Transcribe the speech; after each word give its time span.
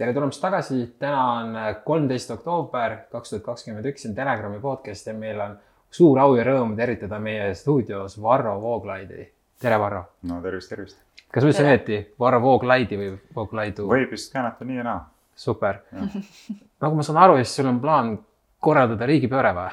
tere 0.00 0.14
tulemast 0.16 0.40
tagasi, 0.40 0.78
täna 0.98 1.24
on 1.34 1.56
kolmteist 1.84 2.30
oktoober 2.32 2.94
kaks 3.12 3.34
tuhat 3.34 3.42
kakskümmend 3.44 3.84
üks, 3.90 4.00
see 4.00 4.08
on 4.08 4.14
Telegrami 4.16 4.60
podcast 4.62 5.10
ja 5.10 5.12
meil 5.12 5.42
on 5.44 5.58
suur 5.92 6.16
au 6.22 6.38
ja 6.38 6.46
rõõm 6.46 6.72
tervitada 6.78 7.18
meie 7.20 7.50
stuudios 7.58 8.16
Varro 8.22 8.54
Vooglaidi. 8.62 9.26
tere, 9.60 9.76
Varro. 9.78 10.06
no 10.30 10.40
tervist, 10.40 10.72
tervist. 10.72 10.96
kas 11.28 11.44
ütlesin 11.44 11.68
õieti, 11.68 12.00
Varro 12.18 12.40
Vooglaidi 12.46 12.96
või 12.96 13.10
Vooglaidu? 13.36 13.90
võib 13.92 14.16
vist 14.16 14.32
käänata 14.32 14.64
nii 14.64 14.80
ja 14.80 14.88
naa. 14.88 15.04
super. 15.36 15.82
nagu 16.86 16.96
ma 16.96 17.04
saan 17.04 17.20
aru, 17.26 17.36
siis 17.42 17.52
sul 17.60 17.68
on 17.68 17.84
plaan 17.84 18.16
korraldada 18.56 19.08
riigipööre 19.10 19.52
või 19.58 19.68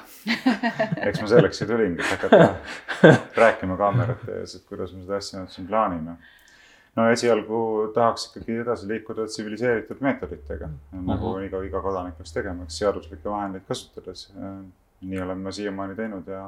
eks 1.07 1.23
ma 1.23 1.31
selleks 1.37 1.63
ju 1.63 1.69
tulingi, 1.71 2.03
et 2.03 2.17
hakata 2.17 2.49
rääkima 3.45 3.79
kaamerate 3.79 4.41
ees, 4.41 4.59
et 4.59 4.67
kuidas 4.67 4.91
me 4.91 5.07
seda 5.07 5.23
asja 5.23 5.39
nüüd 5.39 5.55
siin 5.55 5.71
plaanime 5.71 6.19
no 6.97 7.07
esialgu 7.13 7.59
tahaks 7.95 8.29
ikkagi 8.29 8.61
edasi 8.63 8.87
liikuda 8.89 9.27
tsiviliseeritud 9.29 10.01
meetoditega 10.01 10.67
mm, 10.67 10.77
-hmm. 10.93 11.07
nagu 11.11 11.33
mhm. 11.33 11.45
iga, 11.45 11.63
iga 11.69 11.81
kodanik 11.81 12.17
peaks 12.17 12.33
tegema, 12.33 12.63
eks 12.63 12.79
seaduslikke 12.83 13.29
vahendeid 13.29 13.67
kasutades. 13.67 14.31
nii 15.01 15.19
oleme 15.21 15.43
ma 15.43 15.51
siiamaani 15.51 15.95
teinud 15.95 16.27
ja 16.33 16.47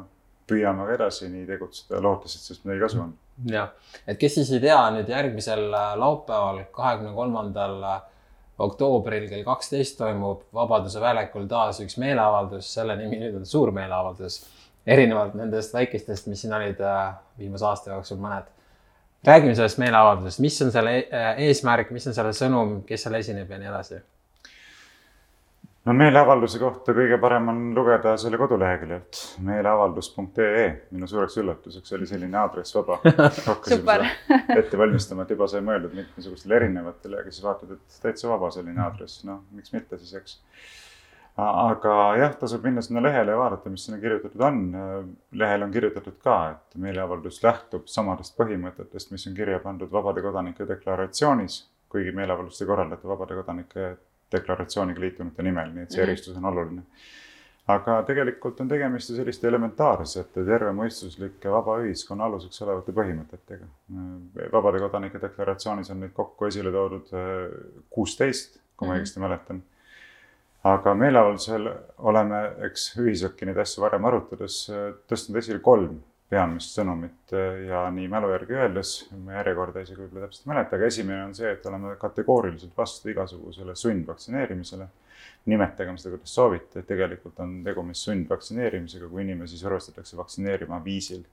püüame 0.50 0.86
ka 0.86 0.94
edasi 0.94 1.30
nii 1.30 1.46
tegutseda, 1.46 2.02
lootes, 2.02 2.36
et 2.36 2.42
sellest 2.42 2.66
midagi 2.66 2.82
kasu 2.82 3.02
on. 3.04 3.12
jah, 3.54 3.74
et 4.08 4.18
kes 4.18 4.40
siis 4.40 4.52
ei 4.58 4.64
tea, 4.64 4.80
nüüd 4.96 5.10
järgmisel 5.10 5.68
äh, 5.70 5.92
laupäeval, 6.04 6.64
kahekümne 6.74 7.14
kolmandal 7.14 7.84
äh, 7.92 8.00
oktoobril 8.66 9.28
kell 9.30 9.46
kaksteist 9.48 9.98
toimub 9.98 10.48
Vabaduse 10.54 11.02
väljakul 11.02 11.46
taas 11.48 11.80
üks 11.86 11.98
meeleavaldus, 12.02 12.74
selle 12.74 12.98
nimi 13.00 13.22
nüüd 13.22 13.38
on 13.40 13.46
suur 13.46 13.72
meeleavaldus. 13.76 14.42
erinevalt 14.90 15.36
nendest 15.38 15.74
väikestest, 15.74 16.28
mis 16.28 16.42
siin 16.42 16.54
olid 16.58 16.82
äh, 16.82 17.14
viimase 17.38 17.66
aasta 17.66 17.92
jooksul 17.94 18.18
mõned 18.18 18.50
räägime 19.28 19.56
sellest 19.56 19.82
meeleavaldusest, 19.82 20.40
mis 20.40 20.62
on 20.62 20.72
selle 20.72 20.96
äh, 21.02 21.34
eesmärk, 21.48 21.92
mis 21.96 22.08
on 22.08 22.16
selle 22.16 22.32
sõnum, 22.36 22.80
kes 22.88 23.06
seal 23.06 23.20
esineb 23.20 23.52
ja 23.52 23.60
nii 23.60 23.72
edasi? 23.72 24.02
no 25.90 25.94
meeleavalduse 25.98 26.60
kohta 26.62 26.94
kõige 26.94 27.18
parem 27.22 27.48
on 27.50 27.62
lugeda 27.76 28.14
selle 28.22 28.38
koduleheküljelt 28.38 29.22
meeleavaldus.ee. 29.48 30.66
minu 30.92 31.08
suureks 31.10 31.38
üllatuseks 31.42 31.96
oli 31.98 32.08
selline 32.10 32.38
aadress 32.38 32.76
vaba. 32.76 33.00
hakkasime 33.50 33.80
seda 33.80 34.10
ette 34.60 34.78
valmistama, 34.78 35.26
et 35.26 35.34
juba 35.36 35.48
sai 35.50 35.64
mõeldud 35.66 35.96
mitmesugustele 35.98 36.60
erinevatele, 36.60 37.24
aga 37.24 37.34
siis 37.34 37.46
vaatad, 37.46 37.74
et 37.78 38.02
täitsa 38.04 38.30
vaba 38.32 38.52
selline 38.56 38.84
aadress, 38.86 39.24
noh, 39.28 39.42
miks 39.56 39.74
mitte 39.76 39.98
siis, 40.04 40.14
eks 40.20 40.38
aga 41.40 41.96
jah, 42.18 42.34
tasub 42.40 42.64
minna 42.66 42.82
sinna 42.82 43.02
lehele 43.04 43.34
ja 43.34 43.38
vaadata, 43.38 43.70
mis 43.70 43.86
sinna 43.86 44.00
kirjutatud 44.02 44.42
on. 44.42 44.60
lehel 45.32 45.64
on 45.64 45.72
kirjutatud 45.72 46.18
ka, 46.24 46.38
et 46.52 46.80
meeleavaldus 46.82 47.42
lähtub 47.44 47.88
samadest 47.92 48.38
põhimõtetest, 48.40 49.12
mis 49.12 49.28
on 49.30 49.38
kirja 49.38 49.60
pandud 49.64 49.92
Vabade 49.92 50.24
Kodanike 50.26 50.68
deklaratsioonis, 50.70 51.62
kuigi 51.90 52.14
meeleavaldust 52.16 52.62
ei 52.62 52.70
korraldata 52.70 53.08
Vabade 53.08 53.38
Kodanike 53.38 53.96
deklaratsiooniga 54.32 55.02
liitunute 55.02 55.44
nimel, 55.46 55.74
nii 55.74 55.88
et 55.88 55.96
see 55.96 56.02
mhm. 56.02 56.10
eristus 56.10 56.38
on 56.38 56.52
oluline. 56.52 56.86
aga 57.70 58.00
tegelikult 58.02 58.62
on 58.64 58.70
tegemist 58.70 59.12
ju 59.12 59.16
selliste 59.20 59.48
elementaarsete, 59.48 60.42
tervemõistuslike 60.46 61.52
vaba 61.54 61.76
ühiskonna 61.84 62.26
aluseks 62.26 62.62
olevate 62.66 62.96
põhimõtetega. 62.98 63.68
vabade 64.54 64.82
kodanike 64.82 65.22
deklaratsioonis 65.22 65.92
on 65.94 66.00
neid 66.06 66.14
kokku 66.14 66.50
esile 66.50 66.72
toodud 66.74 67.12
kuusteist, 67.90 68.62
kui 68.76 68.88
ma 68.88 68.96
mhm. 68.96 69.02
õigesti 69.02 69.22
mäletan 69.26 69.62
aga 70.68 70.94
meeleavaldusel 70.98 71.68
oleme, 72.10 72.40
eks 72.68 72.92
ühiselt 73.00 73.42
neid 73.48 73.60
asju 73.64 73.84
varem 73.84 74.08
arutades 74.10 74.62
äh, 74.74 74.90
tõstnud 75.10 75.40
esile 75.40 75.62
kolm 75.64 76.00
peamist 76.30 76.76
sõnumit 76.76 77.34
äh, 77.34 77.64
ja 77.70 77.86
nii 77.94 78.10
mälu 78.12 78.32
järgi 78.34 78.58
öeldes, 78.58 78.94
ma 79.24 79.38
järjekorda 79.40 79.86
isegi 79.86 80.04
võib-olla 80.04 80.28
täpselt 80.28 80.46
ei 80.46 80.52
mäleta, 80.54 80.78
aga 80.78 80.90
esimene 80.92 81.22
on 81.30 81.36
see, 81.38 81.54
et 81.56 81.66
oleme 81.70 81.96
kategooriliselt 82.02 82.76
vastu 82.78 83.14
igasugusele 83.14 83.76
sundvaktsineerimisele. 83.80 84.90
nimetagem 85.50 85.96
seda, 85.98 86.12
kuidas 86.14 86.34
soovite, 86.36 86.82
tegelikult 86.86 87.40
on 87.42 87.62
tegemist 87.64 88.06
sundvaktsineerimisega, 88.06 89.08
kui 89.10 89.24
inimesi 89.24 89.58
survestatakse 89.58 90.18
vaktsineerima 90.18 90.82
viisil, 90.84 91.24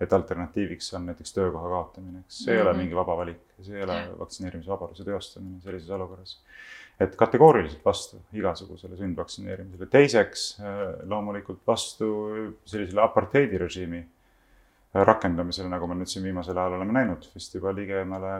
et 0.00 0.12
alternatiiviks 0.12 0.92
on 0.94 1.06
näiteks 1.10 1.34
töökoha 1.34 1.68
kaotamine, 1.72 2.20
eks 2.20 2.38
see 2.44 2.44
mm 2.44 2.54
-hmm. 2.54 2.56
ei 2.56 2.62
ole 2.62 2.72
mhm. 2.72 2.80
mingi 2.80 2.96
vaba 2.96 3.16
valik, 3.16 3.42
see 3.60 3.76
ei 3.76 3.82
ole 3.82 3.98
vaktsineerimisvabaduse 4.18 5.04
teostamine 5.04 5.60
sellises 5.60 5.90
olukorras 5.90 6.38
et 7.00 7.16
kategooriliselt 7.16 7.84
vastu 7.84 8.18
igasugusele 8.32 8.96
sundvaktsineerimisele. 8.96 9.88
teiseks 9.92 10.44
äh, 10.60 10.82
loomulikult 11.08 11.60
vastu 11.66 12.10
sellisele 12.64 13.02
apartheidirežiimi 13.04 13.98
äh, 14.00 15.02
rakendamisele, 15.04 15.68
nagu 15.72 15.88
me 15.90 15.98
nüüd 16.00 16.12
siin 16.12 16.24
viimasel 16.24 16.56
ajal 16.56 16.78
oleme 16.78 16.96
näinud, 16.96 17.28
vist 17.34 17.54
juba 17.54 17.74
ligemale 17.76 18.38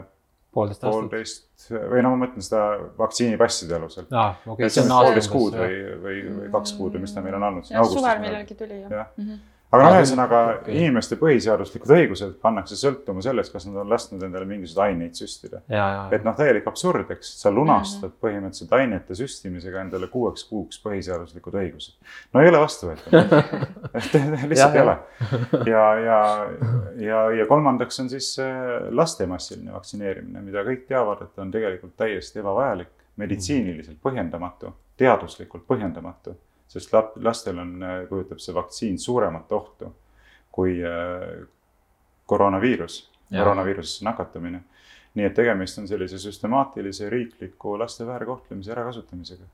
poolteist, 0.53 0.81
poolteist 0.81 1.67
või 1.91 2.01
no 2.05 2.15
ma 2.15 2.23
mõtlen 2.25 2.45
seda 2.45 2.63
vaktsiinipasside 2.97 3.77
alusel 3.77 4.07
ah,. 4.09 4.39
Okay, 4.55 4.71
see 4.73 4.85
on 4.85 4.95
poolteist 4.95 5.33
kuud 5.33 5.59
või, 5.59 5.77
või, 6.07 6.23
või 6.39 6.49
kaks 6.57 6.73
kuud 6.79 6.97
või 6.97 7.05
mis 7.05 7.13
ta 7.13 7.21
meil 7.25 7.37
on 7.37 7.51
olnud. 7.51 7.69
suvel 7.69 8.25
millalgi 8.25 8.57
tuli 8.57 8.81
jah 8.81 8.97
ja. 9.01 9.05
Mm 9.17 9.29
-hmm 9.29 9.45
aga 9.67 9.83
noh, 9.83 9.97
ühesõnaga 9.99 10.41
okay. 10.53 10.75
inimeste 10.79 11.17
põhiseaduslikud 11.19 11.91
õigused 11.91 12.37
pannakse 12.43 12.77
sõltuma 12.79 13.23
sellest, 13.23 13.51
kas 13.51 13.65
nad 13.67 13.81
on 13.81 13.89
lasknud 13.91 14.23
endale 14.23 14.47
mingisuguseid 14.47 14.83
aineid 14.85 15.19
süstida. 15.19 15.59
et 16.15 16.23
noh, 16.23 16.35
täielik 16.37 16.67
absurd, 16.71 17.11
eks, 17.17 17.33
sa 17.41 17.51
lunastad 17.51 18.07
mm 18.07 18.13
-hmm. 18.13 18.21
põhimõtteliselt 18.23 18.75
ainete 18.79 19.17
süstimisega 19.19 19.81
endale 19.83 20.07
kuueks 20.13 20.47
kuuks 20.47 20.79
põhiseaduslikud 20.85 21.59
õigused. 21.63 21.97
no 22.33 22.41
ei 22.41 22.49
ole 22.53 22.63
vastuvõetav 22.63 23.11
lihtsalt 24.51 24.75
ei 24.75 24.81
ole. 24.81 24.97
ja, 25.73 25.85
ja, 25.99 26.21
ja, 27.09 27.21
ja 27.41 27.45
kolmandaks 27.45 27.99
on 27.99 28.09
siis 28.09 28.37
laste 28.89 29.27
massiline 29.27 29.73
vaktsineerimine, 29.73 30.41
mida 30.41 30.63
kõik 30.63 30.87
teavad, 30.87 31.27
et 31.27 31.39
on 31.39 31.51
tegelikult 31.51 31.97
täiesti 31.97 32.39
ebavajalik, 32.39 32.93
meditsiiniliselt 33.17 33.97
põhjendamatu, 34.01 34.71
teaduslikult 34.97 35.67
põhjendamatu 35.67 36.37
sest 36.67 36.93
lastel 37.23 37.59
on, 37.59 37.77
äh, 37.83 38.01
kujutab 38.09 38.41
see 38.43 38.55
vaktsiin 38.55 38.99
suuremat 38.99 39.51
ohtu 39.51 39.93
kui 40.57 40.79
äh, 40.83 41.45
koroonaviirus, 42.25 43.11
koroonaviirusesse 43.31 44.05
nakatumine. 44.05 44.63
nii 45.17 45.25
et 45.25 45.33
tegemist 45.33 45.79
on 45.81 45.87
sellise 45.89 46.19
süstemaatilise 46.21 47.07
riikliku 47.09 47.71
laste 47.79 48.05
väärkohtlemise 48.05 48.71
ärakasutamisega. 48.71 49.45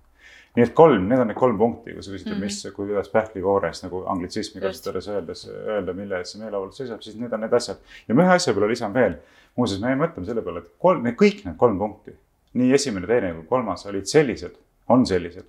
nii 0.55 0.63
et 0.63 0.73
kolm, 0.73 1.07
need 1.09 1.19
on 1.19 1.27
need 1.27 1.39
kolm 1.39 1.57
punkti, 1.57 1.93
kui 1.93 2.03
sa 2.03 2.11
küsid 2.11 2.29
mm, 2.29 2.35
-hmm. 2.37 2.43
mis, 2.43 2.67
kuidas 2.75 3.09
pähklikoores 3.09 3.83
nagu 3.83 4.03
anglitsismi 4.15 4.61
kasutades 4.61 5.07
öeldes, 5.07 5.45
öelda, 5.47 5.93
mille 5.93 6.17
eest 6.17 6.35
see 6.35 6.43
meeleavaldus 6.43 6.77
seisab, 6.77 7.01
siis 7.01 7.15
need 7.19 7.33
on 7.33 7.43
need 7.45 7.53
asjad. 7.53 7.77
ja 8.07 8.15
ma 8.15 8.27
ühe 8.27 8.35
asja 8.39 8.53
peale 8.53 8.69
lisan 8.71 8.93
veel, 8.93 9.15
muuseas, 9.55 9.81
me 9.81 9.95
mõtleme 10.05 10.25
selle 10.25 10.41
peale, 10.41 10.63
et 10.63 10.71
kolm, 10.79 11.09
kõik 11.23 11.45
need 11.45 11.57
kolm 11.57 11.79
punkti, 11.79 12.15
nii 12.53 12.73
esimene, 12.79 13.07
teine 13.07 13.33
kui 13.33 13.49
kolmas 13.49 13.85
olid 13.91 14.05
sellised, 14.05 14.55
on 14.87 15.05
sellised 15.05 15.45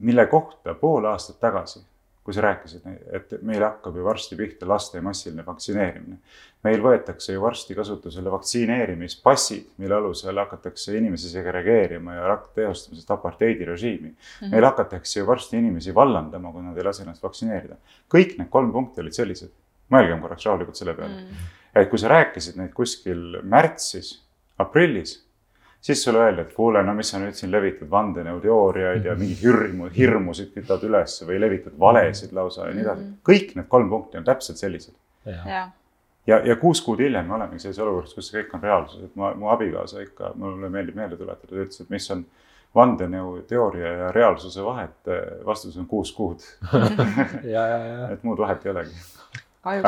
mille 0.00 0.26
kohta 0.26 0.74
pool 0.74 1.04
aastat 1.04 1.40
tagasi, 1.40 1.82
kui 2.24 2.34
sa 2.36 2.42
rääkisid, 2.44 2.84
et 3.16 3.32
meil 3.42 3.62
hakkab 3.64 3.96
ju 3.96 4.04
varsti 4.04 4.36
pihta 4.36 4.68
laste 4.68 5.00
massiline 5.00 5.44
vaktsineerimine. 5.46 6.18
meil 6.64 6.82
võetakse 6.84 7.32
ju 7.32 7.40
varsti 7.40 7.74
kasutusele 7.74 8.30
vaktsineerimispassid, 8.30 9.70
mille 9.80 9.94
alusel 9.96 10.36
hakatakse 10.38 10.96
inimesi 10.98 11.30
segregeerima 11.32 12.14
ja 12.14 12.36
teostama 12.54 13.00
seda 13.00 13.14
apartheidirežiimi. 13.14 14.08
-hmm. 14.08 14.50
meil 14.50 14.64
hakatakse 14.64 15.20
ju 15.20 15.26
varsti 15.26 15.56
inimesi 15.56 15.94
vallandama, 15.94 16.52
kui 16.52 16.62
nad 16.62 16.76
ei 16.76 16.84
lase 16.84 17.02
ennast 17.02 17.22
vaktsineerida. 17.22 17.76
kõik 18.14 18.36
need 18.38 18.50
kolm 18.50 18.72
punkti 18.72 19.00
olid 19.00 19.12
sellised. 19.12 19.50
mõelgem 19.90 20.20
korraks 20.20 20.46
rahulikult 20.46 20.76
selle 20.76 20.94
peale 20.94 21.14
mm. 21.14 21.48
et 21.74 21.90
kui 21.90 21.98
sa 21.98 22.08
rääkisid 22.08 22.56
neid 22.56 22.72
kuskil 22.72 23.40
märtsis, 23.42 24.22
aprillis 24.58 25.29
siis 25.80 26.04
sulle 26.04 26.18
öeldi, 26.18 26.44
et 26.44 26.52
kuule, 26.54 26.82
no 26.84 26.94
mis 26.94 27.10
sa 27.12 27.20
nüüd 27.22 27.36
siin 27.36 27.52
levitad 27.52 27.90
vandenõuteooriaid 27.90 29.06
ja 29.08 29.16
mingeid 29.18 29.42
hirmu, 29.42 29.90
hirmusid 29.94 30.52
kütad 30.54 30.84
üles 30.86 31.16
või 31.26 31.40
levitad 31.40 31.76
valesid 31.80 32.34
lausa 32.36 32.68
ja 32.68 32.74
nii 32.74 32.84
edasi. 32.86 33.04
Mhm. 33.04 33.20
kõik 33.30 33.54
need 33.56 33.68
kolm 33.68 33.92
punkti 33.92 34.20
on 34.20 34.26
täpselt 34.28 34.60
sellised. 34.60 34.94
ja, 35.26 35.68
ja, 36.26 36.42
ja 36.44 36.56
kuus 36.56 36.82
kuud 36.84 37.00
hiljem 37.00 37.26
me 37.28 37.38
olemegi 37.38 37.64
sellises 37.64 37.84
olukorras, 37.84 38.14
kus 38.14 38.28
see 38.28 38.42
kõik 38.42 38.54
on 38.58 38.68
reaalsus, 38.68 39.08
et 39.08 39.16
ma, 39.16 39.32
mu 39.34 39.50
abikaasa 39.52 40.04
ikka, 40.04 40.34
mulle 40.40 40.68
meeldib 40.68 41.00
meelde 41.00 41.16
tuletada, 41.16 41.48
ta 41.48 41.64
ütles, 41.64 41.80
et 41.80 41.90
mis 41.90 42.10
on 42.14 42.24
vandenõuteooria 42.76 43.94
ja 44.04 44.10
reaalsuse 44.14 44.62
vahet, 44.64 45.08
vastus 45.46 45.76
on 45.80 45.88
kuus 45.90 46.12
kuud. 46.14 46.44
Et 48.12 48.22
muud 48.22 48.38
vahet 48.38 48.62
ei 48.66 48.70
olegi 48.70 48.94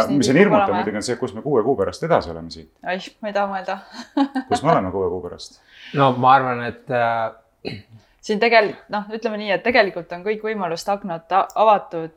mis 0.09 0.29
on 0.29 0.37
hirmutav 0.37 0.75
muidugi 0.75 1.01
on 1.01 1.07
see, 1.07 1.17
kus 1.21 1.35
me 1.35 1.43
kuue 1.43 1.63
kuu 1.65 1.77
pärast 1.77 2.03
edasi 2.05 2.31
oleme 2.31 2.51
siit. 2.51 2.71
oih, 2.85 3.09
ma 3.21 3.31
ei 3.31 3.37
taha 3.37 3.49
mõelda 3.53 3.79
kus 4.51 4.63
me 4.63 4.73
oleme 4.73 4.91
kuue 4.93 5.09
kuu 5.13 5.23
pärast? 5.25 5.61
no 5.99 6.11
ma 6.21 6.35
arvan, 6.37 6.65
et 6.67 6.93
äh.... 6.93 7.79
siin 8.21 8.43
tegelikult 8.43 8.93
noh, 8.93 9.09
ütleme 9.17 9.41
nii, 9.41 9.55
et 9.57 9.65
tegelikult 9.65 10.13
on 10.13 10.27
kõik 10.27 10.45
võimaluste 10.49 10.93
aknad 10.93 11.33
avatud. 11.39 12.13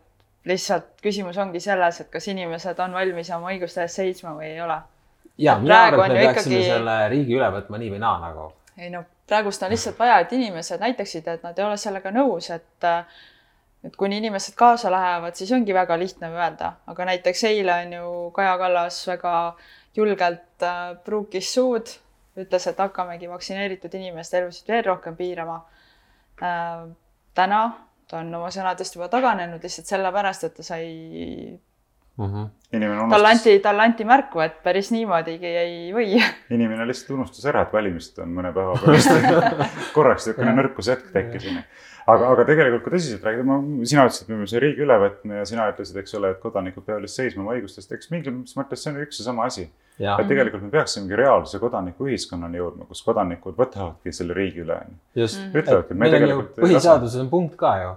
lihtsalt 0.45 0.91
küsimus 1.01 1.39
ongi 1.41 1.63
selles, 1.63 2.01
et 2.03 2.11
kas 2.11 2.27
inimesed 2.27 2.79
on 2.83 2.99
valmis 2.99 3.31
oma 3.37 3.53
õiguste 3.53 3.85
eest 3.85 4.03
seisma 4.03 4.35
või 4.35 4.51
ei 4.51 4.61
ole. 4.61 4.77
ja 5.37 5.57
mina 5.61 5.83
arvan, 5.87 6.11
et 6.11 6.19
me 6.19 6.27
peaksime 6.27 6.59
ikkagi... 6.59 6.71
selle 6.73 6.97
riigi 7.15 7.39
üle 7.39 7.51
võtma 7.59 7.79
nii 7.79 7.93
või 7.95 8.03
naa 8.03 8.19
nagu. 8.27 8.51
ei 8.77 8.91
no 8.91 9.05
praegust 9.27 9.63
on 9.63 9.71
lihtsalt 9.73 9.99
vaja, 9.99 10.19
et 10.19 10.33
inimesed 10.33 10.83
näitaksid, 10.83 11.27
et 11.27 11.43
nad 11.43 11.57
ei 11.59 11.65
ole 11.65 11.77
sellega 11.81 12.11
nõus, 12.13 12.51
et 12.53 12.87
äh, 12.87 13.23
et 13.85 13.95
kuni 13.95 14.17
inimesed 14.17 14.55
kaasa 14.57 14.91
lähevad, 14.91 15.35
siis 15.37 15.51
ongi 15.55 15.73
väga 15.73 15.97
lihtne 15.99 16.31
öelda, 16.33 16.73
aga 16.87 17.05
näiteks 17.11 17.43
eile 17.51 17.73
on 17.85 17.93
ju 17.93 18.13
Kaja 18.35 18.57
Kallas 18.57 19.03
väga 19.07 19.35
julgelt 19.95 20.63
äh, 20.63 20.97
pruukis 21.05 21.53
suud 21.53 21.93
ütles, 22.35 22.67
et 22.67 22.79
hakkamegi 22.79 23.29
vaktsineeritud 23.31 23.93
inimeste 23.95 24.41
elusid 24.41 24.67
veel 24.67 24.83
rohkem 24.85 25.15
piirama. 25.15 25.61
täna 27.33 27.59
ta 28.09 28.19
on 28.19 28.33
oma 28.35 28.49
sõnadest 28.53 28.97
juba 28.97 29.07
taganenud 29.11 29.63
lihtsalt 29.63 29.87
sellepärast, 29.89 30.43
et 30.43 30.53
ta 30.57 30.63
sai 30.63 30.85
mm. 32.17 32.25
-hmm. 32.25 33.09
talle 33.09 33.29
anti, 33.29 33.59
talle 33.59 33.83
anti 33.83 34.05
märku, 34.05 34.39
et 34.39 34.61
päris 34.63 34.91
niimoodi 34.91 35.39
ei 35.41 35.93
või. 35.93 36.19
inimene 36.57 36.87
lihtsalt 36.87 37.15
unustas 37.17 37.45
ära, 37.45 37.65
et 37.65 37.73
valimised 37.73 38.19
on 38.23 38.35
mõne 38.35 38.53
päeva 38.53 38.75
pärast 38.85 39.09
korraks 39.97 40.27
niisugune 40.27 40.55
nõrkushetk 40.61 41.11
tekkis 41.13 41.49
onju 41.51 41.63
aga, 42.05 42.27
aga 42.31 42.45
tegelikult 42.47 42.83
kui 42.85 42.93
tõsiselt 42.93 43.25
rääkida, 43.25 43.45
ma, 43.47 43.57
sina 43.87 44.05
ütlesid, 44.05 44.25
et 44.25 44.29
me 44.29 44.35
peame 44.35 44.49
selle 44.49 44.61
riigi 44.63 44.85
üle 44.85 44.97
võtma 45.01 45.39
ja 45.39 45.47
sina 45.49 45.65
ütlesid, 45.71 45.97
eks 46.01 46.15
ole, 46.19 46.31
et 46.35 46.39
kodanikud 46.43 46.85
peavad 46.85 47.05
lihtsalt 47.05 47.23
seisma 47.23 47.43
oma 47.43 47.55
õigustest, 47.55 47.93
eks 47.97 48.11
mingis 48.13 48.55
mõttes 48.59 48.83
see 48.83 48.91
on 48.91 49.01
üks 49.03 49.21
ja 49.21 49.27
sama 49.27 49.47
asi. 49.49 49.67
et 49.97 50.27
tegelikult 50.27 50.65
me 50.65 50.71
peaksimegi 50.73 51.15
reaalse 51.15 51.59
kodanikuühiskonnani 51.61 52.59
jõudma, 52.59 52.87
kus 52.89 53.01
kodanikud 53.05 53.55
võtavadki 53.57 54.13
selle 54.13 54.35
riigi 54.37 54.61
üle. 54.65 54.79
just, 55.15 55.41
ütlevadki, 55.53 55.95
et 55.95 56.01
me 56.01 56.11
tegelikult. 56.13 56.51
põhiseaduses 56.59 57.21
on 57.23 57.31
punkt 57.31 57.55
ka 57.59 57.75
ju. 57.81 57.95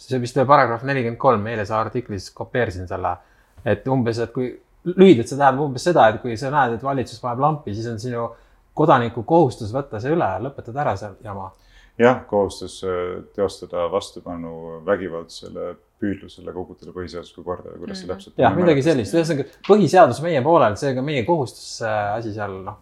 see 0.00 0.20
vist 0.20 0.36
oli 0.36 0.48
paragrahv 0.48 0.84
nelikümmend 0.88 1.20
kolm, 1.20 1.46
eile 1.46 1.64
sa 1.68 1.80
artiklis 1.80 2.30
kopeerisin 2.36 2.88
selle, 2.90 3.16
et 3.64 3.88
umbes, 3.88 4.20
et 4.20 4.32
kui 4.34 4.52
lühidalt 4.84 5.28
see 5.28 5.36
tähendab 5.36 5.64
umbes 5.64 5.84
seda, 5.84 6.08
et 6.08 6.20
kui 6.20 6.36
sa 6.40 6.52
näed, 6.52 6.76
et 6.76 6.84
valitsus 6.84 7.20
paneb 7.20 7.40
lampi, 7.44 7.74
siis 7.76 7.88
on 7.88 7.98
sinu 8.00 8.28
kodaniku 8.76 9.24
kohustus 9.28 9.72
võtta 9.72 10.00
see 10.00 10.12
üle, 10.12 10.28
lõpetada 10.44 10.84
ära 10.84 10.94
see 10.96 11.10
jama 11.24 11.50
jah, 11.98 12.20
kohustus 12.30 12.80
äh, 12.84 13.22
teostada 13.36 13.88
vastupanu 13.92 14.82
vägivaldsele 14.86 15.74
püüdlusele 16.00 16.52
kogutada 16.54 16.94
põhiseaduslikku 16.96 17.44
korda 17.44 17.74
või 17.74 17.84
kuidas 17.84 18.00
see 18.00 18.08
mhm. 18.08 18.14
täpselt. 18.14 18.38
jah, 18.40 18.54
midagi 18.56 18.84
sellist, 18.84 19.16
ühesõnaga 19.16 19.48
põhiseadus 19.68 20.22
meie 20.24 20.44
poolel, 20.44 20.78
seega 20.80 21.04
meie 21.04 21.26
kohustus 21.28 21.80
äh, 21.84 22.14
asi 22.18 22.36
seal 22.36 22.62
noh 22.64 22.78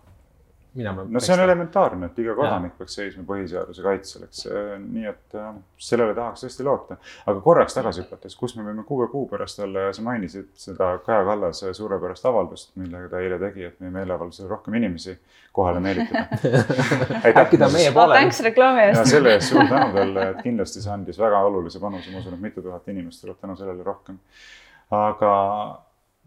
minema. 0.78 1.04
no 1.08 1.20
see 1.22 1.34
on 1.34 1.42
elementaarne, 1.44 2.08
et 2.10 2.20
iga 2.22 2.34
kodanik 2.38 2.76
peaks 2.78 2.96
seisma 2.98 3.24
põhiseaduse 3.28 3.84
kaitsel, 3.84 4.24
eks 4.28 4.44
nii, 4.82 5.06
et 5.10 5.36
äh, 5.38 5.50
sellele 5.88 6.14
tahaks 6.16 6.44
tõesti 6.44 6.66
loota. 6.66 6.98
aga 7.26 7.42
korraks 7.44 7.76
tagasi 7.76 8.04
hüpates, 8.04 8.36
kus 8.38 8.56
me 8.56 8.66
võime 8.66 8.84
kuue 8.88 9.08
kuu 9.12 9.26
pärast 9.30 9.60
olla 9.64 9.88
ja 9.88 9.96
sa 9.96 10.04
mainisid 10.06 10.48
seda 10.58 10.92
Kaja 11.06 11.24
Kallase 11.28 11.74
suurepärast 11.76 12.26
avaldust, 12.30 12.72
millega 12.80 13.10
ta 13.12 13.22
eile 13.24 13.40
tegi, 13.42 13.66
et 13.68 13.78
meie 13.82 13.94
meeleavaldusele 13.98 14.48
rohkem 14.50 14.78
inimesi 14.80 15.18
kohale 15.58 15.82
meelitada 15.84 16.26
äkki 17.42 17.60
ta 17.60 17.70
meie 17.74 17.92
poolel. 17.92 18.16
tänks 18.20 18.40
reklaami 18.46 18.86
eest. 18.86 19.00
ja 19.02 19.06
selle 19.12 19.34
eest 19.36 19.52
suur 19.52 19.66
tänu 19.68 19.92
talle, 19.96 20.30
et 20.32 20.42
kindlasti 20.46 20.84
see 20.84 20.94
andis 20.94 21.20
väga 21.20 21.42
olulise 21.50 21.82
panuse, 21.82 22.12
ma 22.14 22.22
usun, 22.22 22.38
et 22.38 22.48
mitu 22.48 22.64
tuhat 22.64 22.88
inimest 22.88 23.24
tuleb 23.24 23.40
tänu 23.40 23.56
sellele 23.58 23.86
rohkem. 23.86 24.20
aga 24.94 25.32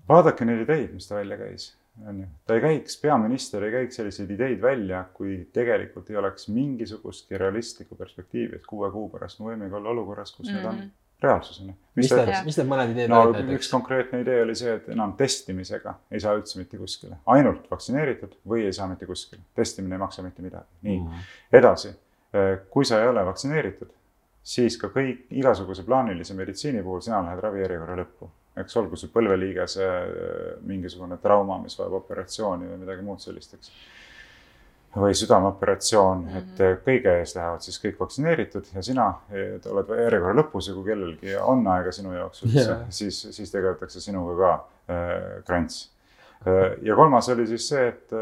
vaadake 0.09 0.45
neid 0.45 0.65
ideid, 0.65 0.91
mis 0.95 1.07
ta 1.07 1.15
välja 1.19 1.39
käis 1.39 1.71
on 2.07 2.19
ju, 2.19 2.27
ta 2.47 2.55
ei 2.55 2.61
käiks, 2.61 2.97
peaminister 3.01 3.63
ei 3.63 3.71
käiks 3.75 3.99
selliseid 3.99 4.31
ideid 4.35 4.61
välja, 4.61 5.03
kui 5.13 5.37
tegelikult 5.53 6.09
ei 6.09 6.17
oleks 6.21 6.47
mingisugustki 6.53 7.37
realistlikku 7.37 7.95
perspektiivi, 7.95 8.57
et 8.59 8.65
kuue 8.67 8.91
kuu 8.91 9.07
pärast 9.11 9.39
me 9.39 9.51
võimegi 9.51 9.77
olla 9.79 9.93
olukorras, 9.93 10.35
kus 10.35 10.47
mm 10.47 10.53
-hmm. 10.53 10.57
need 10.57 10.69
on 10.69 10.75
mhm. 10.75 10.89
reaalsusena. 11.23 11.73
mis 11.95 12.11
need, 12.11 12.33
mis 12.45 12.57
need 12.57 12.69
mõned 12.73 12.93
ideed 12.95 13.09
no, 13.09 13.21
olid 13.21 13.39
näiteks? 13.39 13.55
üks 13.55 13.71
konkreetne 13.71 14.21
idee 14.21 14.41
oli 14.43 14.55
see, 14.55 14.75
et 14.75 14.89
enam 14.89 15.13
testimisega 15.17 15.95
ei 16.11 16.19
saa 16.19 16.35
üldse 16.35 16.59
mitte 16.59 16.77
kuskile, 16.77 17.17
ainult 17.25 17.71
vaktsineeritud 17.71 18.37
või 18.47 18.65
ei 18.65 18.73
saa 18.73 18.87
mitte 18.87 19.05
kuskile, 19.05 19.41
testimine 19.55 19.95
ei 19.95 20.05
maksa 20.05 20.23
mitte 20.23 20.41
midagi, 20.41 20.69
nii 20.81 20.99
mm. 20.99 21.07
-hmm. 21.07 21.57
edasi, 21.61 21.95
kui 22.69 22.85
sa 22.85 23.01
ei 23.01 23.07
ole 23.07 23.25
vaktsineeritud, 23.25 23.89
siis 24.43 24.77
ka 24.77 24.87
kõik 24.87 25.25
igasuguse 25.29 25.83
plaanilise 25.83 26.33
meditsiini 26.33 26.83
puhul 26.83 27.01
sina 27.01 27.21
lähed 27.25 27.39
ravijärjekorra 27.39 27.95
lõppu 28.03 28.29
eks 28.59 28.77
olgu 28.81 28.99
see 28.99 29.11
põlveliigese 29.13 29.87
äh, 29.87 30.45
mingisugune 30.67 31.17
trauma, 31.23 31.59
mis 31.61 31.77
vajab 31.79 32.01
operatsiooni 32.01 32.67
või 32.67 32.79
midagi 32.81 33.05
muud 33.05 33.23
sellist, 33.23 33.55
eks. 33.55 33.71
või 34.95 35.15
südameoperatsioon 35.15 36.25
mm, 36.25 36.33
-hmm. 36.33 36.41
et 36.41 36.65
äh, 36.65 36.75
kõige 36.87 37.13
ees 37.21 37.35
lähevad 37.37 37.63
siis 37.63 37.79
kõik 37.83 38.01
vaktsineeritud 38.01 38.73
ja 38.75 38.83
sina 38.83 39.07
oled 39.31 39.95
järjekorra 40.03 40.35
lõpus 40.41 40.67
ja 40.67 40.75
kui 40.75 40.89
kellelgi 40.89 41.37
on 41.39 41.63
aega 41.67 41.95
sinu 41.95 42.13
jaoks 42.17 42.43
üldse 42.43 42.67
yeah., 42.67 42.83
siis, 42.89 43.21
siis 43.31 43.55
tegeletakse 43.55 44.03
sinuga 44.03 44.35
ka 44.43 44.51
äh, 44.91 45.25
krants 45.47 45.79
äh,. 46.43 46.77
ja 46.83 46.95
kolmas 46.99 47.31
oli 47.31 47.47
siis 47.47 47.69
see, 47.71 47.87
et, 47.87 48.13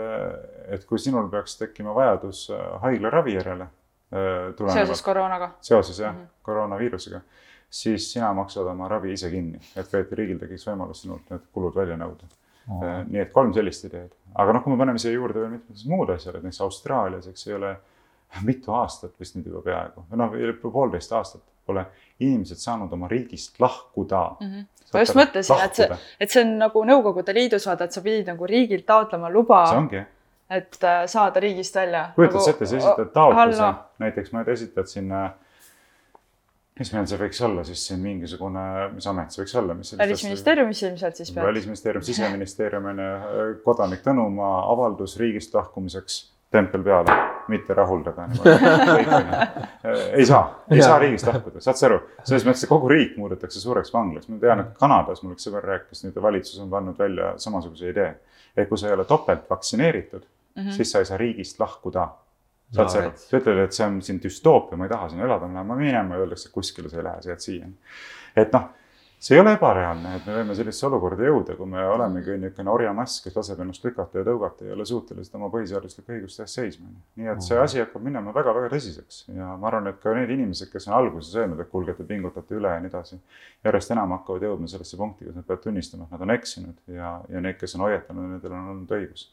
et 0.70 0.86
kui 0.86 1.02
sinul 1.02 1.30
peaks 1.34 1.58
tekkima 1.58 1.96
vajadus 1.96 2.52
haiglaravi 2.86 3.34
järele 3.40 3.66
äh,. 4.14 4.74
seoses 4.78 5.02
koroonaga. 5.02 5.56
seoses 5.62 6.00
jah 6.00 6.14
mm, 6.14 6.22
-hmm. 6.22 6.44
koroonaviirusega 6.44 7.22
siis 7.70 8.12
sina 8.14 8.32
maksad 8.34 8.68
oma 8.68 8.88
ravi 8.90 9.14
ise 9.14 9.30
kinni, 9.32 9.60
et 9.78 9.94
et 9.94 10.14
riigil 10.18 10.40
tekiks 10.42 10.66
võimalus 10.68 11.04
sinult 11.04 11.30
need 11.30 11.46
kulud 11.54 11.76
välja 11.76 11.98
nõuda 12.00 12.26
oh.. 12.70 12.84
nii 13.08 13.22
et 13.22 13.32
kolm 13.34 13.54
sellist 13.54 13.86
ideed, 13.86 14.10
aga 14.36 14.56
noh, 14.56 14.64
kui 14.66 14.74
me 14.74 14.80
paneme 14.82 15.02
siia 15.02 15.14
juurde 15.14 15.44
veel 15.44 15.54
mitmed 15.58 15.86
muud 15.92 16.14
asjad, 16.16 16.36
et 16.36 16.46
näiteks 16.48 16.62
Austraalias, 16.66 17.30
eks 17.30 17.48
ei 17.48 17.56
ole 17.60 17.76
mitu 18.46 18.74
aastat 18.78 19.14
vist 19.22 19.38
nüüd 19.38 19.50
juba 19.52 19.62
peaaegu, 19.66 20.06
noh, 20.18 20.36
poolteist 20.66 21.14
aastat 21.18 21.46
pole 21.70 21.86
inimesed 22.20 22.58
saanud 22.58 22.94
oma 22.94 23.08
riigist 23.08 23.60
lahkuda 23.62 24.22
mm. 24.40 24.48
-hmm. 24.48 24.70
ma 24.94 25.04
just 25.04 25.18
mõtlesin, 25.18 25.66
et 25.66 25.76
see, 25.76 26.00
et 26.20 26.32
see 26.34 26.46
on 26.46 26.56
nagu 26.64 26.86
Nõukogude 26.86 27.34
Liidus 27.38 27.68
vaata, 27.70 27.86
et 27.86 27.94
sa 27.94 28.02
pidid 28.02 28.32
nagu 28.32 28.48
riigilt 28.50 28.86
taotlema 28.86 29.30
luba. 29.30 29.66
see 29.70 29.84
ongi 29.84 30.06
et 30.50 30.84
äh, 30.84 31.04
saada 31.06 31.40
riigist 31.40 31.76
välja. 31.76 32.10
kujutad 32.16 32.40
nagu, 32.40 32.46
sa 32.46 32.52
ette, 32.52 32.66
sa 32.66 32.78
esitad 32.78 33.12
taotluse, 33.14 33.74
näiteks 34.02 34.32
ma 34.34 34.42
esitad 34.50 34.90
sinna 34.90 35.26
äh, 35.26 35.34
mis 36.80 36.92
meil 36.96 37.08
see 37.10 37.20
võiks 37.20 37.42
olla 37.44 37.64
siis? 37.68 37.84
Siin 37.90 38.02
mingisugune, 38.04 38.64
mis 38.96 39.08
amet 39.12 39.34
see 39.34 39.44
võiks 39.44 39.56
olla, 39.60 39.76
mis 39.78 39.94
välisministeeriumis 40.00 40.84
ilmselt 40.88 41.20
siis 41.20 41.32
peab. 41.36 41.50
välisministeerium, 41.50 42.06
siseministeerium 42.08 42.92
on 42.94 43.02
ju, 43.04 43.10
kodanik 43.66 44.04
Tõnumaa 44.06 44.62
avaldus 44.72 45.18
riigist 45.20 45.56
lahkumiseks, 45.58 46.20
tempel 46.54 46.84
peale, 46.86 47.18
mitte 47.52 47.76
rahuldada 47.78 48.26
ei 50.18 50.26
saa, 50.26 50.42
ei 50.72 50.82
saa 50.82 50.98
riigist 51.04 51.28
lahkuda, 51.30 51.62
saad 51.62 51.78
sa 51.82 51.90
aru, 51.90 52.00
selles 52.24 52.48
mõttes, 52.48 52.66
kogu 52.72 52.90
riik 52.90 53.20
muudetakse 53.20 53.62
suureks 53.62 53.94
vanglaks, 53.94 54.32
ma 54.32 54.40
tean, 54.42 54.64
et 54.64 54.72
Kanadas 54.80 55.22
mul 55.24 55.36
üks 55.36 55.46
sõber 55.50 55.68
rääkis, 55.74 56.06
nüüd 56.08 56.18
valitsus 56.24 56.64
on 56.64 56.72
pannud 56.72 56.98
välja 56.98 57.36
samasuguse 57.44 57.92
idee, 57.92 58.16
et 58.56 58.72
kui 58.72 58.80
sa 58.80 58.90
ei 58.90 58.98
ole 58.98 59.06
topelt 59.10 59.46
vaktsineeritud 59.52 60.24
mm, 60.24 60.64
-hmm. 60.64 60.80
siis 60.80 60.92
sa 60.92 61.04
ei 61.04 61.12
saa 61.12 61.22
riigist 61.22 61.60
lahkuda 61.60 62.08
saad 62.76 62.92
sa 62.92 63.04
aru, 63.04 63.14
sa 63.18 63.40
ütled, 63.40 63.62
et 63.64 63.78
see 63.78 63.86
on 63.86 64.02
siin 64.06 64.20
düstoopia, 64.24 64.78
ma 64.78 64.86
ei 64.88 64.92
taha 64.92 65.10
siin 65.12 65.24
elada, 65.26 65.48
ma 65.50 65.64
lähen 65.64 65.86
minema 65.86 66.18
ja 66.18 66.26
öeldakse, 66.26 66.50
et 66.50 66.56
kuskile 66.56 66.92
sa 66.92 67.00
ei 67.00 67.08
lähe, 67.08 67.24
sa 67.24 67.34
jääd 67.34 67.46
siia. 67.46 67.72
et 68.38 68.54
noh, 68.54 68.68
see 69.20 69.36
ei 69.36 69.42
ole 69.42 69.52
ebareaalne, 69.58 70.12
et 70.16 70.28
me 70.30 70.36
võime 70.38 70.56
sellisesse 70.56 70.86
olukorda 70.88 71.26
jõuda, 71.28 71.56
kui 71.60 71.68
me 71.68 71.82
olemegi 71.92 72.38
niisugune 72.40 72.72
orjamass, 72.72 73.20
kes 73.24 73.36
laseb 73.36 73.64
ennast 73.66 73.84
lükata 73.84 74.22
ja 74.22 74.28
tõugata, 74.28 74.68
ei 74.68 74.76
ole 74.76 74.86
suutelised 74.88 75.36
oma 75.36 75.50
põhiseaduslike 75.52 76.16
õiguste 76.16 76.46
eest 76.46 76.60
seisma. 76.60 76.94
nii 77.20 77.32
et 77.34 77.44
see 77.44 77.58
asi 77.60 77.82
hakkab 77.82 78.06
minema 78.06 78.32
väga-väga 78.36 78.70
tõsiseks 78.76 79.26
ja 79.34 79.50
ma 79.60 79.68
arvan, 79.72 79.90
et 79.92 80.00
ka 80.04 80.14
need 80.16 80.32
inimesed, 80.38 80.72
kes 80.72 80.88
on 80.88 80.96
alguses 81.02 81.36
öelnud, 81.36 81.60
et 81.60 81.72
kuulge, 81.74 81.98
te 81.98 82.08
pingutate 82.08 82.56
üle 82.56 82.72
ja 82.72 82.80
nii 82.80 82.94
edasi, 82.94 83.20
järjest 83.68 83.98
enam 83.98 84.16
hakkavad 84.16 84.46
jõudma 84.48 84.72
sellesse 84.72 85.02
punkti, 85.02 85.28
kus 85.28 85.36
nad 85.36 85.50
peavad 85.50 85.66
tunnistama, 85.66 86.08
et 86.08 86.16
nad 86.16 86.28
on 86.28 86.36
eksinud 86.38 86.96
ja, 86.96 87.18
ja 87.34 87.44
need, 87.44 87.60
kes 87.60 87.76
on 87.76 87.88
hoiatanud, 87.90 88.32
nendel 88.38 88.56
on 88.56 88.74
olnud 88.76 88.98
õigus. 89.02 89.28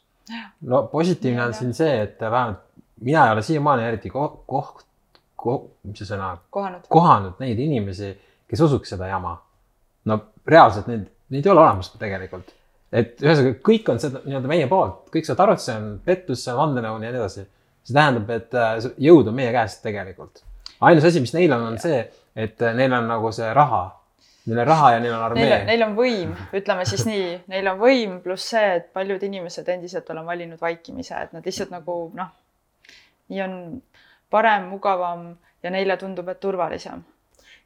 no 0.67 0.83
positiivne 0.91 1.45
on 1.47 1.55
siin 1.55 1.71
see, 1.77 2.01
et 2.03 2.19
vähemalt 2.19 2.65
mina 3.01 3.25
ei 3.27 3.31
ole 3.31 3.41
siiamaani 3.41 3.83
eriti 3.87 4.09
koht, 4.09 4.39
koht, 4.47 4.85
koht, 5.35 5.69
mis 5.87 5.99
see 6.01 6.09
sõna 6.09 6.31
kohanud. 6.53 6.87
kohanud 6.89 7.41
neid 7.43 7.59
inimesi, 7.61 8.13
kes 8.49 8.63
usuks 8.67 8.95
seda 8.95 9.09
jama. 9.11 9.37
no 10.05 10.19
reaalselt 10.47 10.87
neid, 10.87 11.05
neid 11.33 11.45
ei 11.45 11.51
ole 11.51 11.63
olemas 11.63 11.91
tegelikult. 11.93 12.53
et 12.91 13.21
ühesõnaga 13.21 13.59
kõik 13.69 13.91
on 13.91 14.01
seda 14.01 14.23
nii-öelda 14.25 14.51
meie 14.51 14.67
poolt, 14.71 15.05
kõik 15.13 15.27
saavad 15.27 15.45
aru, 15.45 15.57
et 15.57 15.65
see 15.65 15.75
on 15.75 15.91
pettus, 16.05 16.43
see 16.43 16.53
on 16.53 16.61
vandenõu 16.63 16.97
ja 16.97 17.03
nii 17.03 17.13
edasi. 17.13 17.45
see 17.83 17.99
tähendab, 17.99 18.33
et 18.33 18.57
äh, 18.57 18.89
jõud 19.09 19.29
on 19.29 19.37
meie 19.37 19.51
käes 19.55 19.77
tegelikult. 19.83 20.43
ainus 20.81 21.07
asi, 21.11 21.21
mis 21.21 21.35
neil 21.35 21.53
on, 21.53 21.69
on 21.73 21.79
see, 21.81 22.01
et 22.35 22.61
äh, 22.61 22.75
neil 22.75 22.93
on 22.93 23.07
nagu 23.13 23.31
see 23.35 23.53
raha 23.53 23.85
Neil 24.47 24.61
on 24.61 24.67
raha 24.67 24.91
ja 24.93 24.99
neil 25.03 25.11
on 25.11 25.23
armee. 25.25 25.55
Neil 25.67 25.81
on 25.83 25.95
võim, 25.97 26.29
ütleme 26.55 26.85
siis 26.87 27.01
nii, 27.03 27.33
neil 27.51 27.67
on 27.67 27.81
võim 27.81 28.13
pluss 28.23 28.53
see, 28.53 28.77
et 28.77 28.85
paljud 28.95 29.25
inimesed 29.27 29.67
endiselt 29.73 30.07
on 30.13 30.21
valinud 30.23 30.61
vaikimise, 30.61 31.19
et 31.19 31.33
nad 31.35 31.43
lihtsalt 31.43 31.73
nagu 31.73 31.97
noh 32.15 32.29
nii 33.29 33.41
on 33.43 33.53
parem, 34.29 34.67
mugavam 34.71 35.29
ja 35.63 35.71
neile 35.73 35.97
tundub, 35.97 36.27
et 36.29 36.39
turvalisem. 36.39 37.03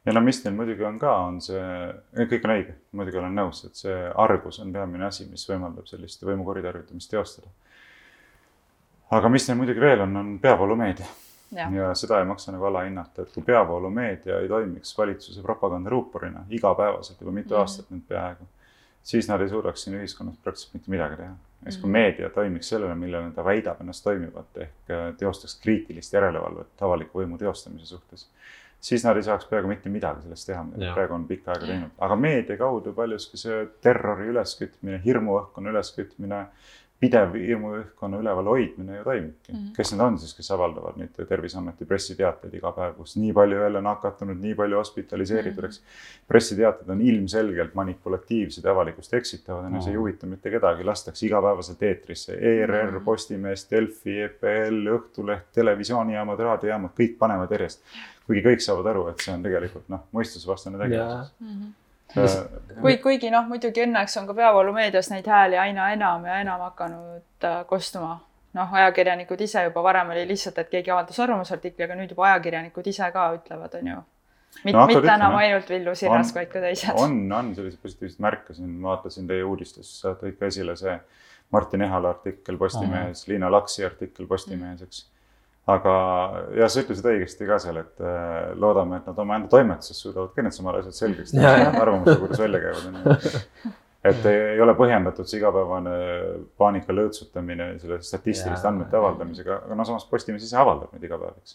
ja 0.06 0.12
no 0.12 0.20
mis 0.20 0.42
neil 0.44 0.56
muidugi 0.56 0.84
on 0.84 0.98
ka, 0.98 1.16
on 1.26 1.40
see, 1.40 1.64
kõik 2.30 2.46
on 2.46 2.54
õige, 2.56 2.76
muidugi 2.98 3.20
olen 3.20 3.36
nõus, 3.38 3.64
et 3.66 3.78
see 3.78 3.98
argus 4.24 4.60
on 4.62 4.72
peamine 4.72 5.06
asi, 5.06 5.26
mis 5.30 5.44
võimaldab 5.48 5.86
sellist 5.90 6.24
võimu 6.26 6.46
kuritarvitamist 6.48 7.10
teostada. 7.10 7.50
aga 9.10 9.28
mis 9.28 9.48
neil 9.48 9.60
muidugi 9.60 9.80
veel 9.80 10.06
on, 10.06 10.16
on 10.16 10.38
peavoolumeedia. 10.42 11.06
Ja. 11.52 11.66
ja 11.68 11.90
seda 11.92 12.22
ei 12.22 12.24
maksa 12.24 12.52
nagu 12.52 12.64
alahinnata, 12.64 13.22
et 13.22 13.32
kui 13.34 13.42
peavoolumeedia 13.44 14.38
ei 14.40 14.48
toimiks 14.48 14.94
valitsuse 14.98 15.42
propagandaruuporina 15.44 16.46
igapäevaselt 16.48 17.20
juba 17.20 17.34
mitu 17.36 17.52
mm. 17.52 17.60
aastat 17.60 17.90
nüüd 17.92 18.06
peaaegu, 18.08 18.46
siis 19.02 19.28
nad 19.28 19.40
ei 19.40 19.48
suudaks 19.48 19.84
siin 19.84 19.96
ühiskonnas 19.98 20.38
praktiliselt 20.42 20.78
mitte 20.78 20.90
midagi 20.90 21.18
teha. 21.20 21.34
Siis 21.62 21.78
kui 21.78 21.90
meedia 21.94 22.30
toimiks 22.34 22.72
sellele, 22.72 22.94
millele 22.98 23.30
ta 23.34 23.44
väidab 23.46 23.80
ennast 23.84 24.02
toimivat 24.04 24.56
ehk 24.64 24.90
äh, 24.90 25.04
teostaks 25.18 25.54
kriitilist 25.62 26.14
järelevalvet 26.14 26.82
avaliku 26.82 27.20
võimu 27.20 27.38
teostamise 27.38 27.86
suhtes, 27.86 28.26
siis 28.82 29.04
nad 29.06 29.16
ei 29.16 29.22
saaks 29.22 29.46
peaaegu 29.50 29.70
mitte 29.70 29.92
midagi 29.92 30.24
sellest 30.26 30.48
teha, 30.50 30.64
mida 30.66 30.82
nad 30.82 30.96
praegu 30.96 31.14
on 31.14 31.26
pikka 31.28 31.54
aega 31.54 31.68
teinud. 31.70 31.92
aga 32.06 32.16
meedia 32.18 32.56
kaudu 32.58 32.94
paljuski 32.96 33.38
see 33.38 33.60
terrori 33.84 34.26
üleskütmine, 34.32 34.98
hirmuõhkkonna 35.04 35.70
üleskütmine 35.76 36.42
pidev 37.02 37.34
hirmuõhkkonna 37.34 38.20
üleval 38.22 38.48
hoidmine 38.52 39.00
ju 39.00 39.04
toimubki 39.06 39.52
mm. 39.52 39.58
-hmm. 39.58 39.72
kes 39.76 39.92
need 39.92 40.04
on 40.04 40.18
siis, 40.22 40.34
kes 40.38 40.50
avaldavad 40.54 41.00
neid 41.00 41.16
Terviseameti 41.28 41.86
pressiteateid 41.88 42.54
iga 42.58 42.70
päev, 42.76 42.94
kus 42.98 43.16
nii 43.18 43.32
palju 43.34 43.58
jälle 43.64 43.82
nakatunud, 43.82 44.38
nii 44.42 44.54
palju 44.58 44.78
hospitaliseeritud, 44.78 45.64
eks 45.64 45.80
mm 45.80 45.86
-hmm.. 45.86 46.28
pressiteated 46.28 46.94
on 46.94 47.00
ilmselgelt 47.00 47.74
manipulatiivsed 47.74 48.64
ja 48.64 48.70
avalikkust 48.70 49.14
eksitavad, 49.18 49.66
on 49.66 49.76
ju, 49.76 49.82
see 49.82 49.96
ei 49.96 49.98
huvita 49.98 50.30
mitte 50.30 50.50
kedagi, 50.50 50.84
lastakse 50.84 51.26
igapäevaselt 51.26 51.82
eetrisse. 51.82 52.38
ERR, 52.38 52.92
mhm. 52.92 53.04
Postimees, 53.04 53.66
Delfi, 53.70 54.20
EPL, 54.28 54.80
Õhtuleht, 54.96 55.50
televisioonijaamad, 55.52 56.38
raadiojaamad, 56.38 56.94
kõik 56.98 57.18
panevad 57.18 57.50
järjest. 57.50 57.82
kuigi 58.26 58.42
kõik 58.42 58.60
saavad 58.62 58.86
aru, 58.86 59.08
et 59.10 59.18
see 59.18 59.32
on 59.34 59.42
tegelikult 59.42 59.88
noh, 59.90 60.04
mõistusevastane 60.14 60.78
tegevus 60.78 61.32
mm. 61.40 61.48
-hmm 61.48 61.81
kuid 62.80 63.00
kuigi 63.02 63.30
noh, 63.32 63.46
muidugi 63.48 63.84
õnneks 63.86 64.16
on 64.20 64.28
ka 64.28 64.36
peavoolumeedias 64.36 65.10
neid 65.12 65.28
hääli 65.28 65.58
aina 65.58 65.90
enam 65.94 66.26
ja 66.28 66.40
enam 66.42 66.60
hakanud 66.68 67.46
äh, 67.48 67.62
kostuma. 67.66 68.20
noh, 68.52 68.72
ajakirjanikud 68.76 69.40
ise 69.40 69.62
juba 69.64 69.82
varem 69.82 70.10
oli 70.12 70.26
lihtsalt, 70.28 70.58
et 70.60 70.68
keegi 70.68 70.90
avaldas 70.92 71.20
arvamusartikli, 71.24 71.84
aga 71.86 71.94
nüüd 71.96 72.10
juba 72.12 72.26
ajakirjanikud 72.30 72.90
ise 72.90 73.08
ka 73.12 73.30
ütlevad, 73.38 73.78
on 73.78 73.86
ju. 73.88 74.02
mitte 74.64 74.76
no,, 74.78 74.86
mitte 74.90 75.14
enam 75.14 75.36
ainult 75.38 75.70
Villu 75.72 75.94
Sirras, 75.96 76.34
vaid 76.36 76.50
ka 76.52 76.60
teised. 76.60 76.92
on, 77.00 77.16
on 77.32 77.54
selliseid 77.56 77.80
positiivseid 77.82 78.20
märke 78.26 78.56
siin, 78.58 78.74
vaatasin 78.82 79.30
teie 79.30 79.44
uudistes, 79.48 79.94
tõid 80.04 80.36
ka 80.40 80.52
esile 80.52 80.76
see 80.76 80.98
Martin 81.52 81.86
Ehala 81.88 82.12
artikkel 82.12 82.58
Postimehes, 82.60 83.26
Liina 83.28 83.50
Laksi 83.52 83.84
artikkel 83.84 84.28
Postimehes, 84.28 84.84
eks 84.84 85.06
aga 85.70 85.92
ja 86.58 86.66
sa 86.70 86.82
ütlesid 86.82 87.06
õigesti 87.06 87.46
ka 87.46 87.58
seal, 87.62 87.78
et 87.84 88.02
äh, 88.02 88.50
loodame, 88.58 88.98
et 88.98 89.06
nad 89.10 89.20
omaenda 89.22 89.50
toimetuses 89.52 90.00
suudavad 90.02 90.32
ka 90.34 90.42
needsamad 90.42 90.80
asjad 90.80 90.96
selgeks 90.96 91.34
teha, 91.36 91.52
arvamuse, 91.82 92.16
kuidas 92.18 92.42
välja 92.42 92.62
käivad, 92.64 93.28
et 94.10 94.26
ei 94.26 94.62
ole 94.64 94.74
põhjendatud 94.78 95.28
see 95.30 95.38
igapäevane 95.38 95.92
paanika 96.58 96.96
lõõtsutamine 96.96 97.68
selle 97.82 98.00
statistiliste 98.02 98.68
andmete 98.68 98.98
avaldamisega, 98.98 99.60
aga 99.68 99.78
no 99.78 99.86
samas 99.86 100.08
Postimees 100.10 100.48
ise 100.48 100.58
avaldab 100.58 100.90
neid 100.96 101.06
iga 101.06 101.20
päev, 101.20 101.38
eks. 101.38 101.54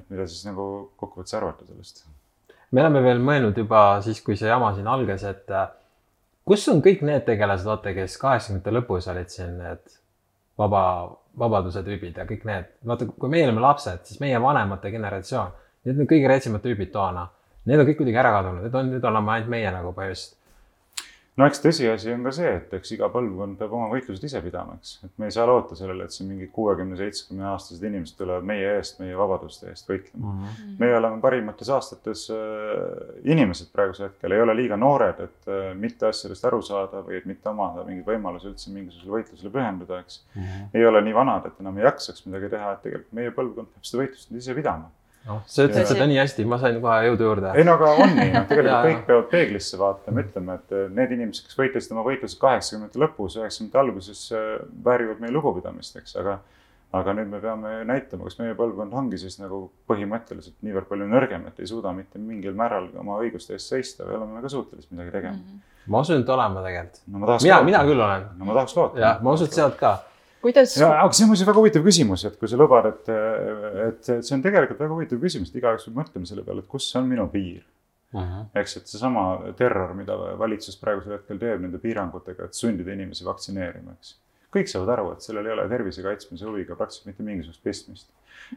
et 0.00 0.10
mida 0.10 0.26
siis 0.26 0.42
nagu 0.48 0.66
kokkuvõttes 0.98 1.38
arvata 1.38 1.68
sellest? 1.68 2.04
me 2.72 2.82
oleme 2.82 3.04
veel 3.04 3.22
mõelnud 3.22 3.62
juba 3.62 3.84
siis, 4.02 4.18
kui 4.24 4.34
see 4.40 4.50
jama 4.50 4.72
siin 4.74 4.90
algas, 4.90 5.22
et 5.28 5.54
äh, 5.54 5.70
kus 6.48 6.66
on 6.74 6.82
kõik 6.82 7.06
need 7.06 7.22
tegelased, 7.28 7.70
vaata, 7.70 7.94
kes 7.94 8.18
kaheksakümnendate 8.18 8.78
lõpus 8.80 9.06
olid 9.14 9.30
siin 9.30 9.60
need 9.62 10.00
vaba 10.58 10.82
vabaduse 11.38 11.82
tüübid 11.86 12.18
ja 12.18 12.26
kõik 12.28 12.44
need, 12.48 12.68
vaata, 12.86 13.06
kui 13.06 13.30
meie 13.32 13.46
olime 13.46 13.62
lapsed, 13.64 14.04
siis 14.08 14.20
meie 14.20 14.40
vanemate 14.42 14.90
generatsioon, 14.92 15.54
need 15.86 16.02
on 16.02 16.10
kõige 16.10 16.28
retsimad 16.28 16.64
tüübid 16.64 16.92
toona. 16.92 17.28
Need 17.68 17.78
on 17.78 17.86
kõik 17.86 18.00
kuidagi 18.00 18.18
ära 18.18 18.32
kadunud, 18.34 18.64
need 18.66 18.74
on, 18.78 18.88
nüüd 18.90 19.04
oleme 19.06 19.36
ainult 19.36 19.50
meie 19.52 19.70
nagu 19.70 19.92
põhimõtteliselt 19.96 20.41
no 21.40 21.46
eks 21.48 21.62
tõsiasi 21.64 22.12
on 22.12 22.26
ka 22.26 22.32
see, 22.36 22.50
et 22.58 22.72
eks 22.76 22.92
iga 22.96 23.08
põlvkond 23.12 23.56
peab 23.60 23.72
oma 23.76 23.86
võitlused 23.92 24.24
ise 24.28 24.42
pidama, 24.44 24.76
eks, 24.76 24.98
et 25.06 25.12
me 25.20 25.28
ei 25.28 25.34
saa 25.34 25.46
loota 25.48 25.76
sellele, 25.78 26.04
et 26.04 26.14
siin 26.14 26.28
mingid 26.28 26.52
kuuekümne, 26.52 26.98
seitsmekümne 26.98 27.46
aastased 27.52 27.86
inimesed 27.88 28.18
tulevad 28.18 28.46
meie 28.48 28.74
eest, 28.76 28.98
meie 29.00 29.16
vabaduste 29.16 29.70
eest 29.72 29.88
võitlema 29.88 30.32
mm. 30.34 30.44
-hmm. 30.44 30.76
meie 30.82 30.96
oleme 30.98 31.20
parimates 31.24 31.72
aastates 31.72 32.26
äh, 32.34 33.18
inimesed 33.34 33.72
praegusel 33.72 34.10
hetkel, 34.10 34.36
ei 34.36 34.44
ole 34.44 34.56
liiga 34.60 34.76
noored, 34.76 35.24
et 35.24 35.52
äh, 35.52 35.72
mitte 35.78 36.10
asjadest 36.10 36.48
aru 36.50 36.60
saada 36.62 37.04
või 37.06 37.20
et 37.22 37.28
mitte 37.28 37.48
omada 37.48 37.86
mingeid 37.88 38.08
võimalusi 38.12 38.52
üldse 38.52 38.74
mingisugusele 38.74 39.16
võitlusele 39.18 39.54
pühenduda, 39.56 40.02
eks 40.04 40.20
mm. 40.34 40.42
-hmm. 40.42 40.72
ei 40.74 40.86
ole 40.86 41.04
nii 41.08 41.16
vanad, 41.16 41.48
et 41.48 41.64
enam 41.64 41.78
ei 41.78 41.88
jaksaks 41.88 42.26
midagi 42.26 42.52
teha, 42.56 42.72
et 42.76 42.84
tegelikult 42.88 43.20
meie 43.20 43.32
põlvkond 43.40 43.72
peab 43.72 43.88
seda 43.88 44.04
võitlust 44.04 44.36
ise 44.42 44.54
pidama 44.58 44.92
noh, 45.26 45.42
sa 45.46 45.66
ütlesid 45.66 45.94
seda 45.94 46.06
nii 46.10 46.18
hästi, 46.20 46.46
ma 46.50 46.58
sain 46.62 46.80
kohe 46.82 46.96
jõudu 47.08 47.28
juurde. 47.28 47.52
ei 47.58 47.66
no 47.66 47.76
aga 47.78 47.90
on 48.04 48.16
nii, 48.16 48.30
noh 48.34 48.48
tegelikult 48.50 48.88
kõik 48.88 49.04
peavad 49.10 49.28
peeglisse 49.32 49.80
vaatama, 49.80 50.24
ütlema, 50.26 50.56
et 50.58 50.74
eh, 50.78 50.88
need 51.00 51.14
inimesed, 51.18 51.48
kes 51.48 51.58
võitlesid 51.58 51.94
oma 51.96 52.06
võitlused 52.08 52.40
kaheksakümnendate 52.42 53.04
lõpus, 53.04 53.38
üheksakümnendate 53.40 53.82
alguses, 53.84 54.24
eh, 54.36 54.50
väärivad 54.88 55.22
meie 55.22 55.34
lugupidamist, 55.34 56.00
eks, 56.02 56.18
aga 56.22 56.40
aga 56.92 57.14
nüüd 57.16 57.30
me 57.32 57.40
peame 57.40 57.72
näitama, 57.88 58.26
kas 58.28 58.36
meie 58.36 58.54
põlvkond 58.56 58.92
ongi 59.00 59.18
siis 59.20 59.38
nagu 59.40 59.62
põhimõtteliselt 59.88 60.58
niivõrd 60.66 60.90
palju 60.90 61.08
nõrgem, 61.08 61.46
et 61.48 61.60
ei 61.62 61.68
suuda 61.70 61.92
mitte 61.96 62.20
mingil 62.20 62.56
määral 62.56 62.90
oma 63.00 63.16
õiguste 63.24 63.56
eest 63.56 63.72
seista 63.72 64.04
või 64.04 64.18
oleme 64.18 64.36
me 64.36 64.42
ka 64.44 64.52
suutelised 64.52 64.92
midagi 64.92 65.14
tegema 65.14 65.38
mm. 65.38 65.46
-hmm. 65.46 65.92
ma 65.94 66.02
usun, 66.04 66.20
et 66.20 66.32
oleme 66.36 66.64
tegelikult 66.66 67.00
no,. 67.06 67.38
mina, 67.46 67.60
mina 67.70 67.84
küll 67.88 68.04
olen. 68.08 68.26
no 68.36 68.48
ma 68.48 68.58
tahaks 68.58 68.76
loota. 68.76 69.00
jah, 69.00 69.22
ma 69.24 69.36
usun, 69.38 69.48
et 69.48 69.56
sealt 69.56 69.78
ka 69.80 69.94
kuidas? 70.42 70.74
aga 70.82 71.10
see 71.12 71.26
on 71.26 71.32
muuseas 71.32 71.48
väga 71.48 71.62
huvitav 71.62 71.84
küsimus, 71.86 72.24
et 72.28 72.38
kui 72.40 72.50
sa 72.50 72.58
lubad, 72.60 72.88
et, 72.90 73.12
et 73.88 74.10
see 74.12 74.34
on 74.36 74.42
tegelikult 74.44 74.80
väga 74.82 74.96
huvitav 74.96 75.22
küsimus, 75.22 75.52
et 75.52 75.60
igaüks 75.62 75.86
peab 75.88 76.00
mõtlema 76.02 76.28
selle 76.28 76.44
peale, 76.46 76.64
et 76.64 76.70
kus 76.70 76.88
on 76.98 77.08
minu 77.10 77.28
piir 77.32 77.62
uh. 78.14 78.20
-huh. 78.20 78.44
eks, 78.62 78.76
et 78.80 78.94
seesama 78.94 79.26
terror, 79.58 79.94
mida 79.98 80.16
valitsus 80.38 80.78
praegusel 80.80 81.18
hetkel 81.18 81.40
teeb 81.40 81.62
nende 81.64 81.80
piirangutega, 81.82 82.48
et 82.48 82.58
sundida 82.58 82.92
inimesi 82.92 83.24
vaktsineerima, 83.28 83.96
eks. 83.98 84.16
Kõik 84.52 84.70
saavad 84.70 84.96
aru, 84.96 85.12
et 85.14 85.24
sellel 85.24 85.48
ei 85.48 85.54
ole 85.56 85.68
tervise 85.70 86.04
kaitsmise 86.04 86.48
huviga 86.48 86.76
praktiliselt 86.76 87.12
mitte 87.12 87.26
mingisugust 87.26 87.64
pistmist 87.64 88.10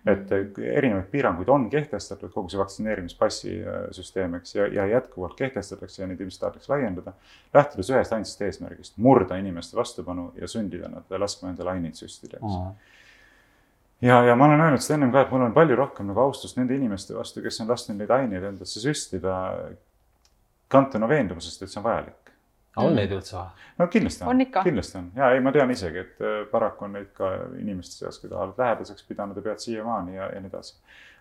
et 0.06 0.32
erinevaid 0.60 1.08
piiranguid 1.12 1.50
on 1.52 1.68
kehtestatud, 1.72 2.32
kogu 2.34 2.52
see 2.52 2.60
vaktsineerimispassi 2.60 3.54
äh, 3.62 3.78
süsteem, 3.96 4.36
eks, 4.40 4.56
ja, 4.58 4.68
ja 4.72 4.88
jätkuvalt 4.90 5.38
kehtestatakse 5.40 6.04
ja 6.04 6.10
neid 6.10 6.22
ilmselt 6.22 6.42
tahetakse 6.44 6.72
laiendada. 6.74 7.14
lähtudes 7.54 7.90
ühest 7.94 8.14
ainsast 8.16 8.42
eesmärgist, 8.42 8.98
murda 8.98 9.38
inimeste 9.40 9.78
vastupanu 9.78 10.32
ja 10.42 10.48
sundida 10.52 10.90
nad 10.92 11.18
laskma 11.22 11.54
endale 11.54 11.76
aineid 11.76 11.98
süstida, 12.00 12.42
eks. 12.42 12.92
ja, 14.02 14.22
ja 14.26 14.36
ma 14.36 14.50
olen 14.50 14.68
öelnud 14.68 14.84
seda 14.84 15.00
ennem 15.00 15.16
ka, 15.16 15.26
et 15.26 15.34
mul 15.34 15.48
on 15.48 15.56
palju 15.56 15.80
rohkem 15.80 16.12
nagu 16.12 16.26
austust 16.26 16.60
nende 16.60 16.76
inimeste 16.76 17.16
vastu, 17.16 17.44
kes 17.46 17.62
on 17.64 17.72
lasknud 17.72 18.02
neid 18.02 18.12
aineid 18.12 18.52
endasse 18.52 18.84
süstida, 18.84 19.40
kantuna 20.72 21.10
veendumusest, 21.10 21.64
et 21.64 21.72
see 21.72 21.80
on 21.80 21.88
vajalik 21.88 22.25
on 22.76 22.92
mm. 22.92 23.00
neid 23.00 23.16
üldse 23.16 23.38
või? 23.38 23.66
no 23.80 23.88
kindlasti 23.92 24.26
on, 24.26 24.42
on, 24.42 24.64
kindlasti 24.64 25.00
on 25.00 25.08
ja 25.16 25.32
ei, 25.36 25.42
ma 25.44 25.54
tean 25.56 25.72
isegi, 25.72 26.04
et 26.04 26.24
äh, 26.24 26.38
paraku 26.52 26.88
on 26.88 26.96
neid 26.98 27.12
ka 27.18 27.32
inimeste 27.60 28.04
seas, 28.04 28.20
keda 28.24 28.40
oled 28.44 28.60
lähedaseks 28.60 29.08
pidanud 29.08 29.40
ja 29.40 29.46
pead 29.46 29.64
siiamaani 29.64 30.18
ja, 30.18 30.30
ja 30.34 30.44
nii 30.44 30.52
edasi. 30.52 30.76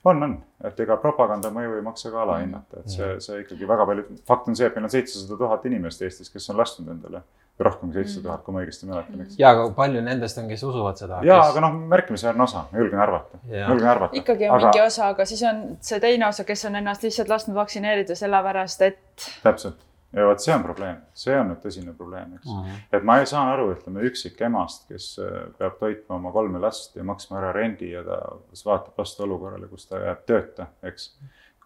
on, 0.04 0.22
on, 0.28 0.36
et 0.64 0.84
ega 0.86 0.98
propaganda 1.02 1.52
mõju 1.54 1.78
ei 1.78 1.86
maksa 1.86 2.12
ka 2.14 2.22
alahinnata, 2.24 2.82
et 2.82 2.96
see, 2.96 3.14
see 3.24 3.40
ikkagi 3.44 3.70
väga 3.70 3.86
palju, 3.90 4.10
fakt 4.28 4.50
on 4.50 4.58
see, 4.58 4.68
et 4.68 4.76
meil 4.76 4.90
on 4.90 4.94
seitsesada 4.96 5.40
tuhat 5.40 5.66
inimest 5.70 6.02
Eestis, 6.02 6.30
kes 6.32 6.50
on 6.52 6.60
lasknud 6.62 6.92
endale 6.96 7.24
rohkem 7.58 7.90
kui 7.90 8.00
seitsesada 8.00 8.26
tuhat, 8.26 8.42
kui 8.42 8.54
ma 8.54 8.62
õigesti 8.64 8.88
mäletan, 8.90 9.20
eks. 9.22 9.38
ja, 9.38 9.52
aga 9.54 9.68
palju 9.76 10.00
nendest 10.02 10.38
on, 10.42 10.48
kes 10.50 10.62
usuvad 10.66 10.98
seda? 10.98 11.20
ja 11.22 11.38
kes..., 11.38 11.52
aga 11.54 11.62
noh, 11.62 11.76
märkimisväärne 11.92 12.42
osa, 12.42 12.64
ma 12.72 12.82
julgen 12.82 13.02
arvata, 13.06 13.38
julgen 13.46 13.90
arvata. 13.92 14.18
ikkagi 14.18 14.48
on 14.48 14.56
aga... 14.56 14.66
mingi 14.66 14.82
osa, 14.82 15.12
aga 15.14 15.26
siis 15.30 15.46
on 15.46 15.64
see 15.78 16.02
teine 16.02 16.26
osa, 16.26 16.46
kes 16.48 16.66
on 16.66 16.82
ennast 16.82 17.06
lihtsalt 17.06 17.30
lasknud 17.30 17.54
vaktsineerida 17.62 18.18
sellepärast, 18.18 18.82
et. 18.90 19.28
täpselt 19.46 19.86
ja 20.14 20.26
vot 20.28 20.42
see 20.42 20.54
on 20.54 20.62
probleem, 20.64 20.98
see 21.16 21.34
on 21.36 21.50
nüüd 21.50 21.60
tõsine 21.62 21.94
probleem, 21.96 22.34
eks 22.38 22.48
uh. 22.50 22.60
-huh. 22.62 22.80
et 22.96 23.06
ma 23.06 23.18
ei 23.20 23.28
saa 23.30 23.44
aru, 23.52 23.70
ütleme 23.74 24.04
üksik 24.08 24.40
emast, 24.46 24.86
kes 24.90 25.14
äh, 25.22 25.36
peab 25.58 25.78
toitma 25.80 26.18
oma 26.18 26.32
kolme 26.32 26.60
last 26.62 26.96
ja 26.96 27.04
maksma 27.04 27.40
ära 27.40 27.52
rendi 27.56 27.90
ja 27.90 28.04
ta 28.06 28.20
vaatab 28.64 28.98
vastu 28.98 29.26
olukorrale, 29.26 29.68
kus 29.68 29.88
ta 29.90 30.00
jääb 30.02 30.24
tööta, 30.26 30.68
eks. 30.82 31.10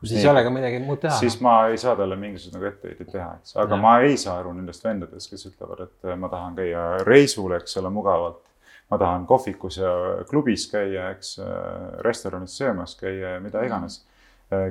siis 0.05 0.25
ei 0.25 0.31
ole 0.31 0.43
ka 0.45 0.51
midagi 0.55 0.81
muud 0.85 1.01
teha. 1.05 1.21
siis 1.21 1.41
ma 1.45 1.61
ei 1.69 1.79
saa 1.79 1.97
talle 1.97 2.17
mingisuguseid 2.17 2.59
nagu 2.59 2.73
etteheiteid 2.73 3.13
teha, 3.13 3.31
eks, 3.41 3.57
aga 3.57 3.75
ja. 3.75 3.83
ma 3.87 3.95
ei 4.01 4.17
saa 4.17 4.39
aru 4.41 4.53
nendest 4.57 4.85
vendadest, 4.85 5.31
kes 5.31 5.49
ütlevad, 5.53 5.87
et 5.89 6.13
äh, 6.13 6.19
ma 6.19 6.33
tahan 6.33 6.59
käia 6.59 6.91
reisul, 7.07 7.53
eks 7.61 7.77
ole, 7.83 7.91
mugavalt. 7.91 8.45
ma 8.91 8.97
tahan 8.99 9.27
kohvikus 9.27 9.77
ja 9.77 9.91
klubis 10.31 10.71
käia, 10.71 11.11
eks, 11.11 11.39
äh, 11.39 11.99
restoranis 12.07 12.57
söömas 12.57 12.97
käia 12.97 13.37
ja 13.37 13.41
mida 13.41 13.65
iganes 13.67 14.01
Äh, 14.01 14.18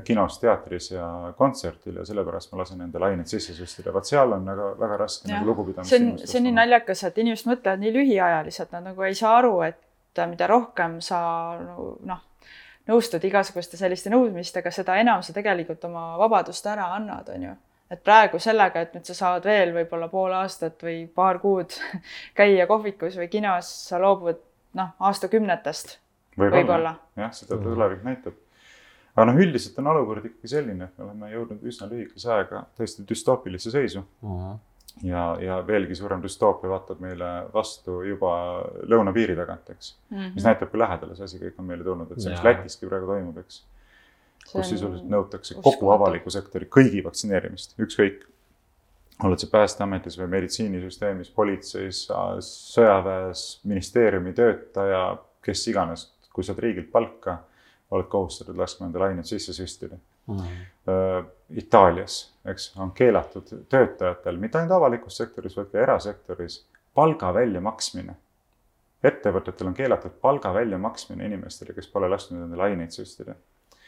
kinos, 0.03 0.39
teatris 0.41 0.91
ja 0.91 1.07
kontserdil 1.37 1.99
ja 1.99 2.05
sellepärast 2.05 2.51
ma 2.51 2.63
lasen 2.63 2.79
endale 2.81 3.11
aineid 3.11 3.29
sisse 3.29 3.53
süstida, 3.53 3.91
vot 3.93 4.07
seal 4.09 4.31
on 4.33 4.47
väga, 4.49 4.69
väga 4.79 4.95
raske 5.03 5.29
nagu 5.29 5.51
lugupidamist. 5.51 5.91
see 5.91 5.99
on, 6.01 6.07
see 6.23 6.39
on 6.39 6.47
nii 6.47 6.55
naljakas, 6.57 7.03
et 7.05 7.19
inimesed 7.21 7.49
mõtlevad 7.51 7.83
nii 7.83 7.91
lühiajaliselt, 7.93 8.71
nad 8.73 8.87
nagu 8.89 9.05
ei 9.05 9.17
saa 9.17 9.35
aru, 9.37 9.59
et 9.67 10.23
mida 10.25 10.47
rohkem 10.49 10.97
sa 11.05 11.19
noh, 11.61 12.23
nõustud 12.89 13.21
igasuguste 13.29 13.77
selliste 13.77 14.09
nõudmistega, 14.09 14.71
seda 14.73 14.97
enam 14.97 15.21
sa 15.21 15.35
tegelikult 15.35 15.85
oma 15.85 16.09
vabadust 16.17 16.65
ära 16.65 16.89
annad, 16.95 17.29
on 17.35 17.45
ju. 17.49 17.53
et 17.93 18.01
praegu 18.03 18.41
sellega, 18.41 18.81
et 18.81 18.97
nüüd 18.97 19.05
sa 19.05 19.13
saad 19.19 19.45
veel 19.45 19.75
võib-olla 19.75 20.09
pool 20.09 20.33
aastat 20.39 20.81
või 20.83 21.03
paar 21.05 21.37
kuud 21.43 21.77
käia 22.39 22.65
kohvikus 22.65 23.21
või 23.21 23.29
kinos, 23.29 23.69
sa 23.91 24.01
loobud 24.01 24.41
noh, 24.79 24.91
aastakümnetest 24.97 25.99
võib-olla 26.33 26.97
võib. 26.97 27.23
jah, 27.27 27.39
seda 27.43 27.61
tulevik 27.61 28.03
näitab 28.07 28.41
aga 29.17 29.25
noh, 29.31 29.39
üldiselt 29.41 29.77
on 29.81 29.91
olukord 29.93 30.25
ikkagi 30.29 30.51
selline, 30.51 30.87
et 30.87 30.97
me 30.99 31.07
oleme 31.07 31.29
jõudnud 31.31 31.63
üsna 31.71 31.89
lühikese 31.89 32.29
ajaga 32.35 32.63
tõesti 32.77 33.05
düstoopilisse 33.09 33.73
seisu 33.73 34.03
uh. 34.03 34.27
-huh. 34.29 34.59
ja, 35.07 35.23
ja 35.41 35.57
veelgi 35.67 35.97
suurem 35.97 36.21
düstoopia 36.23 36.69
vaatab 36.69 37.01
meile 37.01 37.31
vastu 37.53 38.01
juba 38.05 38.35
lõunapiiri 38.93 39.35
tagant, 39.39 39.73
eks 39.73 39.95
mm. 39.95 40.17
-hmm. 40.17 40.37
mis 40.37 40.45
näitab, 40.45 40.71
kui 40.71 40.83
lähedale 40.83 41.17
see 41.17 41.29
asi 41.31 41.41
kõik 41.41 41.57
on 41.57 41.69
meile 41.71 41.83
tulnud, 41.83 42.11
et 42.11 42.21
see, 42.21 42.35
mis 42.35 42.45
Lätiski 42.45 42.89
praegu 42.91 43.09
toimub, 43.09 43.41
eks. 43.41 43.63
kus 44.51 44.69
sisuliselt 44.69 45.09
nõutakse 45.09 45.57
kogu 45.65 45.91
avaliku 45.91 46.29
sektori 46.29 46.69
kõigi 46.77 47.03
vaktsineerimist, 47.03 47.73
ükskõik 47.81 48.27
oled 49.25 49.41
sa 49.41 49.47
Päästeametis 49.49 50.19
või 50.19 50.27
meditsiinisüsteemis, 50.35 51.31
politseis, 51.33 52.03
sõjaväes, 52.45 53.47
ministeeriumi 53.65 54.33
töötaja, 54.37 55.17
kes 55.41 55.67
iganes, 55.71 56.11
kui 56.33 56.45
saad 56.45 56.59
riigilt 56.61 56.91
palka 56.93 57.39
oled 57.91 58.07
kohustatud 58.11 58.57
laskma 58.57 58.87
endale 58.87 59.05
aineid 59.11 59.25
sisse 59.25 59.53
süstida 59.53 59.95
mm. 60.27 60.37
-hmm. 60.37 61.25
Itaalias, 61.49 62.33
eks, 62.45 62.73
on 62.77 62.91
keelatud 62.91 63.51
töötajatel, 63.69 64.37
mitte 64.37 64.57
ainult 64.57 64.75
avalikus 64.75 65.17
sektoris, 65.17 65.57
vaid 65.57 65.69
ka 65.71 65.79
erasektoris, 65.79 66.65
palga 66.93 67.33
väljamaksmine 67.33 68.15
ettevõtetel 69.03 69.69
on 69.69 69.75
keelatud 69.77 70.17
palga 70.21 70.53
väljamaksmine 70.53 71.25
inimestele, 71.25 71.75
kes 71.75 71.87
pole 71.93 72.09
lasknud 72.09 72.47
endale 72.47 72.69
aineid 72.69 72.93
süstida 72.95 73.35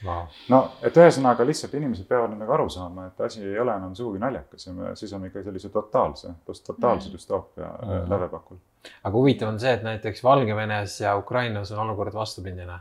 wow.. 0.06 0.28
no, 0.54 0.60
et 0.86 0.98
ühesõnaga 0.98 1.46
lihtsalt 1.48 1.74
inimesed 1.80 2.08
peavad 2.10 2.36
nagu 2.38 2.56
aru 2.56 2.68
saama, 2.74 3.08
et 3.10 3.24
asi 3.26 3.42
ei 3.46 3.58
ole 3.60 3.74
enam 3.76 3.96
sugugi 3.98 4.22
naljakas 4.22 4.68
ja 4.68 4.76
me 4.76 4.94
seisame 5.00 5.32
ikka 5.32 5.44
sellise 5.48 5.72
totaalse, 5.74 6.36
totaalse 6.46 7.10
mm. 7.10 7.16
düstoopia 7.16 7.66
mm 7.72 7.90
-hmm. 7.90 8.10
lävepakul. 8.14 8.62
aga 9.04 9.16
huvitav 9.18 9.50
on 9.50 9.60
see, 9.60 9.74
et 9.74 9.84
näiteks 9.84 10.24
Valgevenes 10.24 11.02
ja 11.02 11.18
Ukrainas 11.18 11.72
on 11.72 11.80
olukord 11.80 12.14
vastupidine. 12.14 12.80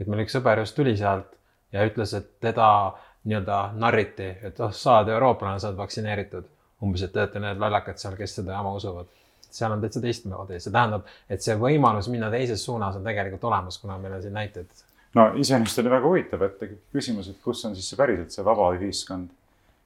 Et 0.00 0.08
meil 0.08 0.24
üks 0.24 0.36
sõber 0.38 0.62
just 0.64 0.76
tuli 0.76 0.96
sealt 0.96 1.36
ja 1.72 1.84
ütles, 1.86 2.14
et 2.16 2.32
teda 2.42 2.70
nii-öelda 3.28 3.60
narriti, 3.76 4.30
et 4.48 4.60
oh, 4.64 4.72
sa 4.72 4.98
oled 4.98 5.12
eurooplane, 5.14 5.60
sa 5.60 5.70
oled 5.70 5.78
vaktsineeritud. 5.78 6.48
umbes, 6.80 7.02
et 7.04 7.12
te 7.12 7.20
olete 7.20 7.40
need 7.44 7.58
lollakad 7.60 7.98
seal, 8.00 8.14
kes 8.16 8.38
seda 8.40 8.54
jama 8.56 8.72
usuvad 8.72 9.08
seal 9.50 9.72
on 9.74 9.80
täitsa 9.82 10.00
teistmoodi, 10.00 10.60
see 10.62 10.72
tähendab, 10.72 11.08
et 11.28 11.42
see 11.42 11.56
võimalus 11.58 12.08
minna 12.08 12.30
teises 12.30 12.62
suunas 12.64 12.96
on 12.96 13.04
tegelikult 13.04 13.44
olemas, 13.50 13.78
kuna 13.82 13.98
meil 13.98 14.14
on 14.16 14.22
siin 14.22 14.36
näiteid 14.38 14.84
no 15.14 15.26
iseenesest 15.34 15.82
oli 15.82 15.90
väga 15.90 16.06
huvitav, 16.06 16.46
et 16.46 16.64
küsimus, 16.94 17.30
et 17.30 17.38
kus 17.44 17.64
on 17.66 17.76
siis 17.76 17.88
see 17.90 17.98
päriselt 17.98 18.34
see 18.34 18.46
vaba 18.46 18.70
ühiskond 18.76 19.30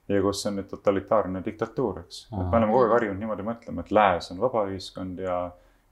ja 0.08 0.20
kus 0.22 0.44
on 0.48 0.58
nüüd 0.58 0.68
totalitaarne 0.68 1.40
diktatuur, 1.44 2.02
eks. 2.04 2.26
me 2.32 2.44
oleme 2.44 2.72
kogu 2.72 2.82
aeg 2.84 2.96
harjunud 2.98 3.22
niimoodi 3.22 3.46
mõtlema, 3.46 3.84
et 3.84 3.92
lääs 3.98 4.32
on 4.34 4.42
vaba 4.42 4.66
ühiskond 4.68 5.22
ja, 5.24 5.38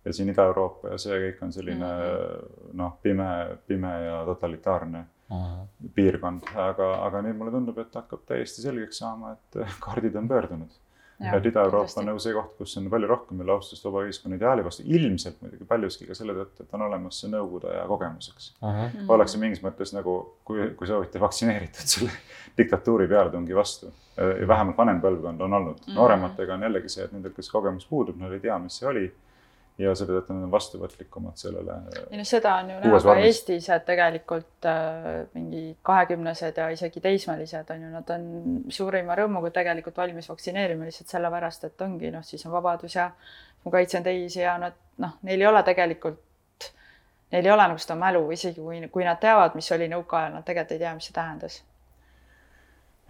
ja 0.05 0.13
siin 0.13 0.31
Ida-Euroopa 0.33 0.95
ja 0.95 0.99
see 0.99 1.19
kõik 1.27 1.43
on 1.47 1.53
selline 1.53 1.87
mm 1.87 2.05
-hmm. 2.05 2.77
noh, 2.81 2.97
pime, 3.03 3.29
pime 3.67 3.93
ja 4.05 4.23
totalitaarne 4.25 4.99
mm 4.99 5.37
-hmm. 5.37 5.91
piirkond, 5.95 6.55
aga, 6.55 6.95
aga 7.07 7.23
nüüd 7.23 7.37
mulle 7.37 7.51
tundub, 7.51 7.79
et 7.79 7.95
hakkab 7.95 8.25
täiesti 8.27 8.63
selgeks 8.63 8.99
saama, 8.99 9.33
et 9.33 9.61
kaardid 9.85 10.15
on 10.15 10.29
pöördunud 10.29 10.81
et 11.23 11.47
Ida-Euroopa 11.47 12.01
on 12.01 12.09
nagu 12.11 12.21
see 12.23 12.35
koht, 12.35 12.55
kus 12.59 12.75
on 12.81 12.89
palju 12.91 13.09
rohkem 13.11 13.41
veel 13.43 13.53
austust 13.55 13.85
vaba 13.87 14.03
ühiskonna 14.07 14.39
ideaali 14.39 14.65
vastu, 14.67 14.85
ilmselt 14.97 15.41
muidugi 15.45 15.67
paljuski 15.69 16.07
ka 16.09 16.17
selle 16.19 16.35
tõttu, 16.37 16.65
et 16.65 16.77
on 16.77 16.85
olemas 16.89 17.21
see 17.23 17.31
nõukogude 17.33 17.71
aja 17.73 17.85
kogemus, 17.91 18.31
eks. 18.33 18.53
-huh. 18.61 18.79
Mhm. 18.83 19.11
ollakse 19.17 19.39
mingis 19.39 19.63
mõttes 19.63 19.95
nagu, 19.95 20.17
kui, 20.45 20.71
kui 20.79 20.87
soovite, 20.87 21.21
vaktsineeritud 21.23 21.95
selle 21.95 22.11
diktatuuri 22.59 23.09
pealetungi 23.09 23.55
vastu. 23.57 23.93
vähemalt 24.49 24.77
vanem 24.77 25.01
põlvkond 25.01 25.41
on 25.41 25.53
olnud 25.53 25.79
uh, 25.81 25.87
-huh. 25.87 25.95
noorematega 25.95 26.55
on 26.55 26.63
jällegi 26.63 26.89
see, 26.89 27.05
et 27.05 27.13
nendel, 27.13 27.33
kes 27.33 27.51
kogemus 27.51 27.87
puudub, 27.87 28.17
nad 28.17 28.33
ei 28.33 28.41
tea, 28.41 28.59
mis 28.59 28.77
see 28.79 28.89
oli 28.89 29.13
ja 29.79 29.95
selle 29.97 30.19
tõttu 30.19 30.35
nad 30.37 30.47
on 30.47 30.53
vastuvõtlikumad 30.53 31.39
sellele. 31.41 31.77
ei 32.11 32.19
noh, 32.21 32.27
seda 32.29 32.55
on 32.61 32.73
ju 32.75 32.79
näha 32.83 33.01
ka 33.07 33.15
Eestis, 33.25 33.69
et 33.73 33.87
tegelikult 33.89 34.69
äh, 34.69 35.07
mingi 35.37 35.63
kahekümnesed 35.87 36.61
ja 36.61 36.69
isegi 36.75 37.01
teismelised 37.05 37.73
on 37.75 37.87
ju, 37.87 37.93
nad 37.95 38.13
on 38.17 38.27
suurima 38.69 39.17
rõõmuga 39.19 39.53
tegelikult 39.55 39.97
valmis 40.03 40.29
vaktsineerima 40.29 40.89
lihtsalt 40.89 41.17
sellepärast, 41.17 41.65
et 41.71 41.87
ongi 41.89 42.13
noh, 42.13 42.25
siis 42.27 42.45
on 42.47 42.55
vabadus 42.57 42.99
ja 42.99 43.09
ma 43.65 43.75
kaitsen 43.79 44.05
teisi 44.05 44.45
ja 44.45 44.59
nad 44.61 44.77
noh, 45.03 45.17
neil 45.23 45.41
ei 45.41 45.49
ole 45.49 45.65
tegelikult, 45.67 46.71
neil 47.33 47.49
ei 47.49 47.57
ole 47.57 47.69
nagu 47.73 47.81
seda 47.81 47.97
mälu, 47.99 48.27
isegi 48.37 48.61
kui, 48.61 48.81
kui 48.93 49.09
nad 49.09 49.21
teavad, 49.21 49.57
mis 49.59 49.73
oli 49.73 49.89
nõukaajal, 49.93 50.37
nad 50.37 50.49
tegelikult 50.49 50.77
ei 50.77 50.85
tea, 50.85 50.97
mis 50.99 51.09
see 51.09 51.17
tähendas 51.17 51.63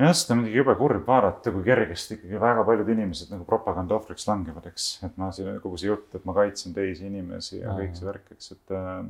jah, 0.02 0.14
seda 0.16 0.34
on 0.34 0.42
muidugi 0.42 0.60
jube 0.60 0.74
kurb 0.78 1.08
vaadata, 1.08 1.52
kui 1.54 1.64
kergesti 1.66 2.16
ikkagi 2.18 2.40
väga 2.42 2.62
paljud 2.68 2.88
inimesed 2.94 3.32
nagu 3.34 3.44
propaganda 3.48 3.96
ohvriks 3.98 4.26
langevad, 4.28 4.68
eks. 4.72 4.88
et 5.08 5.18
ma 5.20 5.30
siin 5.34 5.58
kogu 5.62 5.80
see 5.80 5.90
jutt, 5.90 6.08
et 6.16 6.24
ma 6.28 6.34
kaitsen 6.36 6.74
teisi 6.76 7.06
inimesi 7.08 7.60
ja 7.60 7.76
kõik 7.78 7.94
see 7.98 8.08
värk, 8.08 8.32
eks, 8.36 8.56
et. 8.56 8.74
Äh, 8.78 9.04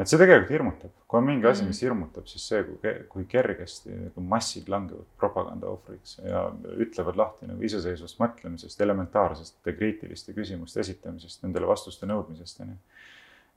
et 0.00 0.08
see 0.08 0.16
tegelikult 0.16 0.48
hirmutab, 0.54 0.92
kui 1.04 1.18
on 1.18 1.26
mingi 1.26 1.46
asi, 1.46 1.66
mis 1.66 1.76
mm. 1.76 1.84
hirmutab, 1.84 2.24
siis 2.30 2.46
see, 2.48 2.62
kui, 2.64 2.92
kui 3.12 3.26
kergesti 3.28 3.92
nagu 3.92 4.24
massid 4.24 4.70
langevad 4.72 5.04
propaganda 5.20 5.68
ohvriks 5.68 6.16
ja 6.24 6.46
ütlevad 6.80 7.18
lahti 7.20 7.50
nagu 7.50 7.66
iseseisvast 7.68 8.16
mõtlemisest, 8.22 8.80
elementaarsest 8.86 9.60
kriitiliste 9.68 10.32
küsimuste 10.32 10.80
esitamisest, 10.80 11.44
nendele 11.44 11.68
vastuste 11.68 12.08
nõudmisest, 12.08 12.64
onju. 12.64 12.78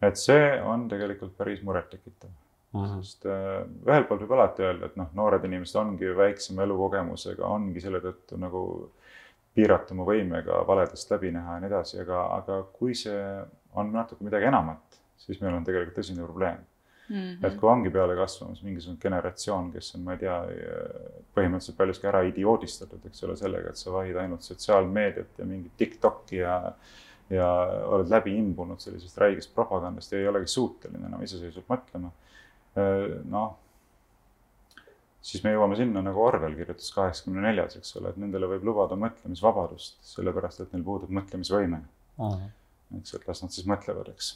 et 0.03 0.19
see 0.19 0.49
on 0.67 0.89
tegelikult 0.91 1.37
päris 1.39 1.63
murettekitav 1.63 2.35
-hmm. 2.75 3.01
sest 3.01 3.25
äh, 3.25 3.63
ühelt 3.87 4.07
poolt 4.09 4.21
võib 4.25 4.35
alati 4.37 4.65
öelda, 4.65 4.89
et 4.89 4.99
noh, 4.99 5.09
noored 5.13 5.43
inimesed 5.47 5.79
ongi 5.81 6.11
väiksema 6.17 6.63
elukogemusega, 6.67 7.47
ongi 7.47 7.81
selle 7.81 8.01
tõttu 8.03 8.39
nagu 8.41 8.61
piiratuma 9.55 10.03
võimega 10.03 10.61
valedest 10.67 11.11
läbi 11.11 11.31
näha 11.31 11.57
ja 11.57 11.63
nii 11.63 11.71
edasi, 11.71 11.99
aga, 12.03 12.21
aga 12.39 12.61
kui 12.75 12.95
see 12.95 13.19
on 13.79 13.91
natuke 13.95 14.23
midagi 14.23 14.49
enamat, 14.51 14.97
siis 15.17 15.39
meil 15.41 15.55
on 15.55 15.63
tegelikult 15.63 15.95
tõsine 15.99 16.23
probleem 16.23 16.57
mm. 17.09 17.15
-hmm. 17.15 17.45
et 17.47 17.55
kui 17.59 17.69
ongi 17.69 17.89
peale 17.89 18.15
kasvamas 18.15 18.63
mingisugune 18.63 18.99
generatsioon, 19.01 19.71
kes 19.71 19.95
on, 19.95 20.03
ma 20.03 20.17
ei 20.17 20.23
tea, 20.25 20.35
põhimõtteliselt 21.37 21.77
paljuski 21.77 22.11
ära 22.11 22.21
idioodistatud, 22.27 23.05
eks 23.05 23.23
ole, 23.23 23.37
sellega, 23.39 23.69
et 23.69 23.77
sa 23.77 23.91
vahid 23.95 24.15
ainult 24.15 24.41
sotsiaalmeediat 24.41 25.39
ja 25.39 25.45
mingit 25.45 25.77
Tiktoki 25.77 26.43
ja 26.43 26.59
ja 27.29 27.47
oled 27.89 28.09
läbi 28.09 28.35
imbunud 28.37 28.77
sellisest 28.79 29.17
räigest 29.17 29.53
propagandast 29.55 30.11
ja 30.11 30.19
ei 30.19 30.27
olegi 30.29 30.51
suuteline 30.51 31.07
enam 31.07 31.23
iseseisvalt 31.25 31.71
mõtlema 31.71 32.11
noh, 32.75 33.53
siis 35.25 35.43
me 35.45 35.53
jõuame 35.55 35.77
sinna 35.79 36.03
nagu 36.05 36.21
Orwell 36.21 36.57
kirjutas 36.57 36.91
kaheksakümne 36.95 37.43
neljas, 37.47 37.77
eks 37.79 37.95
ole, 37.99 38.11
et 38.11 38.21
nendele 38.21 38.49
võib 38.51 38.65
lubada 38.69 38.97
mõtlemisvabadust, 38.99 39.97
sellepärast 40.15 40.65
et 40.65 40.73
neil 40.75 40.85
puudub 40.85 41.13
mõtlemisvõime 41.15 41.81
uh. 41.81 42.25
-huh. 42.25 42.49
eks, 42.99 43.15
et 43.17 43.27
las 43.27 43.43
nad 43.43 43.55
siis 43.55 43.67
mõtlevad, 43.69 44.11
eks. 44.13 44.33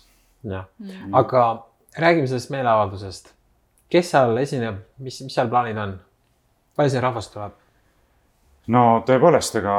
jah, 0.49 0.69
aga 1.13 1.45
räägime 1.97 2.27
sellest 2.27 2.53
meeleavaldusest. 2.55 3.33
kes 3.89 4.11
seal 4.11 4.37
esineb, 4.37 4.83
mis, 4.97 5.21
mis 5.21 5.33
seal 5.33 5.49
plaanid 5.49 5.77
on? 5.77 5.99
palju 6.75 6.95
siin 6.95 7.03
rahvast 7.03 7.33
tuleb? 7.33 7.57
no 8.67 9.03
tõepoolest, 9.05 9.59
ega 9.61 9.75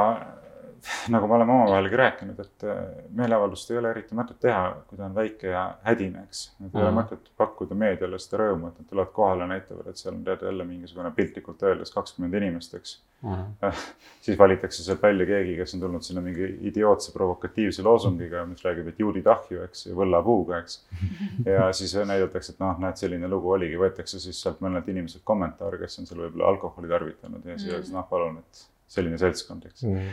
nagu 1.12 1.28
me 1.28 1.34
oleme 1.34 1.52
omavahelgi 1.52 1.96
rääkinud, 1.96 2.40
et 2.40 2.64
äh, 2.64 2.80
meeleavaldust 3.16 3.70
ei 3.70 3.78
ole 3.80 3.90
eriti 3.94 4.16
mõtet 4.16 4.40
teha, 4.42 4.64
kui 4.88 4.98
ta 4.98 5.06
on 5.06 5.14
väike 5.14 5.52
ja 5.52 5.66
hädine, 5.84 6.24
eks. 6.28 6.46
et 6.60 6.74
ei 6.74 6.82
ole 6.82 6.90
mhm. 6.90 6.98
mõtet 7.00 7.30
pakkuda 7.40 7.76
meediale 7.78 8.18
seda 8.22 8.44
rõõmu, 8.44 8.70
et 8.70 8.80
nad 8.80 8.88
tulevad 8.90 9.12
kohale 9.16 9.46
ja 9.46 9.52
näitavad, 9.54 9.90
et 9.90 10.00
seal 10.00 10.14
on 10.16 10.24
tead 10.26 10.44
jälle 10.46 10.66
mingisugune 10.68 11.12
piltlikult 11.16 11.62
öeldes 11.68 11.92
kakskümmend 11.94 12.38
inimest, 12.40 12.74
eks 12.78 12.96
mm. 13.22 13.34
-hmm. 13.34 13.82
siis 14.20 14.38
valitakse 14.38 14.84
sealt 14.84 15.02
välja 15.02 15.26
keegi, 15.26 15.56
kes 15.56 15.74
on 15.74 15.80
tulnud 15.80 16.02
sinna 16.02 16.22
mingi 16.24 16.48
idiootse 16.60 17.12
provokatiivse 17.12 17.82
loosungiga, 17.82 18.46
mis 18.46 18.64
räägib, 18.64 18.88
et 18.88 18.98
juudi 18.98 19.22
tahju, 19.22 19.62
eks, 19.62 19.86
ja 19.86 19.94
võllapuuga, 19.96 20.58
eks. 20.64 20.80
ja 21.54 21.72
siis 21.72 21.94
näidatakse, 21.94 22.52
et 22.52 22.64
noh, 22.64 22.78
näed, 22.78 22.96
selline 22.96 23.28
lugu 23.28 23.50
oligi, 23.50 23.78
võetakse 23.78 24.20
siis 24.20 24.42
sealt 24.42 24.60
mõned 24.64 24.88
inimesed 24.88 25.24
kommentaare, 25.24 25.78
kes 25.78 25.98
on 25.98 26.10
seal 26.10 26.24
võib-olla 26.24 26.52
alkoholi 26.54 26.88
tarvitanud 26.88 27.44
ja 27.44 27.58
siis 27.58 27.72
öeldakse, 27.72 27.94
noh, 27.94 28.08
palun, 28.10 28.38
et 28.38 28.66
selline 28.90 29.18
seltskond, 29.18 29.66
eks 29.70 29.86
mm. 29.86 30.12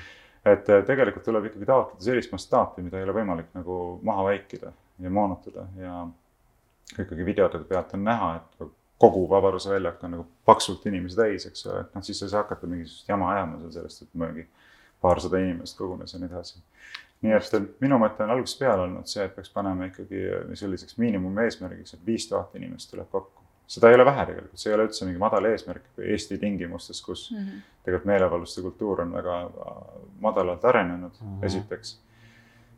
Et 0.54 0.70
äh, 0.70 0.84
tegelikult 0.86 1.26
tuleb 1.28 1.50
ikkagi 1.50 1.68
taotleda 1.68 2.04
sellist 2.04 2.32
mastaapi, 2.34 2.86
mida 2.86 3.00
ei 3.00 3.08
ole 3.08 3.16
võimalik 3.18 3.54
nagu 3.58 3.78
maha 4.06 4.28
vaikida 4.30 4.72
ja 5.04 5.12
moonutada 5.14 5.68
ja 5.78 6.02
ikkagi 6.96 7.26
videode 7.26 7.60
pealt 7.68 7.94
on 7.98 8.06
näha, 8.08 8.36
et 8.40 8.70
kogu 8.98 9.28
Vabaduse 9.30 9.70
väljak 9.70 10.04
on 10.04 10.16
nagu 10.16 10.26
paksult 10.46 10.86
inimesi 10.90 11.20
täis, 11.20 11.46
eks 11.50 11.66
ole, 11.68 11.82
et 11.84 11.96
noh, 11.96 12.06
siis 12.06 12.20
sa 12.20 12.26
ei 12.26 12.34
saa 12.34 12.44
hakata 12.46 12.70
mingisugust 12.70 13.10
jama 13.10 13.32
ajama 13.34 13.60
seal 13.62 13.76
sellest, 13.76 14.06
et 14.06 14.22
mingi 14.22 14.48
paarsada 15.02 15.42
inimest 15.44 15.78
kogunes 15.78 16.14
ja 16.14 16.20
nii 16.22 16.30
edasi. 16.32 16.64
nii 17.22 17.34
et 17.34 17.82
minu 17.82 17.98
mõte 18.02 18.24
on 18.26 18.34
algusest 18.34 18.60
peale 18.62 18.86
olnud 18.88 19.10
see, 19.10 19.26
et 19.26 19.36
peaks 19.36 19.54
panema 19.54 19.90
ikkagi 19.90 20.24
selliseks 20.58 20.98
miinimumeesmärgiks, 21.02 21.94
et 21.94 22.06
viis 22.06 22.28
tuhat 22.30 22.56
inimest 22.58 22.92
tuleb 22.94 23.10
kokku 23.12 23.37
seda 23.68 23.90
ei 23.92 23.96
ole 23.96 24.06
vähe 24.08 24.26
tegelikult, 24.30 24.60
see 24.60 24.72
ei 24.72 24.76
ole 24.78 24.88
üldse 24.88 25.06
mingi 25.06 25.20
madal 25.22 25.48
eesmärk 25.50 26.02
Eesti 26.14 26.38
tingimustes, 26.42 27.02
kus 27.04 27.30
mm 27.32 27.38
-hmm. 27.38 27.64
tegelikult 27.84 28.12
meeleavalduste 28.12 28.62
kultuur 28.62 29.02
on 29.02 29.14
väga 29.14 29.40
madalalt 30.22 30.66
arenenud 30.66 31.12
mm, 31.22 31.28
-hmm. 31.28 31.46
esiteks. 31.46 32.00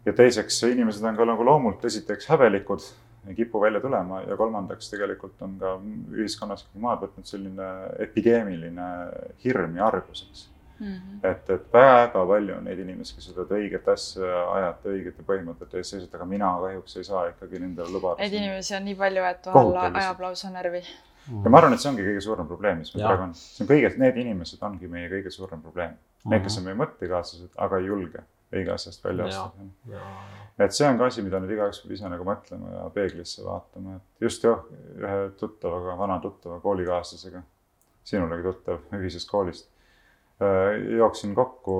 ja 0.05 0.13
teiseks, 0.13 0.63
inimesed 0.63 1.05
on 1.05 1.15
ka 1.15 1.25
nagu 1.25 1.45
loomult 1.45 1.85
esiteks 1.85 2.27
häbelikud, 2.29 2.79
ei 3.27 3.35
kipu 3.35 3.61
välja 3.61 3.79
tulema 3.79 4.21
ja 4.21 4.37
kolmandaks 4.37 4.89
tegelikult 4.89 5.41
on 5.41 5.57
ka 5.59 5.79
ühiskonnas 6.11 6.65
maad 6.73 7.03
võtnud 7.03 7.25
selline 7.25 7.67
epideemiline 7.99 8.87
hirm 9.43 9.77
ja 9.77 9.87
argus, 9.87 10.27
eks 10.29 10.49
Mm 10.79 10.87
-hmm. 10.87 11.31
et, 11.31 11.49
et 11.49 11.73
väga 11.73 12.25
palju 12.27 12.55
on 12.55 12.63
neid 12.63 12.79
inimesi, 12.79 13.15
kes 13.15 13.25
seda 13.33 13.43
õiget 13.57 13.87
asja 13.91 14.43
ajate 14.53 14.89
õigete 14.93 15.25
põhimõtete 15.27 15.77
eest 15.77 15.95
seisavad, 15.95 16.15
aga 16.15 16.25
mina 16.25 16.51
kahjuks 16.61 16.97
ei 16.97 17.03
saa 17.03 17.25
ikkagi 17.33 17.59
nendele 17.59 17.91
lubada. 17.91 18.21
Neid 18.23 18.33
inimesi 18.33 18.75
on 18.75 18.85
nii 18.87 18.95
palju, 18.95 19.23
et 19.23 19.49
vahel 19.53 19.77
ajab 20.01 20.19
lausa 20.23 20.49
närvi 20.53 20.81
mm. 20.81 21.43
ja 21.43 21.49
ma 21.49 21.57
arvan, 21.57 21.73
et 21.73 21.83
see 21.83 21.91
ongi 21.91 22.05
kõige 22.07 22.23
suurem 22.23 22.47
probleem, 22.47 22.77
mis 22.83 22.93
meil 22.95 23.05
praegu 23.05 23.25
on, 23.27 23.33
see 23.33 23.63
on 23.65 23.71
kõige, 23.71 23.93
need 24.03 24.19
inimesed 24.23 24.63
ongi 24.69 24.91
meie 24.91 25.09
kõige 25.11 25.33
suurem 25.35 25.61
probleem 25.61 25.91
mm. 25.91 25.97
-hmm. 25.97 26.33
Need, 26.33 26.43
kes 26.43 26.57
on 26.61 26.67
meie 26.69 26.77
mõttekaaslased, 26.79 27.55
aga 27.67 27.79
ei 27.79 27.89
julge 27.91 28.23
õige 28.53 28.73
asjast 28.73 29.03
välja 29.03 29.25
astuda. 29.25 30.05
et 30.59 30.73
see 30.75 30.87
on 30.87 30.97
ka 30.97 31.09
asi, 31.11 31.21
mida 31.25 31.39
nüüd 31.39 31.53
igaüks 31.55 31.81
peab 31.83 31.91
ise 31.95 32.09
nagu 32.09 32.25
mõtlema 32.27 32.71
ja 32.75 32.85
peeglisse 32.93 33.43
vaatama, 33.45 33.95
et 33.95 34.25
just 34.25 34.43
jah, 34.43 34.63
ühe 34.95 35.19
tuttavaga, 35.39 35.97
vana 35.97 36.19
tuttava 36.23 36.59
koolikaaslasega, 36.63 37.43
sinulegi 38.03 38.47
tuttav 38.47 38.79
ühisest 38.99 39.29
koolist 39.29 39.69
jooksin 40.97 41.35
kokku 41.35 41.75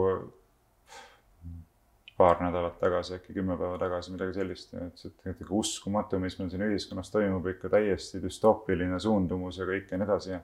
paar 2.20 2.42
nädalat 2.44 2.80
tagasi, 2.80 3.16
äkki 3.16 3.34
kümme 3.34 3.56
päeva 3.58 3.78
tagasi, 3.80 4.12
midagi 4.12 4.36
sellist. 4.36 4.74
Ütles, 4.76 5.06
et 5.08 5.30
ikka 5.32 5.54
uskumatu, 5.56 6.20
mis 6.20 6.36
meil 6.40 6.50
siin 6.52 6.66
ühiskonnas 6.68 7.14
toimub, 7.14 7.48
ikka 7.48 7.72
täiesti 7.72 8.20
düstoopiline 8.24 9.00
suundumus 9.00 9.62
ja 9.62 9.68
kõik 9.70 9.94
ja 9.94 10.00
nii 10.02 10.08
edasi. 10.10 10.34
Ja 10.34 10.42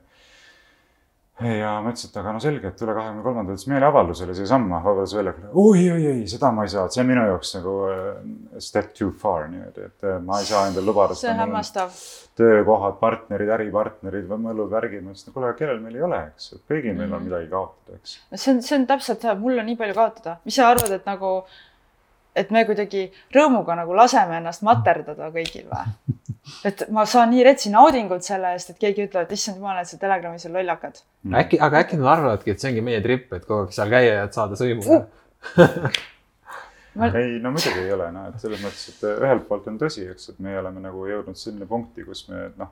ja 1.44 1.72
ma 1.84 1.92
ütlesin, 1.92 2.08
et 2.08 2.16
aga 2.16 2.32
no 2.32 2.40
selge, 2.40 2.70
et 2.70 2.78
tule 2.80 2.94
kahekümne 2.96 3.24
kolmandal 3.24 3.58
siis 3.58 3.68
meeleavaldusele 3.68 4.34
siiasamma 4.38 4.78
Vabaduse 4.84 5.18
väljakule. 5.18 5.50
oi, 5.52 5.82
oi, 5.92 6.06
ei, 6.12 6.22
seda 6.32 6.48
ma 6.56 6.64
ei 6.64 6.72
saa, 6.72 6.86
see 6.92 7.02
on 7.02 7.10
minu 7.10 7.26
jaoks 7.28 7.50
nagu 7.58 7.74
uh, 7.84 8.22
step 8.64 8.94
too 8.96 9.12
far 9.20 9.50
niimoodi, 9.52 9.84
et 9.90 10.06
uh, 10.08 10.16
ma 10.24 10.40
ei 10.40 10.48
saa 10.48 10.64
endale 10.70 10.88
lubada. 10.88 11.18
see 11.18 11.28
on 11.30 11.42
hämmastav. 11.44 11.92
töökohad, 12.40 12.96
partnerid, 13.00 13.52
äripartnerid, 13.58 14.32
mõllud, 14.32 14.72
värgid, 14.72 15.04
ma 15.04 15.12
ütlesin, 15.12 15.28
et 15.28 15.36
kuule, 15.36 15.52
kellel 15.60 15.80
meil 15.84 16.00
ei 16.00 16.08
ole, 16.08 16.22
eks, 16.32 16.50
et 16.56 16.62
kõigil 16.64 16.94
mm 16.94 17.02
meil 17.04 17.12
on 17.12 17.20
mhm. 17.20 17.28
midagi 17.28 17.50
kaotada, 17.52 18.00
eks. 18.00 18.18
no 18.32 18.40
see 18.40 18.54
on, 18.54 18.64
see 18.64 18.80
on 18.80 18.86
täpselt 18.88 19.24
see, 19.28 19.38
mul 19.40 19.60
on 19.60 19.68
nii 19.68 19.80
palju 19.80 19.96
kaotada, 20.00 20.38
mis 20.48 20.56
sa 20.56 20.70
arvad, 20.72 20.96
et 20.96 21.08
nagu, 21.08 21.32
et 22.36 22.50
me 22.54 22.64
kuidagi 22.68 23.06
rõõmuga 23.34 23.76
nagu 23.78 23.96
laseme 23.96 24.38
ennast 24.40 24.64
materdada 24.66 25.30
kõigil 25.34 25.68
või? 25.70 26.16
et 26.68 26.84
ma 26.94 27.06
saan 27.08 27.32
nii 27.34 27.44
retsi 27.46 27.72
naudingut 27.74 28.26
selle 28.26 28.52
eest, 28.54 28.72
et 28.72 28.80
keegi 28.82 29.06
ütleb, 29.08 29.26
et 29.26 29.36
issand 29.36 29.60
jumal, 29.60 29.80
et 29.80 29.90
sa 29.90 29.98
Telegramis 30.00 30.46
on 30.48 30.58
lollakad 30.58 31.00
mm.. 31.00 31.38
äkki, 31.42 31.60
aga 31.68 31.84
äkki 31.84 32.00
nad 32.00 32.12
arvavadki, 32.16 32.54
et 32.54 32.62
see 32.62 32.72
ongi 32.72 32.84
meie 32.86 33.00
tripp, 33.04 33.32
et 33.32 33.48
kogu 33.48 33.64
aeg 33.64 33.76
seal 33.76 33.92
käia 33.92 34.18
ja 34.20 34.28
saada 34.32 34.58
sõimu 34.60 34.86
uh. 34.86 35.08
Ma... 36.96 37.10
ei, 37.12 37.36
no 37.44 37.50
muidugi 37.52 37.82
ei 37.82 37.92
ole, 37.92 38.06
noh, 38.14 38.30
et 38.30 38.40
selles 38.40 38.62
mõttes, 38.64 38.86
et 38.94 39.02
ühelt 39.10 39.44
poolt 39.48 39.66
on 39.68 39.76
tõsi, 39.80 40.06
eks, 40.14 40.30
et 40.32 40.38
me 40.40 40.54
oleme 40.56 40.80
nagu 40.80 41.02
jõudnud 41.04 41.36
sinna 41.36 41.68
punkti, 41.68 42.06
kus 42.06 42.24
me 42.30 42.46
noh 42.56 42.70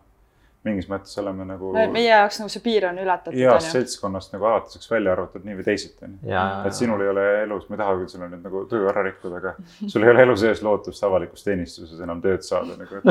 mingis 0.64 0.86
mõttes 0.88 1.18
oleme 1.20 1.44
nagu 1.48 1.70
no,. 1.74 1.82
meie 1.92 2.08
jaoks 2.08 2.38
nagu 2.40 2.52
see 2.52 2.62
piir 2.64 2.86
on 2.88 2.98
ületatud. 3.02 3.36
heast 3.36 3.74
seltskonnast 3.74 4.32
nagu 4.32 4.46
alatiseks 4.48 4.88
välja 4.90 5.12
arvatud 5.12 5.44
nii 5.44 5.58
või 5.58 5.66
teisiti. 5.66 6.08
et 6.30 6.76
sinul 6.76 7.02
ei 7.04 7.10
ole 7.12 7.24
elus, 7.42 7.66
ma 7.68 7.76
ei 7.76 7.82
taha 7.82 7.96
küll 8.00 8.12
sulle 8.12 8.28
nüüd 8.32 8.46
nagu 8.46 8.62
tuju 8.70 8.88
ära 8.92 9.04
rikkuda, 9.04 9.40
aga 9.42 9.54
sul 9.92 10.06
ei 10.06 10.12
ole 10.14 10.24
elu 10.24 10.36
sees 10.40 10.62
lootust 10.64 11.04
avalikus 11.04 11.44
teenistuses 11.44 12.00
enam 12.04 12.22
tööd 12.24 12.46
saada 12.46 12.78
nagu 12.80 13.02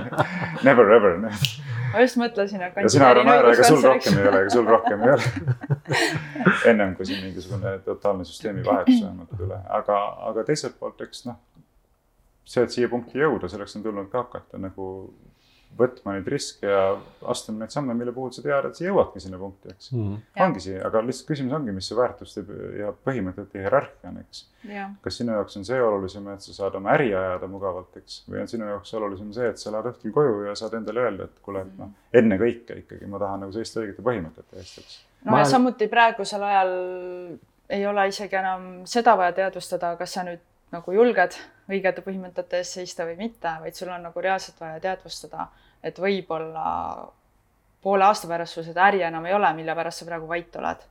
Never 0.66 0.92
ever. 0.94 1.18
ma 1.20 2.04
just 2.04 2.20
mõtlesin, 2.20 2.62
et. 2.68 2.78
ja 2.78 2.92
sina 2.94 3.10
ära 3.14 3.24
naera, 3.26 3.54
ega 3.56 3.66
sul 3.66 3.82
rohkem 3.84 4.20
ei 4.20 4.30
ole, 4.30 4.44
ega 4.44 4.54
sul 4.54 4.68
rohkem 4.70 5.06
ei 5.06 5.14
ole 5.16 5.58
ennem 6.70 6.94
kui 6.94 7.08
siin 7.08 7.24
mingisugune 7.24 7.78
totaalne 7.86 8.26
süsteemi 8.28 8.62
vahetus 8.66 9.02
vähemalt 9.02 9.46
üle, 9.48 9.58
aga, 9.80 9.98
aga 10.30 10.46
teiselt 10.46 10.78
poolt, 10.78 11.02
eks 11.02 11.26
noh, 11.26 11.40
see, 12.44 12.62
et 12.62 12.74
siia 12.76 12.90
punkti 12.92 13.18
jõuda, 13.18 13.50
selleks 13.50 13.76
on 13.78 13.84
tulnud 13.86 14.10
ka 14.12 14.24
hakata 14.24 14.62
nagu 14.62 14.86
võtma 15.78 16.14
neid 16.16 16.28
riske 16.30 16.68
ja 16.68 16.82
astuma 17.30 17.62
neid 17.62 17.72
samme, 17.74 17.94
mille 17.96 18.12
puhul 18.14 18.32
sa 18.34 18.42
tead, 18.44 18.66
et 18.68 18.78
sa 18.78 18.84
jõuadki 18.84 19.22
sinna 19.22 19.38
punkti, 19.40 19.72
eks 19.72 19.90
mm. 19.92 20.06
-hmm. 20.06 20.44
ongi 20.44 20.62
see, 20.64 20.78
aga 20.86 21.02
lihtsalt 21.06 21.28
küsimus 21.30 21.56
ongi, 21.56 21.74
mis 21.76 21.88
see 21.90 21.98
väärtuste 21.98 22.44
ja 22.78 22.92
põhimõtete 23.06 23.62
hierarhia 23.64 24.10
on, 24.10 24.18
eks. 24.24 24.42
kas 25.04 25.20
sinu 25.20 25.36
jaoks 25.36 25.56
on 25.60 25.68
see 25.68 25.82
olulisem, 25.82 26.28
et 26.34 26.46
sa 26.46 26.56
saad 26.56 26.78
oma 26.80 26.94
äri 26.96 27.12
ajada 27.14 27.48
mugavalt, 27.50 27.96
eks, 28.02 28.22
või 28.28 28.42
on 28.42 28.50
sinu 28.50 28.68
jaoks 28.68 28.94
olulisem 28.98 29.32
see, 29.36 29.52
et 29.54 29.62
sa 29.62 29.72
lähed 29.74 29.92
õhtul 29.92 30.16
koju 30.16 30.42
ja 30.48 30.56
saad 30.58 30.76
endale 30.80 31.06
öelda, 31.06 31.28
et 31.30 31.44
kuule, 31.44 31.64
et 31.66 31.78
noh, 31.78 31.94
ennekõike 32.22 32.82
ikkagi 32.84 33.06
ma 33.06 33.22
tahan 33.22 33.46
nagu 33.46 33.56
seista 33.56 33.80
õigete 33.84 34.04
põhimõtete 34.04 34.60
eest, 34.60 34.82
eks. 34.84 35.00
no 35.24 35.36
ma... 35.36 35.44
ja 35.44 35.48
samuti 35.54 35.88
praegusel 35.88 36.44
ajal 36.50 36.76
ei 37.70 37.86
ole 37.86 38.08
isegi 38.10 38.36
enam 38.36 38.70
seda 38.90 39.16
vaja 39.16 39.32
teadvustada, 39.32 39.94
kas 39.96 40.18
sa 40.18 40.26
nüüd 40.26 40.42
nagu 40.74 40.94
julged 40.94 41.34
õigete 41.70 42.02
põhimõtete 42.04 42.60
eest 42.60 42.78
seista 42.78 43.06
või 43.08 43.16
mitte, 43.18 43.52
vaid 43.62 43.76
sul 43.76 43.90
on 43.92 44.02
nagu 44.08 44.20
reaalselt 44.20 44.60
vaja 44.60 44.80
teadvustada, 44.80 45.46
et 45.82 45.98
võib-olla 45.98 46.64
poole 47.82 48.04
aasta 48.04 48.28
pärast 48.28 48.58
sul 48.58 48.66
seda 48.66 48.86
äri 48.90 49.02
enam 49.02 49.26
ei 49.26 49.34
ole, 49.34 49.52
mille 49.56 49.74
pärast 49.74 50.02
sa 50.02 50.08
praegu 50.08 50.28
vait 50.28 50.56
oled. 50.56 50.88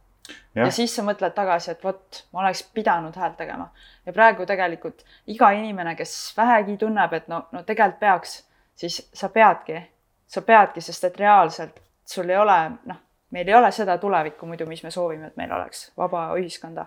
Ja. 0.56 0.66
ja 0.66 0.72
siis 0.72 0.94
sa 0.94 1.02
mõtled 1.06 1.34
tagasi, 1.34 1.72
et 1.74 1.84
vot, 1.84 2.24
ma 2.34 2.44
oleks 2.44 2.62
pidanud 2.74 3.16
häält 3.18 3.38
tegema 3.40 3.66
ja 4.06 4.14
praegu 4.14 4.46
tegelikult 4.46 5.02
iga 5.34 5.50
inimene, 5.58 5.96
kes 5.98 6.14
vähegi 6.38 6.78
tunneb, 6.78 7.14
et 7.18 7.28
no, 7.32 7.44
no 7.52 7.64
tegelikult 7.66 8.00
peaks, 8.00 8.36
siis 8.78 9.00
sa 9.14 9.32
peadki, 9.34 9.82
sa 10.30 10.44
peadki, 10.46 10.84
sest 10.86 11.10
et 11.10 11.18
reaalselt 11.18 11.82
sul 12.06 12.30
ei 12.30 12.38
ole, 12.38 12.60
noh, 12.90 13.02
meil 13.34 13.50
ei 13.50 13.58
ole 13.58 13.72
seda 13.74 13.98
tulevikku 13.98 14.46
muidu, 14.46 14.70
mis 14.70 14.84
me 14.86 14.94
soovime, 14.94 15.32
et 15.32 15.38
meil 15.38 15.52
oleks 15.54 15.88
vaba 15.98 16.28
ühiskonda 16.38 16.86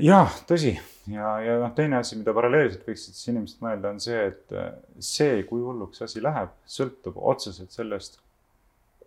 jah, 0.00 0.34
tõsi 0.48 0.74
ja, 1.10 1.30
ja 1.44 1.58
noh, 1.60 1.72
teine 1.76 2.00
asi, 2.00 2.18
mida 2.18 2.34
paralleelselt 2.36 2.84
võiksid 2.86 3.16
siis 3.16 3.30
inimesed 3.32 3.62
mõelda, 3.64 3.92
on 3.94 4.00
see, 4.02 4.20
et 4.30 4.54
äh, 4.56 4.72
see, 5.04 5.42
kui 5.48 5.62
hulluks 5.64 6.02
asi 6.06 6.22
läheb, 6.22 6.52
sõltub 6.68 7.18
otseselt 7.32 7.74
sellest, 7.74 8.20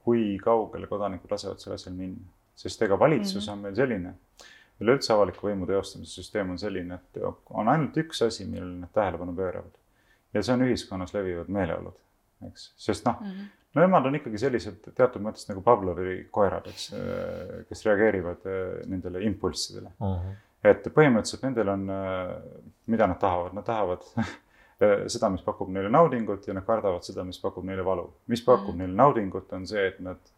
kui 0.03 0.33
kaugele 0.43 0.89
kodanikud 0.89 1.31
lasevad 1.31 1.61
sellel 1.61 1.79
asjal 1.79 1.95
minna. 1.97 2.31
sest 2.55 2.81
ega 2.85 2.99
valitsus 2.99 3.47
mm 3.47 3.49
-hmm. 3.49 3.53
on 3.53 3.59
meil 3.59 3.75
selline, 3.75 4.13
üleüldse 4.81 5.13
avaliku 5.13 5.47
võimu 5.47 5.65
teostamise 5.67 6.21
süsteem 6.21 6.49
on 6.49 6.59
selline, 6.59 6.95
et 6.95 7.23
on 7.49 7.67
ainult 7.67 7.97
üks 7.97 8.21
asi, 8.25 8.45
millele 8.45 8.79
nad 8.79 8.91
tähelepanu 8.93 9.35
pööravad. 9.35 9.75
ja 10.33 10.43
see 10.43 10.53
on 10.53 10.61
ühiskonnas 10.61 11.13
levivad 11.13 11.47
meeleolud, 11.47 11.97
eks, 12.47 12.71
sest 12.77 13.05
noh 13.05 13.21
mm 13.21 13.27
-hmm 13.27 13.51
no 13.73 13.81
nemad 13.81 14.05
on 14.05 14.15
ikkagi 14.15 14.37
sellised 14.37 14.91
teatud 14.95 15.21
mõttes 15.21 15.47
nagu 15.49 15.61
Pavlovi 15.61 16.27
koerad, 16.31 16.67
eks, 16.67 16.93
äh, 16.93 17.65
kes 17.69 17.85
reageerivad 17.85 18.45
äh, 18.45 18.87
nendele 18.87 19.23
impulssidele 19.23 19.89
uh. 19.99 20.17
-huh 20.17 20.35
et 20.63 20.87
põhimõtteliselt 20.95 21.43
nendel 21.47 21.73
on, 21.73 21.89
äh, 21.91 22.33
mida 22.91 23.07
nad 23.09 23.19
tahavad, 23.21 23.55
nad 23.57 23.67
tahavad 23.67 24.05
seda, 25.13 25.29
mis 25.31 25.43
pakub 25.45 25.69
neile 25.71 25.91
naudingut 25.93 26.47
ja 26.47 26.55
nad 26.57 26.65
kardavad 26.67 27.05
seda, 27.05 27.23
mis 27.27 27.39
pakub 27.39 27.65
neile 27.67 27.85
valu. 27.85 28.09
mis 28.27 28.41
pakub 28.43 28.73
mm. 28.73 28.79
neile 28.81 28.97
naudingut, 28.99 29.51
on 29.53 29.67
see, 29.67 29.85
et 29.87 29.99
nad 30.03 30.33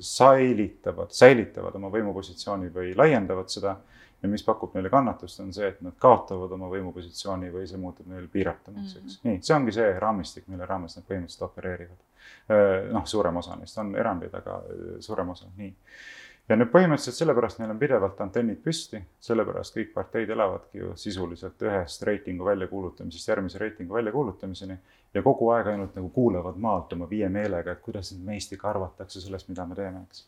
säilitavad, 0.00 1.12
säilitavad 1.14 1.74
oma 1.78 1.90
võimupositsiooni 1.92 2.70
või 2.74 2.94
laiendavad 2.96 3.52
seda. 3.52 3.76
ja 4.22 4.28
mis 4.32 4.42
pakub 4.42 4.72
neile 4.72 4.88
kannatust, 4.88 5.40
on 5.44 5.52
see, 5.52 5.68
et 5.68 5.80
nad 5.84 5.92
kaotavad 6.00 6.52
oma 6.56 6.70
võimupositsiooni 6.72 7.50
või 7.52 7.66
see 7.68 7.76
muutub 7.76 8.08
neil 8.08 8.24
piiratumaks, 8.32 8.96
eks. 8.96 9.18
Mm. 9.18 9.28
nii, 9.28 9.42
see 9.44 9.56
ongi 9.56 9.74
see 9.76 9.90
raamistik, 10.00 10.46
mille 10.48 10.66
raames 10.66 10.96
nad 10.96 11.04
põhimõtteliselt 11.04 11.44
opereerivad. 11.50 11.98
Äh, 12.48 12.90
noh, 12.94 13.04
suurem 13.06 13.36
osa 13.36 13.58
neist 13.60 13.78
on 13.82 13.92
erandeid, 14.00 14.32
aga 14.40 14.62
äh, 14.64 14.94
suurem 15.04 15.34
osa, 15.34 15.50
nii 15.58 15.74
ja 16.48 16.56
nüüd 16.58 16.68
põhimõtteliselt 16.72 17.16
sellepärast 17.16 17.60
neil 17.60 17.72
on 17.72 17.78
pidevalt 17.80 18.18
antennid 18.20 18.60
püsti, 18.64 19.00
sellepärast 19.24 19.76
kõik 19.78 19.94
parteid 19.94 20.32
elavadki 20.34 20.82
ju 20.82 20.90
sisuliselt 21.00 21.62
ühest 21.64 22.04
reitingu 22.04 22.44
väljakuulutamisest 22.48 23.30
järgmise 23.32 23.62
reitingu 23.62 23.96
väljakuulutamiseni 23.96 24.76
ja 25.14 25.22
kogu 25.24 25.48
aeg 25.54 25.72
ainult 25.72 25.96
nagu 25.96 26.10
kuulevad 26.12 26.60
maalt 26.60 26.92
oma 26.92 27.08
viie 27.10 27.30
meelega, 27.32 27.72
et 27.72 27.82
kuidas 27.84 28.12
nüüd 28.12 28.28
meist 28.28 28.52
ikka 28.52 28.70
arvatakse 28.74 29.24
sellest, 29.24 29.48
mida 29.48 29.66
me 29.66 29.78
teeme, 29.78 30.04
eks. 30.04 30.24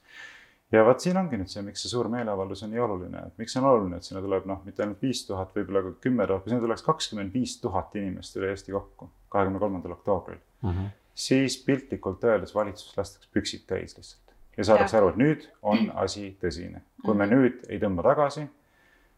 ja 0.73 0.85
vot 0.89 1.05
siin 1.05 1.21
ongi 1.21 1.41
nüüd 1.41 1.53
see, 1.53 1.65
miks 1.67 1.85
see 1.85 1.93
suur 1.93 2.09
meeleavaldus 2.13 2.65
on 2.65 2.73
nii 2.73 2.85
oluline, 2.89 3.29
et 3.29 3.43
miks 3.43 3.57
on 3.61 3.69
oluline, 3.69 4.01
et 4.01 4.09
sinna 4.09 4.25
tuleb 4.25 4.49
noh, 4.49 4.63
mitte 4.65 4.87
ainult 4.87 5.03
viis 5.05 5.25
tuhat, 5.29 5.53
võib-olla 5.57 5.85
ka 5.85 5.97
kümme 6.07 6.29
tuhat, 6.31 6.47
kui 6.47 6.55
sinna 6.55 6.65
tuleks 6.65 6.87
kakskümmend 6.87 7.35
viis 7.37 7.59
tuhat 7.61 7.97
inimest 8.01 8.41
üle 8.41 8.55
Eesti 8.55 8.73
kokku, 8.73 9.11
kahekümne 9.37 9.61
kolmandal 9.61 9.99
oktoobril 9.99 10.39
mm, 10.39 10.71
-hmm. 10.71 10.95
siis 11.15 11.59
piltlikult 11.67 12.25
öeldes 12.25 12.55
valitsus 12.55 12.97
lastakse 12.97 13.29
püksid 13.37 13.69
täis 13.69 13.99
lihtsalt 13.99 14.26
ja 14.57 14.65
saadakse 14.65 14.97
aru, 14.99 15.13
et 15.13 15.17
nüüd 15.21 15.49
on 15.63 15.91
asi 15.95 16.31
tõsine. 16.43 16.83
kui 17.05 17.15
me 17.15 17.27
mhm. 17.27 17.35
nüüd 17.35 17.67
ei 17.71 17.81
tõmba 17.83 18.03
tagasi, 18.07 18.47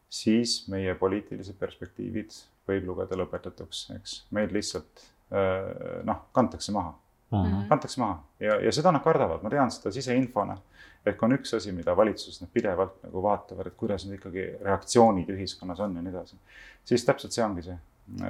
siis 0.08 0.62
meie 0.68 0.94
poliitilised 0.98 1.58
perspektiivid 1.60 2.34
võib 2.68 2.88
lugeda 2.88 3.16
lõpetatuks, 3.16 3.84
eks, 3.96 4.22
meid 4.34 4.52
lihtsalt 4.52 5.04
äh, 5.32 6.00
noh, 6.08 6.26
kantakse 6.32 6.72
maha 6.72 6.94
mm. 7.30 7.44
-hmm. 7.44 7.68
kantakse 7.68 8.00
maha 8.00 8.22
ja, 8.40 8.60
ja 8.60 8.72
seda 8.72 8.92
nad 8.92 9.04
kardavad, 9.04 9.42
ma 9.42 9.50
tean 9.50 9.70
seda 9.70 9.92
siseinfona. 9.92 10.58
ehk 11.06 11.22
on 11.22 11.32
üks 11.32 11.54
asi, 11.56 11.72
mida 11.72 11.96
valitsus 11.96 12.40
noh, 12.42 12.48
pidevalt 12.52 12.98
nagu 13.02 13.22
vaatavad, 13.22 13.66
et 13.66 13.76
kuidas 13.76 14.04
nüüd 14.06 14.18
ikkagi 14.18 14.44
reaktsioonid 14.64 15.28
ühiskonnas 15.32 15.80
on 15.80 15.96
ja 15.96 16.02
nii 16.02 16.12
edasi. 16.12 16.36
siis 16.84 17.04
täpselt 17.04 17.32
see 17.32 17.44
ongi 17.44 17.62
see, 17.62 17.78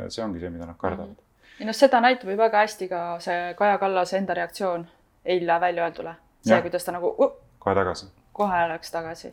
see 0.08 0.24
ongi 0.24 0.40
see, 0.40 0.50
mida 0.50 0.66
nad 0.66 0.76
kardavad 0.78 1.08
mm. 1.08 1.14
-hmm. 1.14 1.60
ja 1.60 1.66
noh, 1.66 1.74
seda 1.74 2.00
näitab 2.00 2.30
ju 2.30 2.36
väga 2.36 2.64
hästi 2.66 2.88
ka 2.88 3.02
see 3.20 3.54
Kaja 3.54 3.78
Kallase 3.78 4.18
enda 4.18 4.34
reaktsioon 4.34 4.86
eile 5.24 5.60
välja 5.60 5.84
öeldule 5.84 6.14
see, 6.54 6.62
kuidas 6.68 6.84
ta 6.84 6.92
nagu 6.96 7.12
uh, 7.18 7.32
kohe 7.58 7.74
tagasi. 7.74 8.06
Kohe 8.38 8.60
läks 8.72 8.92
tagasi. 8.94 9.32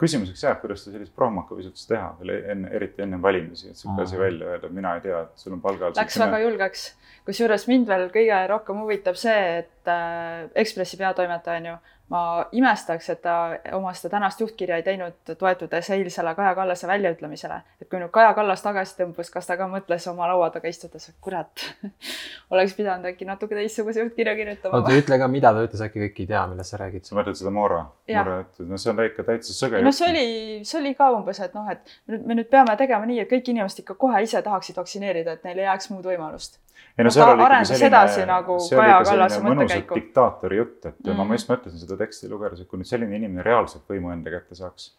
küsimuseks 0.00 0.44
jääb, 0.46 0.60
kuidas 0.62 0.84
ta 0.84 0.94
sellist 0.94 1.14
prohmakavist 1.16 1.72
üldse 1.72 1.90
teha 1.94 2.12
veel 2.20 2.34
enne, 2.54 2.70
eriti 2.78 3.04
enne 3.06 3.20
valimisi, 3.22 3.70
et 3.72 3.80
sihuke 3.80 4.06
asi 4.06 4.20
välja 4.20 4.54
öelda, 4.54 4.70
mina 4.72 4.96
ei 4.96 5.04
tea, 5.04 5.24
et 5.26 5.44
sul 5.44 5.56
on 5.56 5.64
palgal. 5.64 5.94
Läks 5.96 6.20
väga 6.22 6.40
julgeks, 6.44 6.86
kusjuures 7.28 7.66
mind 7.70 7.90
veel 7.90 8.08
kõige 8.14 8.40
rohkem 8.52 8.80
huvitab 8.84 9.20
see, 9.20 9.42
et 9.62 9.92
äh, 9.92 10.48
Ekspressi 10.64 10.98
peatoimetaja 11.00 11.62
on 11.62 11.70
ju 11.72 11.76
ma 12.08 12.46
imestaks, 12.54 13.08
et 13.10 13.20
ta 13.22 13.34
oma 13.74 13.90
seda 13.96 14.12
tänast 14.14 14.40
juhtkirja 14.40 14.78
ei 14.78 14.84
teinud, 14.86 15.16
toetudes 15.38 15.90
eilsele 15.90 16.34
Kaja 16.38 16.54
Kallase 16.54 16.86
väljaütlemisele. 16.86 17.60
et 17.82 17.88
kui 17.90 17.98
nüüd 17.98 18.12
Kaja 18.14 18.34
Kallas 18.34 18.62
tagasi 18.62 18.94
tõmbus, 19.00 19.30
kas 19.32 19.46
ta 19.46 19.56
ka 19.58 19.66
mõtles 19.70 20.06
oma 20.10 20.28
laua 20.30 20.50
taga 20.54 20.70
istudes, 20.70 21.08
et 21.10 21.16
kurat 21.20 21.66
oleks 22.54 22.76
pidanud 22.78 23.10
äkki 23.10 23.26
natuke 23.26 23.58
teistsuguse 23.58 24.04
juhtkirja 24.04 24.36
kirjutama. 24.38 24.78
oota, 24.78 24.94
ütle 24.94 25.18
ka, 25.18 25.28
mida 25.28 25.52
ta 25.52 25.66
ütles, 25.66 25.82
äkki 25.88 26.04
kõik 26.04 26.22
ei 26.22 26.30
tea, 26.30 26.46
millest 26.52 26.74
sa 26.74 26.82
räägid. 26.84 27.08
sa 27.08 27.18
mõtled 27.18 27.42
seda 27.42 27.50
Moora? 27.50 27.82
Moora 28.12 28.38
juttu, 28.46 28.68
no 28.70 28.78
see 28.80 28.92
on 28.92 29.02
ikka 29.04 29.26
täitsa 29.26 29.56
sõge. 29.56 29.82
no 29.84 29.92
see 29.94 30.10
oli, 30.12 30.26
see 30.68 30.80
oli 30.80 30.94
ka 30.98 31.10
umbes, 31.16 31.42
et 31.44 31.56
noh, 31.58 31.66
et 31.72 31.96
me 32.16 32.38
nüüd 32.38 32.48
peame 32.52 32.76
tegema 32.80 33.08
nii, 33.08 33.20
et 33.24 33.32
kõik 33.32 33.50
inimesed 33.52 33.84
ikka 33.84 33.98
kohe 34.00 34.22
ise 34.24 34.42
tahaksid 34.46 34.78
vaktsineerida, 34.80 35.36
et 35.36 35.44
neil 35.48 35.64
ei 35.64 35.68
jääks 35.68 35.92
muud 35.92 36.06
võimalust 36.08 36.60
ei 36.98 37.04
no 37.04 37.10
seal 37.12 37.32
oli 37.32 37.44
ikkagi 37.44 37.78
selline, 37.78 38.26
nagu 38.30 38.58
see 38.64 38.78
oli 38.78 38.92
ikka 38.92 39.08
selline 39.10 39.40
mõnus 39.44 39.74
diktaatori 39.90 40.60
jutt, 40.60 40.78
et 40.88 41.00
mm. 41.04 41.24
ma 41.28 41.36
just 41.36 41.50
mõtlesin 41.50 41.82
seda 41.82 41.98
teksti 42.00 42.30
lugedes, 42.30 42.62
et 42.62 42.70
kui 42.70 42.80
nüüd 42.80 42.88
selline 42.88 43.18
inimene 43.18 43.44
reaalselt 43.44 43.84
võimu 43.90 44.12
enda 44.14 44.32
kätte 44.32 44.56
saaks, 44.56 44.94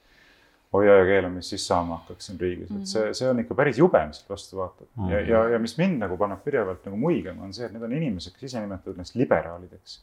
hoia 0.75 0.99
ja 0.99 1.07
keela, 1.07 1.31
mis 1.33 1.49
siis 1.53 1.65
saama 1.65 2.01
hakkaks 2.01 2.29
siin 2.29 2.41
riigis, 2.41 2.73
et 2.75 2.91
see, 2.91 3.07
see 3.17 3.29
on 3.29 3.41
ikka 3.41 3.57
päris 3.57 3.79
jube, 3.81 4.01
mis 4.09 4.19
sealt 4.19 4.35
vastu 4.35 4.59
vaatab 4.59 4.89
mm. 4.89 5.13
ja, 5.13 5.23
ja, 5.31 5.43
ja 5.55 5.61
mis 5.63 5.73
mind 5.79 6.03
nagu 6.03 6.19
paneb 6.19 6.43
pidevalt 6.45 6.85
nagu 6.85 6.99
muigama, 7.01 7.47
on 7.47 7.55
see, 7.55 7.65
et 7.65 7.73
need 7.73 7.87
on 7.87 7.97
inimesed, 7.97 8.35
kes 8.35 8.51
ise 8.51 8.61
nimetavad 8.61 8.99
ennast 8.99 9.17
liberaalideks 9.17 9.99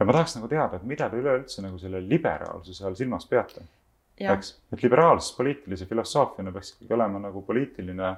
ja 0.00 0.06
ma 0.08 0.16
tahaks 0.16 0.38
nagu 0.38 0.48
teada, 0.48 0.80
et 0.80 0.88
mida 0.88 1.10
te 1.10 1.20
üleüldse 1.20 1.62
nagu 1.64 1.78
selle 1.78 2.00
liberaalsuse 2.08 2.86
all 2.88 2.96
silmas 2.98 3.28
peate. 3.28 3.66
eks, 4.20 4.50
et 4.72 4.82
liberaalsus 4.82 5.36
poliitilise 5.36 5.86
filosoofiana 5.88 6.52
peaks 6.52 6.74
ikkagi 6.74 6.96
olema 6.96 7.22
nagu 7.22 7.42
poliitiline 7.42 8.10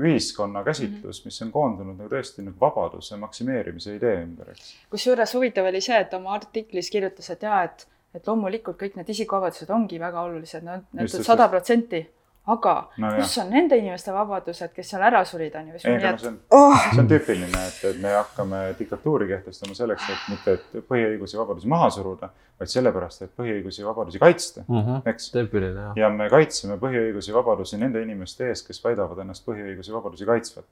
ühiskonna 0.00 0.62
käsitlus, 0.64 1.24
mis 1.24 1.42
on 1.44 1.50
koondunud 1.52 1.98
nagu 1.98 2.10
tõesti 2.12 2.44
nagu 2.46 2.56
vabaduse 2.60 3.18
maksimeerimise 3.20 3.96
idee 3.98 4.22
ümber, 4.22 4.52
eks. 4.54 4.70
kusjuures 4.92 5.34
huvitav 5.36 5.68
oli 5.68 5.82
see, 5.84 5.98
et 5.98 6.14
oma 6.16 6.32
artiklis 6.38 6.90
kirjutas, 6.94 7.28
et 7.34 7.42
jaa, 7.44 7.64
et, 7.68 7.84
et 8.16 8.30
loomulikult 8.30 8.78
kõik 8.80 8.96
need 8.96 9.10
isikuvabadused 9.14 9.70
ongi 9.74 10.00
väga 10.00 10.22
olulised, 10.30 10.64
no 10.64 10.78
need 10.96 11.12
sada 11.12 11.50
protsenti 11.52 12.00
aga 12.48 12.74
no, 12.96 13.10
kus 13.18 13.36
jah. 13.36 13.44
on 13.44 13.52
nende 13.52 13.76
inimeste 13.76 14.12
vabadused, 14.14 14.72
kes 14.74 14.92
seal 14.92 15.04
ära 15.04 15.20
surid, 15.28 15.54
on 15.58 15.68
ju. 15.68 15.80
ei, 15.82 15.98
no 16.00 16.12
see 16.20 16.30
on 16.30 16.38
oh., 16.56 16.76
see 16.94 17.02
on 17.02 17.10
tüüpiline, 17.10 17.64
et, 17.68 17.78
et 17.90 18.00
me 18.02 18.14
hakkame 18.14 18.62
diktatuuri 18.78 19.28
kehtestama 19.28 19.76
selleks, 19.76 20.08
et 20.14 20.30
mitte, 20.32 20.54
et 20.56 20.88
põhiõigusi 20.88 21.36
ja 21.36 21.42
vabadusi 21.42 21.68
maha 21.68 21.90
suruda, 21.92 22.30
vaid 22.58 22.72
sellepärast, 22.72 23.26
et 23.26 23.34
põhiõigusi 23.38 23.82
ja 23.82 23.90
vabadusi 23.90 24.22
kaitsta 24.22 24.64
mm, 24.64 24.80
-hmm. 24.80 25.12
eks. 25.12 25.30
tüüpiline, 25.36 25.84
jah. 25.90 26.00
ja 26.04 26.10
me 26.14 26.30
kaitseme 26.32 26.80
põhiõigusi 26.80 27.32
ja 27.32 27.36
vabadusi 27.36 27.80
nende 27.80 28.02
inimeste 28.02 28.48
ees, 28.48 28.64
kes 28.66 28.82
väidavad 28.84 29.20
ennast 29.24 29.44
põhiõigusi 29.46 29.92
ja 29.92 29.98
vabadusi 30.00 30.28
kaitsvat 30.28 30.66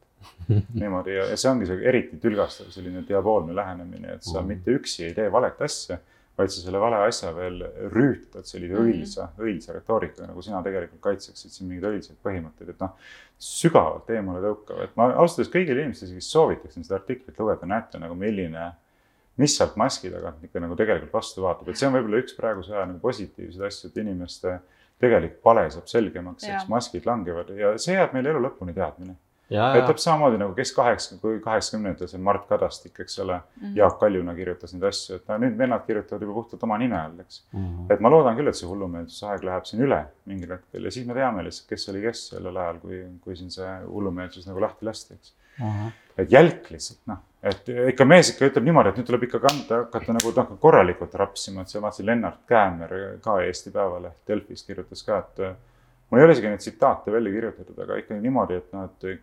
niimoodi 0.80 1.14
ja, 1.18 1.30
ja 1.32 1.36
see 1.36 1.52
ongi 1.52 1.68
see 1.68 1.84
eriti 1.84 2.20
tülgastav 2.22 2.72
selline 2.74 3.04
diaboolne 3.08 3.54
lähenemine, 3.54 4.16
et 4.16 4.24
sa 4.24 4.40
mm 4.40 4.44
-hmm. 4.44 4.48
mitte 4.48 4.80
üksi 4.80 5.10
ei 5.10 5.14
tee 5.14 5.32
valet 5.32 5.60
asja 5.62 6.00
vaid 6.36 6.52
sa 6.52 6.60
selle 6.60 6.80
vale 6.80 6.98
asja 7.06 7.30
veel 7.36 7.62
rüütad 7.92 8.44
sellise 8.44 8.74
mm 8.74 8.78
-hmm. 8.78 8.92
õilsa, 8.92 9.28
õilsa 9.40 9.74
retoorikaga, 9.76 10.28
nagu 10.28 10.42
sina 10.42 10.62
tegelikult 10.62 11.00
kaitseksid 11.08 11.52
siin 11.52 11.68
mingeid 11.70 11.92
õilsaid 11.92 12.18
põhimõtteid, 12.24 12.72
et 12.74 12.80
noh, 12.84 12.92
sügavalt 13.38 14.10
eemale 14.10 14.42
tõukav, 14.44 14.82
et 14.84 14.96
ma 14.96 15.10
ausalt 15.12 15.40
öeldes 15.40 15.52
kõigile 15.54 15.84
inimestele 15.84 16.10
isegi 16.10 16.28
soovitaksin 16.28 16.84
seda 16.84 17.00
artiklit 17.00 17.38
lugeda, 17.38 17.66
näete 17.66 17.98
nagu 17.98 18.14
milline, 18.14 18.70
mis 19.36 19.56
sealt 19.56 19.76
maski 19.76 20.10
tagant 20.10 20.44
ikka 20.44 20.60
nagu 20.60 20.76
tegelikult 20.76 21.12
vastu 21.12 21.42
vaatab, 21.42 21.68
et 21.68 21.76
see 21.76 21.88
on 21.88 21.96
võib-olla 21.96 22.22
üks 22.22 22.36
praeguse 22.36 22.74
aja 22.74 22.86
nagu 22.86 23.00
positiivseid 23.00 23.68
asju, 23.68 23.90
et 23.90 23.96
inimeste 24.04 24.58
tegelik 25.00 25.40
pale 25.42 25.70
saab 25.70 25.88
selgemaks, 25.92 26.44
eks 26.44 26.68
maskid 26.68 27.06
langevad 27.08 27.52
ja 27.56 27.76
see 27.78 27.96
jääb 27.96 28.12
meile 28.16 28.32
elu 28.32 28.40
lõpuni 28.48 28.74
teadmine 28.76 29.16
täpselt 29.48 30.02
samamoodi 30.02 30.38
nagu 30.40 30.54
kes 30.56 30.72
kaheksa, 30.74 31.16
kui 31.22 31.38
kaheksakümnendatel 31.42 32.08
see 32.10 32.22
Mart 32.22 32.48
Kadastik, 32.48 32.98
eks 33.04 33.18
ole 33.22 33.36
mm, 33.36 33.62
-hmm. 33.62 33.76
Jaak 33.78 33.98
Kaljuna 34.00 34.34
kirjutas 34.34 34.74
neid 34.74 34.86
asju, 34.88 35.16
et 35.16 35.28
no 35.28 35.38
nüüd 35.38 35.58
vennad 35.58 35.84
kirjutavad 35.86 36.22
juba 36.22 36.34
puhtalt 36.40 36.62
oma 36.66 36.78
nime 36.78 36.98
all, 36.98 37.20
eks 37.20 37.44
mm. 37.52 37.60
-hmm. 37.60 37.92
et 37.94 38.00
ma 38.00 38.10
loodan 38.10 38.36
küll, 38.36 38.48
et 38.48 38.58
see 38.58 38.68
hullumeelsusaeg 38.68 39.44
läheb 39.46 39.68
siin 39.68 39.82
üle 39.86 40.00
mingil 40.26 40.56
hetkel 40.56 40.84
ja 40.84 40.90
siis 40.90 41.06
me 41.06 41.14
teame 41.14 41.44
lihtsalt, 41.46 41.68
kes 41.68 41.88
oli 41.88 42.02
kes 42.02 42.28
sellel 42.32 42.56
ajal, 42.56 42.80
kui, 42.82 43.02
kui 43.20 43.36
siin 43.36 43.50
see 43.50 43.76
hullumeelsus 43.84 44.48
nagu 44.50 44.60
lahti 44.60 44.86
lasti, 44.86 45.14
eks 45.14 45.34
mm. 45.58 45.70
-hmm. 45.70 45.92
et 46.16 46.32
jälk 46.32 46.70
lihtsalt 46.70 47.06
noh, 47.06 47.22
et 47.42 47.70
ikka 47.92 48.04
mees 48.04 48.32
ikka 48.32 48.50
ütleb 48.50 48.66
niimoodi, 48.66 48.88
et 48.88 48.98
nüüd 48.98 49.06
tuleb 49.12 49.28
ikka 49.28 49.38
kanda, 49.46 49.80
hakata 49.84 50.18
nagu 50.18 50.34
noh, 50.36 50.58
korralikult 50.60 51.14
rapsima, 51.14 51.62
et 51.62 51.68
see 51.68 51.82
vaatasin 51.82 52.06
Lennart 52.06 52.42
Käämer 52.50 52.98
ka 53.22 53.38
Eesti 53.46 53.70
Päevaleht 53.70 54.26
Delfis 54.28 54.66
kirjutas 54.66 55.06
ka, 55.06 55.22
et 55.22 55.56
mul 56.10 56.20
ei 56.20 56.24
ole 56.26 56.32
isegi 56.32 56.50
neid 56.50 56.66
tsitaate 56.66 57.12
välja 57.12 57.32
kirjutatud, 57.32 57.78
aga 57.78 58.02
ikkagi 58.02 58.20
niimoodi, 58.26 58.58
et 58.58 58.72
noh, 58.72 58.90
et 58.90 59.22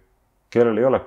kellel 0.53 0.77
ei 0.77 0.85
ole, 0.85 1.01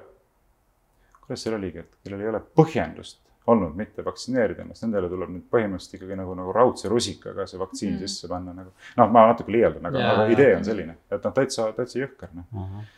kuidas 1.22 1.46
seal 1.46 1.56
oligi, 1.58 1.84
et 1.84 2.02
kellel 2.04 2.24
ei 2.24 2.32
ole 2.32 2.42
põhjendust 2.60 3.22
olnud 3.46 3.76
mitte 3.78 4.04
vaktsineerida 4.04 4.64
ennast, 4.64 4.82
nendele 4.82 5.08
tuleb 5.10 5.30
nüüd 5.30 5.44
põhimõtteliselt 5.50 5.98
ikkagi 6.00 6.18
nagu, 6.18 6.34
nagu 6.38 6.52
raudse 6.54 6.90
rusikaga 6.90 7.46
see 7.46 7.60
vaktsiin 7.60 7.92
mm. 7.94 8.00
sisse 8.02 8.30
panna 8.30 8.54
nagu. 8.56 8.72
noh, 8.98 9.10
ma 9.14 9.26
natuke 9.30 9.54
liialdan, 9.54 9.86
aga, 9.90 10.02
aga 10.12 10.26
idee 10.34 10.56
on 10.56 10.66
selline, 10.66 10.96
et 11.10 11.28
noh, 11.28 11.34
täitsa, 11.36 11.68
täitsa 11.76 12.00
jõhker 12.00 12.32
noh 12.34 12.46
uh 12.50 12.64
-huh.. 12.64 12.92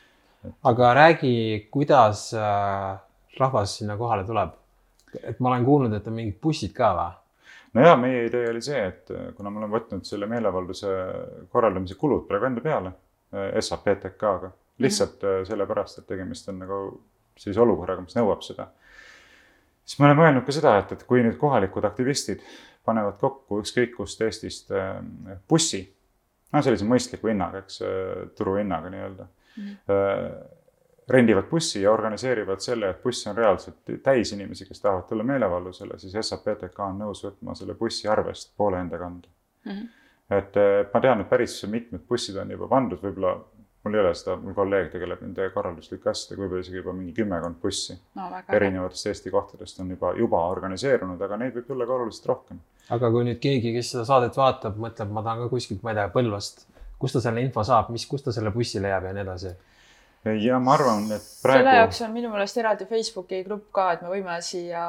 Et... 0.46 0.54
aga 0.70 0.92
räägi, 0.94 1.34
kuidas 1.70 2.30
äh, 2.34 2.98
rahvas 3.38 3.78
sinna 3.78 3.96
kohale 3.96 4.24
tuleb? 4.24 4.54
et 5.22 5.40
ma 5.40 5.48
olen 5.48 5.64
kuulnud, 5.64 5.92
et 5.92 6.06
on 6.06 6.14
mingid 6.14 6.38
bussid 6.42 6.72
ka 6.72 6.92
või? 6.96 7.18
no 7.74 7.86
ja 7.88 7.96
meie 7.96 8.24
idee 8.26 8.48
oli 8.50 8.62
see, 8.62 8.86
et 8.86 9.10
äh, 9.10 9.28
kuna 9.36 9.50
me 9.50 9.60
oleme 9.60 9.76
võtnud 9.76 10.08
selle 10.08 10.26
meeleavalduse 10.26 10.94
korraldamise 11.52 11.94
kulud 11.94 12.24
praegu 12.28 12.48
enda 12.48 12.64
peale 12.64 12.94
äh, 13.34 13.60
SAPTK-ga 13.60 14.52
lihtsalt 14.78 15.22
mm 15.22 15.28
-hmm. 15.28 15.44
sellepärast, 15.44 15.98
et 15.98 16.06
tegemist 16.06 16.48
on 16.48 16.58
nagu 16.58 16.80
sellise 17.38 17.60
olukorraga, 17.60 18.02
mis 18.02 18.16
nõuab 18.16 18.42
seda. 18.42 18.68
siis 19.84 19.98
me 19.98 20.06
oleme 20.06 20.22
öelnud 20.22 20.44
ka 20.46 20.52
seda, 20.52 20.78
et, 20.78 20.92
et 20.92 21.04
kui 21.08 21.22
nüüd 21.22 21.38
kohalikud 21.40 21.84
aktivistid 21.84 22.42
panevad 22.84 23.18
kokku 23.20 23.60
ükskõik 23.62 23.94
kust 23.96 24.20
Eestist 24.20 24.70
äh, 24.70 25.00
bussi, 25.48 25.82
no 26.52 26.62
sellise 26.62 26.84
mõistliku 26.84 27.30
hinnaga, 27.30 27.64
eks, 27.64 27.82
äh, 27.82 28.22
turuhinnaga 28.36 28.90
nii-öelda 28.90 29.26
mm, 29.56 29.64
-hmm. 29.64 30.54
rendivad 31.08 31.44
bussi 31.50 31.82
ja 31.82 31.92
organiseerivad 31.92 32.60
selle, 32.60 32.90
et 32.90 33.02
buss 33.02 33.26
on 33.26 33.36
reaalselt 33.36 33.76
täis 34.02 34.32
inimesi, 34.32 34.66
kes 34.66 34.80
tahavad 34.80 35.06
tulla 35.08 35.24
meeleavaldusele, 35.24 35.98
siis 35.98 36.16
SAPTK 36.20 36.80
on 36.80 36.98
nõus 36.98 37.24
võtma 37.24 37.54
selle 37.54 37.74
bussi 37.74 38.08
arvest 38.08 38.56
poole 38.56 38.80
enda 38.80 38.98
kanda 38.98 39.28
mm. 39.64 39.72
-hmm. 39.72 39.88
et 40.38 40.54
ma 40.94 41.00
tean, 41.00 41.20
et 41.20 41.28
päris 41.28 41.64
mitmed 41.66 42.00
bussid 42.08 42.36
on 42.36 42.50
juba 42.50 42.68
pandud, 42.68 43.00
võib-olla 43.02 43.38
mul 43.88 43.96
ei 43.96 44.04
ole 44.04 44.14
seda, 44.16 44.36
mul 44.42 44.54
kolleeg 44.56 44.90
tegeleb 44.92 45.22
nende 45.24 45.48
korralduslike 45.54 46.10
asjadega, 46.12 46.42
võib-olla 46.44 46.64
isegi 46.64 46.80
juba 46.82 46.94
mingi 46.96 47.14
kümmekond 47.16 47.60
bussi 47.62 47.96
no, 48.18 48.28
erinevatest 48.54 49.08
Eesti 49.12 49.32
kohtadest 49.32 49.80
on 49.82 49.94
juba, 49.94 50.12
juba 50.18 50.42
organiseerunud, 50.52 51.22
aga 51.24 51.38
neid 51.40 51.56
võib 51.56 51.70
tulla 51.70 51.86
ka 51.88 51.96
oluliselt 51.96 52.28
rohkem. 52.32 52.60
aga 52.94 53.12
kui 53.14 53.24
nüüd 53.28 53.40
keegi, 53.42 53.72
kes 53.78 53.94
seda 53.94 54.04
saadet 54.08 54.36
vaatab, 54.36 54.76
mõtleb, 54.80 55.14
ma 55.14 55.24
tahan 55.24 55.46
ka 55.46 55.54
kuskilt, 55.54 55.80
ma 55.86 55.94
ei 55.94 56.02
tea, 56.02 56.10
Põlvast, 56.12 56.66
kust 57.00 57.16
ta 57.16 57.24
selle 57.24 57.42
info 57.44 57.64
saab, 57.64 57.88
mis, 57.94 58.04
kust 58.10 58.28
ta 58.28 58.36
selle 58.36 58.52
bussi 58.54 58.82
leiab 58.84 59.08
ja 59.08 59.16
nii 59.16 59.24
edasi? 59.24 59.56
ja 60.42 60.58
ma 60.60 60.74
arvan, 60.74 61.04
et 61.14 61.26
praegu. 61.42 61.62
selle 61.62 61.74
jaoks 61.78 62.00
on 62.04 62.10
minu 62.12 62.30
meelest 62.32 62.58
eraldi 62.60 62.88
Facebooki 62.90 63.42
grupp 63.46 63.68
ka, 63.72 63.92
et 63.94 64.00
me 64.04 64.10
võime 64.10 64.34
siia 64.44 64.82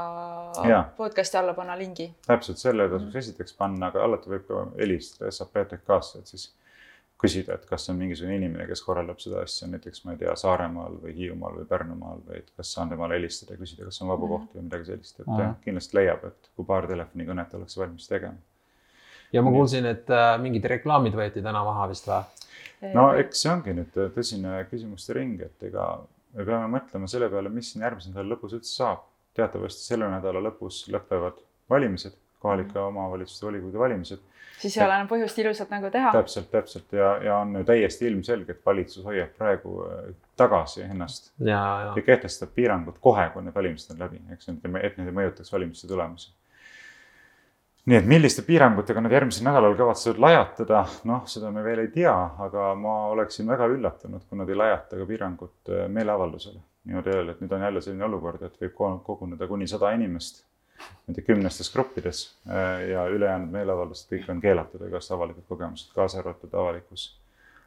ja. 0.68 0.80
podcast'i 0.98 1.38
alla 1.40 1.54
panna 1.56 1.78
lingi. 1.80 2.10
täpselt 2.28 2.60
selle 2.60 2.90
tasuks 2.92 3.20
esiteks 3.24 3.56
panna, 3.60 3.94
aga 3.94 4.04
alati 4.04 4.34
võib 4.34 4.48
ka 4.50 4.66
helistada 4.80 5.32
SAPTK-sse, 5.32 6.24
et 6.24 6.34
siis 6.34 6.50
küsida, 7.20 7.58
et 7.60 7.66
kas 7.68 7.90
on 7.92 7.98
mingisugune 8.00 8.38
inimene, 8.40 8.66
kes 8.70 8.82
korraldab 8.86 9.20
seda 9.20 9.42
asja 9.44 9.68
näiteks, 9.68 10.06
ma 10.06 10.14
ei 10.16 10.22
tea, 10.22 10.36
Saaremaal 10.40 11.00
või 11.04 11.16
Hiiumaal 11.18 11.58
või 11.60 11.66
Pärnumaal 11.68 12.22
või 12.28 12.40
et 12.40 12.54
kas 12.56 12.72
saan 12.76 12.92
temale 12.94 13.18
helistada 13.18 13.56
ja 13.56 13.60
küsida, 13.60 13.88
kas 13.90 14.00
on 14.04 14.12
vabu 14.14 14.28
mhm. 14.28 14.36
kohti 14.36 14.60
või 14.60 14.68
midagi 14.70 14.92
sellist, 14.92 15.20
et 15.20 15.28
-hmm. 15.28 15.58
kindlasti 15.66 16.00
leiab, 16.00 16.24
et 16.32 16.52
kui 16.56 16.68
paar 16.70 16.88
telefonikõnet 16.88 17.58
ollakse 17.60 17.82
valmis 17.82 18.08
tegema. 18.08 18.38
ja 19.34 19.42
ma 19.42 19.52
kuulsin, 19.52 19.86
et 19.86 20.10
äh, 20.10 20.36
mingid 20.42 20.66
reklaamid 20.66 21.16
võeti 21.16 21.44
täna 21.44 21.64
maha 21.64 21.90
vist 21.92 22.08
või? 22.08 22.24
no 22.94 23.12
eks 23.20 23.44
see 23.44 23.52
ongi 23.52 23.76
nüüd 23.76 24.00
tõsine 24.16 24.64
küsimuste 24.72 25.14
ring, 25.14 25.42
et 25.42 25.68
ega 25.68 25.92
me 26.34 26.46
peame 26.46 26.72
mõtlema 26.78 27.08
selle 27.12 27.30
peale, 27.30 27.50
mis 27.50 27.74
siin 27.74 27.84
järgmise 27.84 28.14
nädala 28.14 28.36
lõpus 28.36 28.56
üldse 28.58 28.76
saab. 28.76 29.06
teatavasti 29.34 29.86
selle 29.92 30.08
nädala 30.10 30.42
lõpus 30.44 30.86
lõpevad 30.92 31.38
valimised, 31.70 32.16
kohalike 32.40 32.74
mm 32.74 32.76
-hmm. 32.76 32.88
omavalitsuste 32.88 33.46
volikogude 33.46 33.80
valimised 33.80 34.20
siis 34.60 34.78
ei 34.78 34.86
ole 34.86 34.96
enam 34.98 35.10
põhjust 35.10 35.40
ilusat 35.42 35.72
nägu 35.72 35.92
teha. 35.94 36.12
täpselt, 36.16 36.50
täpselt 36.52 36.96
ja, 36.96 37.12
ja 37.24 37.38
on 37.44 37.56
ju 37.60 37.64
täiesti 37.68 38.08
ilmselge, 38.10 38.56
et 38.56 38.66
valitsus 38.66 39.06
hoiab 39.06 39.32
praegu 39.38 39.76
äh, 39.86 40.10
tagasi 40.40 40.84
ennast. 40.88 41.32
ja, 41.40 41.62
ja. 41.86 41.94
ja 41.96 42.04
kehtestab 42.06 42.52
piirangud 42.56 43.00
kohe, 43.02 43.30
kui 43.34 43.46
need 43.46 43.56
valimised 43.56 43.96
on 43.96 44.04
läbi, 44.06 44.22
eks, 44.34 44.52
et 44.52 44.68
need 44.68 45.08
ei 45.08 45.16
mõjutaks 45.22 45.54
valimiste 45.54 45.88
tulemusi. 45.88 46.32
nii 47.90 47.98
et 47.98 48.10
milliste 48.10 48.44
piirangutega 48.48 49.02
nad 49.02 49.16
järgmisel 49.16 49.48
nädalal 49.48 49.78
kavatsevad 49.80 50.20
lajatada, 50.26 50.84
noh, 51.10 51.24
seda 51.32 51.52
me 51.56 51.64
veel 51.66 51.86
ei 51.86 51.94
tea, 51.94 52.18
aga 52.48 52.74
ma 52.78 52.98
oleksin 53.14 53.48
väga 53.48 53.70
üllatunud, 53.72 54.28
kui 54.28 54.42
nad 54.42 54.50
ei 54.50 54.60
lajata 54.60 55.00
ka 55.00 55.08
piirangut 55.14 55.72
äh, 55.72 55.88
meeleavaldusele. 55.88 56.60
niimoodi 56.90 57.16
öelda, 57.16 57.32
et 57.32 57.42
nüüd 57.44 57.52
on 57.56 57.64
jälle 57.68 57.82
selline 57.86 58.06
olukord, 58.06 58.44
et 58.44 58.62
võib 58.62 58.78
koguneda 59.06 59.48
kuni 59.48 59.68
sada 59.68 59.92
inimest 59.96 60.46
nende 61.10 61.26
kümnestes 61.26 61.72
gruppides 61.74 62.24
äh, 62.48 62.90
ja 62.92 63.08
ülejäänud 63.10 63.52
meeleavaldused 63.54 64.12
kõik 64.14 64.30
on 64.32 64.42
keelatud, 64.44 64.86
igast 64.88 65.12
avalikud 65.12 65.48
kogemused, 65.50 65.92
kaasa 65.96 66.22
arvatud 66.22 66.54
avalikus 66.54 67.12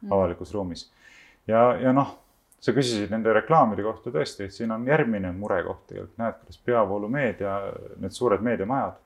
mm., 0.01 0.11
avalikus 0.11 0.53
ruumis. 0.55 0.85
ja, 1.47 1.73
ja 1.81 1.91
noh, 1.93 2.15
sa 2.63 2.71
küsisid 2.71 3.11
nende 3.11 3.33
reklaamide 3.35 3.83
kohta 3.83 4.13
tõesti, 4.15 4.47
et 4.47 4.55
siin 4.55 4.71
on 4.71 4.87
järgmine 4.87 5.33
murekoht 5.35 5.87
tegelikult, 5.89 6.15
näed, 6.21 6.37
kuidas 6.41 6.61
peavoolumeedia, 6.69 7.57
need 7.99 8.15
suured 8.15 8.45
meediamajad 8.45 9.01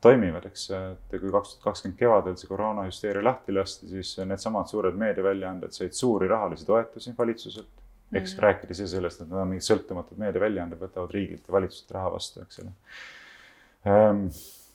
toimivad, 0.00 0.46
eks, 0.48 0.64
et 0.72 1.18
kui 1.20 1.28
kaks 1.28 1.54
tuhat 1.58 1.66
kakskümmend 1.66 1.98
kevadel 2.00 2.38
see 2.40 2.48
koroonahüsteeria 2.48 3.24
lahti 3.24 3.52
lasti, 3.52 3.90
siis 3.90 4.14
needsamad 4.24 4.70
suured 4.72 4.96
meediaväljaanded 4.96 5.76
said 5.76 5.92
suuri 5.96 6.28
rahalisi 6.28 6.66
toetusi 6.66 7.14
valitsuselt. 7.18 7.68
eks 8.10 8.32
mm 8.34 8.42
rääkides 8.42 8.80
sellest, 8.90 9.20
et 9.20 9.28
nad 9.30 9.38
on 9.44 9.48
mingid 9.52 9.62
sõltumatud 9.62 10.18
meediaväljaanded, 10.18 10.80
võtavad 10.80 11.12
riigilt 11.14 11.44
ja 11.46 11.52
valitsuselt 11.52 11.92
raha 11.94 12.08
vastu, 12.16 12.40
eks 12.42 12.58
ole 12.58 12.72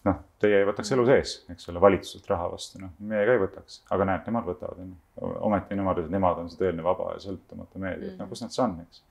noh, 0.06 0.22
teie 0.42 0.60
ei 0.62 0.68
võtaks 0.68 0.92
elu 0.96 1.06
sees, 1.10 1.34
eks 1.54 1.72
ole, 1.72 1.82
valitsuselt 1.82 2.30
raha 2.30 2.50
vastu, 2.52 2.80
noh, 2.82 2.94
meie 3.10 3.26
ka 3.28 3.36
ei 3.36 3.42
võtaks, 3.42 3.82
aga 3.96 4.08
näed, 4.12 4.30
nemad 4.30 4.48
võtavad, 4.50 4.84
on 4.84 4.94
ju. 4.94 5.34
ometi 5.50 5.78
nemad, 5.80 6.04
nemad 6.12 6.44
on 6.44 6.52
see 6.52 6.62
tõeline 6.62 6.86
vaba 6.86 7.16
ja 7.16 7.24
sõltumatu 7.24 7.82
meedia, 7.82 8.14
et 8.14 8.22
no 8.22 8.30
kus 8.30 8.44
nad 8.46 8.54
see 8.56 8.64
on, 8.66 8.78
eks. 8.86 9.04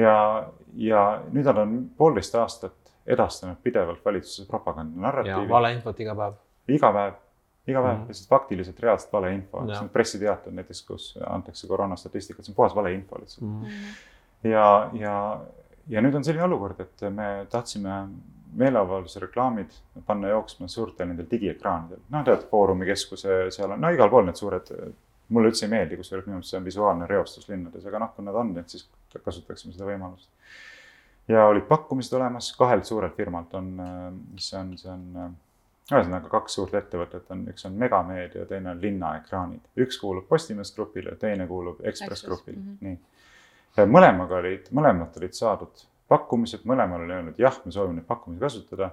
ja, 0.00 0.14
ja 0.86 1.04
nüüd 1.32 1.50
nad 1.50 1.60
on 1.64 1.76
poolteist 1.98 2.38
aastat 2.40 2.94
edastanud 3.06 3.60
pidevalt 3.62 4.04
valitsuse 4.04 4.46
propaganda 4.48 5.02
narratiivi. 5.08 5.50
valeinfot 5.50 6.00
iga 6.00 6.14
päev. 6.18 6.38
iga 6.72 6.92
päev, 6.92 7.18
iga 7.66 7.82
päev 7.82 7.96
mm 7.96 8.02
-hmm., 8.02 8.12
lihtsalt 8.12 8.28
faktiliselt 8.28 8.80
reaalselt 8.80 9.12
valeinfo, 9.12 9.66
pressiteated 9.92 10.52
näiteks, 10.52 10.82
kus 10.86 11.18
antakse 11.26 11.68
koroonastatistikat, 11.68 12.44
see 12.44 12.52
on 12.52 12.56
puhas 12.56 12.74
valeinfo 12.74 13.18
lihtsalt 13.20 13.50
mm. 13.50 13.64
-hmm. 13.64 14.48
ja, 14.48 14.90
ja, 14.92 15.40
ja 15.88 16.00
nüüd 16.00 16.14
on 16.14 16.24
selline 16.24 16.44
olukord, 16.44 16.80
et 16.80 17.04
me 17.10 17.46
tahtsime 17.50 18.06
meeleavalduse 18.56 19.20
reklaamid 19.20 19.72
panna 20.06 20.28
jooksma 20.28 20.68
suurtel 20.68 21.08
nendel 21.10 21.26
digiekraanidel. 21.30 22.02
noh, 22.10 22.24
tead, 22.26 22.46
Foorumi 22.50 22.86
keskuse, 22.88 23.38
seal 23.54 23.74
on, 23.74 23.80
no 23.80 23.90
igal 23.94 24.10
pool 24.12 24.26
need 24.28 24.40
suured, 24.40 24.70
mulle 25.34 25.50
üldse 25.50 25.66
ei 25.66 25.72
meeldi, 25.72 25.98
kusjuures 26.00 26.26
minu 26.26 26.38
meelest 26.38 26.52
see 26.52 26.60
on 26.60 26.68
visuaalne 26.68 27.08
reostus 27.10 27.48
linnades, 27.48 27.86
aga 27.88 28.02
noh, 28.04 28.12
kui 28.16 28.26
nad 28.26 28.38
on, 28.38 28.52
et 28.60 28.76
siis 28.76 28.86
kasutaksime 29.14 29.74
seda 29.74 29.88
võimalust. 29.88 30.28
ja 31.28 31.46
olid 31.48 31.66
pakkumised 31.70 32.14
olemas, 32.18 32.52
kahelt 32.58 32.86
suurelt 32.86 33.16
firmalt 33.16 33.54
on, 33.58 33.72
mis 34.34 34.50
see 34.50 34.60
on, 34.60 34.76
see 34.78 34.92
on 34.92 35.34
ühesõnaga 35.92 36.30
kaks 36.32 36.54
suurt 36.56 36.74
ettevõtet 36.78 37.32
on, 37.34 37.42
üks 37.52 37.66
on 37.68 37.74
Megameedia, 37.80 38.46
teine 38.48 38.70
on 38.72 38.80
Linnaekraanid. 38.80 39.64
üks 39.84 39.98
kuulub 40.00 40.28
Postimees 40.28 40.72
Grupile, 40.76 41.16
teine 41.20 41.46
kuulub 41.46 41.82
Ekspress 41.84 42.24
Grupile 42.24 42.56
mm, 42.56 42.78
-hmm. 42.80 42.98
nii. 43.84 43.90
mõlemaga 43.96 44.38
olid, 44.40 44.70
mõlemalt 44.72 45.16
olid 45.20 45.36
saadud 45.36 45.84
pakkumised, 46.08 46.66
mõlemal 46.68 47.06
oli 47.06 47.16
öelnud 47.16 47.38
jah, 47.40 47.56
me 47.64 47.72
soovime 47.72 48.00
neid 48.00 48.08
pakkumisi 48.08 48.40
kasutada. 48.40 48.90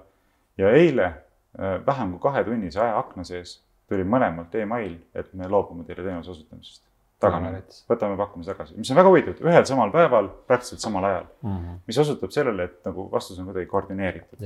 ja 0.58 0.70
eile 0.70 1.04
äh, 1.04 1.86
vähem 1.86 2.10
kui 2.12 2.20
kahetunnise 2.20 2.80
ajaakna 2.80 3.24
sees 3.24 3.60
tuli 3.92 4.06
mõlemalt 4.08 4.54
email, 4.56 4.96
et 5.14 5.28
me 5.36 5.48
loobume 5.50 5.84
teile 5.88 6.04
teenuse 6.06 6.32
osutamisest. 6.32 6.82
taganeme, 7.22 7.60
võtame 7.86 8.16
pakkumise 8.18 8.50
tagasi, 8.50 8.74
mis 8.74 8.88
on 8.90 8.98
väga 8.98 9.10
huvitav, 9.12 9.44
ühel 9.46 9.66
samal 9.68 9.92
päeval, 9.94 10.26
praktiliselt 10.48 10.82
samal 10.82 11.04
ajal 11.06 11.28
mm. 11.28 11.52
-hmm. 11.52 11.76
mis 11.86 11.98
osutab 12.02 12.32
sellele, 12.34 12.64
et 12.64 12.88
nagu 12.88 13.04
vastus 13.12 13.38
on 13.38 13.46
kuidagi 13.46 13.66
koordineeritud. 13.70 14.40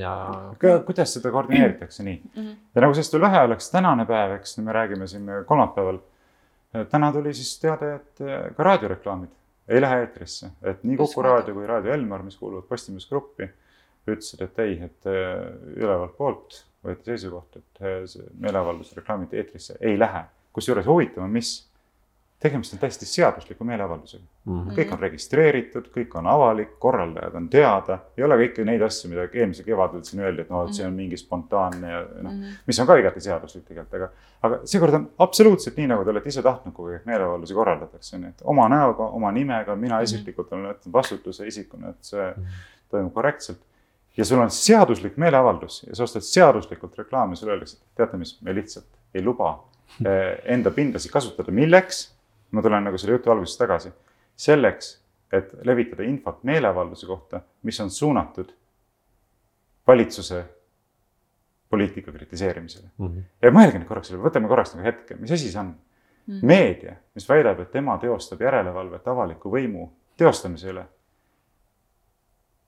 kuidas 0.84 1.14
seda 1.14 1.32
koordineeritakse 1.32 2.04
nii 2.04 2.18
mm? 2.18 2.42
-hmm. 2.42 2.58
ja 2.74 2.84
nagu 2.84 2.94
sellest 2.94 3.16
veel 3.16 3.22
vähe 3.22 3.40
oleks, 3.48 3.70
tänane 3.70 4.04
päev, 4.04 4.34
eks, 4.36 4.58
me 4.58 4.72
räägime 4.72 5.06
siin 5.06 5.30
kolmapäeval. 5.46 5.98
täna 6.90 7.12
tuli 7.12 7.34
siis 7.34 7.60
teade, 7.60 7.94
et 7.94 8.20
äh, 8.20 8.54
ka 8.56 8.62
raadioreklaamid 8.62 9.30
ei 9.68 9.80
lähe 9.80 10.00
eetrisse, 10.04 10.50
et 10.62 10.84
nii 10.86 10.96
Kuku 11.00 11.22
raadio 11.22 11.54
kui 11.54 11.66
Raadio 11.66 11.92
Elmar, 11.94 12.22
mis 12.22 12.36
kuuluvad 12.38 12.68
Postimees 12.68 13.08
Gruppi, 13.10 13.48
ütlesid, 14.06 14.42
et 14.46 14.58
ei, 14.62 14.78
et 14.86 15.08
äh, 15.10 15.42
ülevalt 15.74 16.16
poolt 16.18 16.60
võeti 16.86 17.10
seisukoht, 17.10 17.58
et 17.58 17.82
äh, 17.82 18.02
see 18.10 18.26
meeleavalduse 18.42 19.00
reklaamid 19.00 19.34
eetrisse 19.34 19.78
ei 19.80 19.98
lähe. 19.98 20.24
kusjuures 20.56 20.86
huvitav 20.86 21.24
on, 21.26 21.32
mis 21.34 21.65
tegemist 22.46 22.74
on 22.74 22.80
täiesti 22.80 23.06
seadusliku 23.10 23.64
meeleavaldusega 23.68 24.22
mm. 24.22 24.52
-hmm. 24.52 24.76
kõik 24.78 24.92
on 24.94 25.02
registreeritud, 25.02 25.90
kõik 25.96 26.14
on 26.18 26.26
avalik, 26.30 26.76
korraldajad 26.82 27.34
on 27.40 27.48
teada, 27.52 27.98
ei 28.16 28.24
ole 28.24 28.38
kõiki 28.42 28.64
neid 28.68 28.82
asju, 28.86 29.10
mida 29.10 29.26
eelmisel 29.26 29.66
kevadel 29.66 30.04
siin 30.06 30.22
öeldi, 30.24 30.46
et 30.46 30.50
noh, 30.50 30.64
et 30.66 30.74
see 30.74 30.86
on 30.86 30.92
mhm. 30.92 31.02
mingi 31.02 31.20
spontaanne 31.20 31.92
ja 31.92 32.00
noh 32.00 32.32
mm 32.32 32.40
-hmm., 32.42 32.56
mis 32.66 32.80
on 32.80 32.86
ka 32.86 32.96
igati 33.02 33.20
seaduslik 33.20 33.64
tegelikult, 33.68 33.94
aga. 34.00 34.10
aga 34.42 34.60
seekord 34.64 34.94
on 34.94 35.08
absoluutselt 35.26 35.76
nii, 35.76 35.86
nagu 35.92 36.04
te 36.04 36.14
olete 36.14 36.28
ise 36.28 36.42
tahtnud, 36.42 36.74
kui 36.74 36.98
meeleavaldusi 37.04 37.54
korraldatakse, 37.54 38.18
nii 38.18 38.28
et 38.28 38.42
oma 38.44 38.68
näoga, 38.68 39.12
oma 39.20 39.32
nimega, 39.32 39.76
mina 39.76 39.94
mhm. 39.94 40.04
isiklikult 40.04 40.52
olen 40.52 40.70
võtnud 40.72 40.92
vastutuse 40.92 41.46
isikuna, 41.46 41.94
et 41.94 42.12
see 42.14 42.30
-hmm. 42.30 42.60
toimub 42.90 43.14
korrektselt 43.14 43.62
ja 44.16 44.24
sul 44.24 44.40
on 44.40 44.50
seaduslik 44.50 45.16
meeleavaldus 45.16 45.82
ja 45.88 45.96
sa 45.96 46.04
ostad 46.04 46.24
seaduslikult 46.24 46.98
reklaami, 46.98 47.36
sulle 47.36 47.52
öeldakse, 47.52 47.76
et 47.76 48.00
teate 48.00 48.16
mis, 48.16 48.36
me 48.42 48.54
lihtsalt 48.54 48.86
ei 49.14 49.24
luba 49.24 49.52
eh, 50.08 50.38
enda 50.44 50.70
pindasid 50.70 51.12
kasutada, 51.12 51.52
milleks 51.52 52.15
ma 52.50 52.62
tulen 52.62 52.84
nagu 52.84 52.98
selle 52.98 53.16
jutu 53.16 53.30
algusest 53.30 53.58
tagasi, 53.58 53.92
selleks, 54.36 54.92
et 55.32 55.50
levitada 55.66 56.06
infot 56.06 56.44
meeleavalduse 56.46 57.06
kohta, 57.06 57.40
mis 57.62 57.80
on 57.80 57.90
suunatud 57.90 58.52
valitsuse 59.86 60.44
poliitika 61.70 62.12
kritiseerimisele 62.12 62.88
mm. 62.98 63.06
-hmm. 63.06 63.22
ja 63.42 63.50
mõelge 63.50 63.78
nüüd 63.78 63.88
korraks 63.88 64.08
selle, 64.08 64.22
võtame 64.22 64.48
korraks 64.48 64.74
nagu 64.74 64.86
hetke, 64.86 65.16
mis 65.18 65.32
asi 65.32 65.50
see 65.50 65.60
on 65.60 65.66
mm? 65.66 66.34
-hmm. 66.34 66.46
meedia, 66.46 66.96
mis 67.14 67.28
väidab, 67.28 67.60
et 67.60 67.70
tema 67.70 67.98
teostab 67.98 68.40
järelevalvet 68.40 69.08
avaliku 69.08 69.50
võimu 69.50 69.90
teostamise 70.16 70.70
üle. 70.70 70.84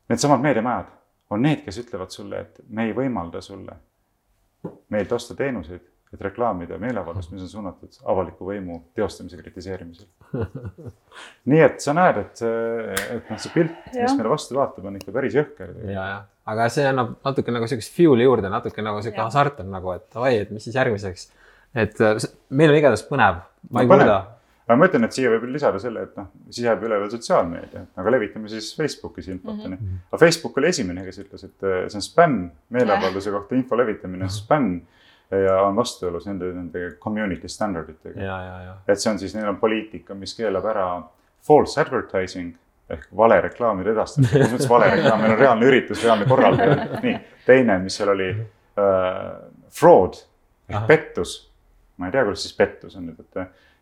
Needsamad 0.08 0.40
meediamajad 0.40 0.90
on 1.30 1.42
need, 1.42 1.62
kes 1.64 1.78
ütlevad 1.78 2.10
sulle, 2.10 2.40
et 2.40 2.60
me 2.68 2.84
ei 2.88 2.92
võimalda 2.96 3.40
sulle 3.40 3.76
meilt 4.88 5.12
osta 5.12 5.34
teenuseid 5.34 5.82
et 6.14 6.22
reklaamida 6.24 6.78
meeleavaldust, 6.80 7.32
mis 7.34 7.44
on 7.44 7.50
suunatud 7.50 7.98
avaliku 8.08 8.46
võimu 8.48 8.78
teostamise 8.96 9.36
kritiseerimisele. 9.40 10.08
nii 11.52 11.60
et 11.66 11.84
sa 11.84 11.92
näed, 11.96 12.22
et, 12.22 12.42
et 13.18 13.28
noh, 13.28 13.40
see 13.42 13.52
pilt, 13.52 13.76
mis 13.92 14.16
meile 14.16 14.32
vastu 14.32 14.56
vaatab, 14.56 14.88
on 14.88 14.96
ikka 15.00 15.14
päris 15.14 15.36
jõhker. 15.36 15.74
ja, 15.84 16.06
ja, 16.14 16.16
aga 16.48 16.70
see 16.72 16.88
annab 16.88 17.18
natuke 17.26 17.52
nagu 17.52 17.68
sihukest 17.68 17.92
fuel'i 17.96 18.24
juurde, 18.24 18.48
natuke 18.52 18.84
nagu 18.84 19.04
sihuke 19.04 19.20
hasart 19.20 19.60
on 19.64 19.70
nagu, 19.76 19.92
et 19.98 20.18
oi, 20.24 20.32
et 20.46 20.50
mis 20.54 20.64
siis 20.64 20.80
järgmiseks. 20.80 21.28
et 21.76 22.02
meil 22.48 22.72
on 22.72 22.80
igatahes 22.80 23.04
põnev, 23.10 23.44
ma 23.68 23.84
ei 23.84 23.92
no, 23.92 23.96
kuula. 23.96 24.18
Aga 24.68 24.76
ma 24.76 24.84
ütlen, 24.84 25.06
et 25.06 25.16
siia 25.16 25.30
võib 25.32 25.46
lisada 25.48 25.78
selle, 25.80 26.02
et 26.04 26.16
noh, 26.18 26.26
siis 26.50 26.66
jääb 26.66 26.82
üle 26.84 26.96
veel 27.00 27.08
sotsiaalmeedia, 27.12 27.86
aga 28.00 28.10
levitame 28.12 28.50
siis 28.52 28.74
Facebookis 28.76 29.30
infot 29.32 29.54
mm, 29.54 29.64
onju 29.64 29.76
-hmm.. 29.76 30.00
aga 30.10 30.20
Facebook 30.20 30.60
oli 30.60 30.68
esimene, 30.68 31.04
kes 31.06 31.22
ütles, 31.22 31.44
et 31.44 31.68
see 31.88 32.00
on 32.00 32.04
spämm, 32.04 32.42
meeleavalduse 32.76 33.32
kohta 33.32 33.56
info 33.56 33.76
levitamine 33.80 34.28
on 34.28 34.32
spämm 34.32 34.80
ja 35.30 35.58
on 35.62 35.76
vastuolus 35.76 36.26
nende, 36.26 36.52
nende 36.54 36.84
community 37.00 37.48
standard 37.48 37.90
itega. 37.92 38.20
et 38.88 39.00
see 39.00 39.12
on 39.12 39.18
siis, 39.20 39.34
neil 39.36 39.48
on 39.50 39.60
poliitika, 39.60 40.16
mis 40.16 40.34
keelab 40.36 40.64
ära 40.70 40.86
false 41.44 41.80
advertising 41.80 42.54
ehk 42.88 43.04
valereklaamide 43.16 43.92
edastamine, 43.92 44.30
selles 44.32 44.54
mõttes 44.54 44.70
valereklaam, 44.70 45.20
meil 45.20 45.34
on 45.34 45.38
reaalne 45.42 45.68
üritus, 45.68 46.00
reaalne 46.04 46.24
korraldaja, 46.28 46.76
nii. 47.04 47.14
teine, 47.44 47.76
mis 47.84 47.98
seal 48.00 48.14
oli 48.14 48.30
uh,, 48.32 49.32
fraud 49.80 50.16
ehk 50.68 50.78
Aha. 50.80 50.86
pettus. 50.88 51.38
ma 51.98 52.08
ei 52.08 52.14
tea, 52.14 52.24
kuidas 52.24 52.44
siis 52.46 52.56
pettus 52.56 52.96
on 52.96 53.10
nüüd, 53.10 53.20
et 53.20 53.40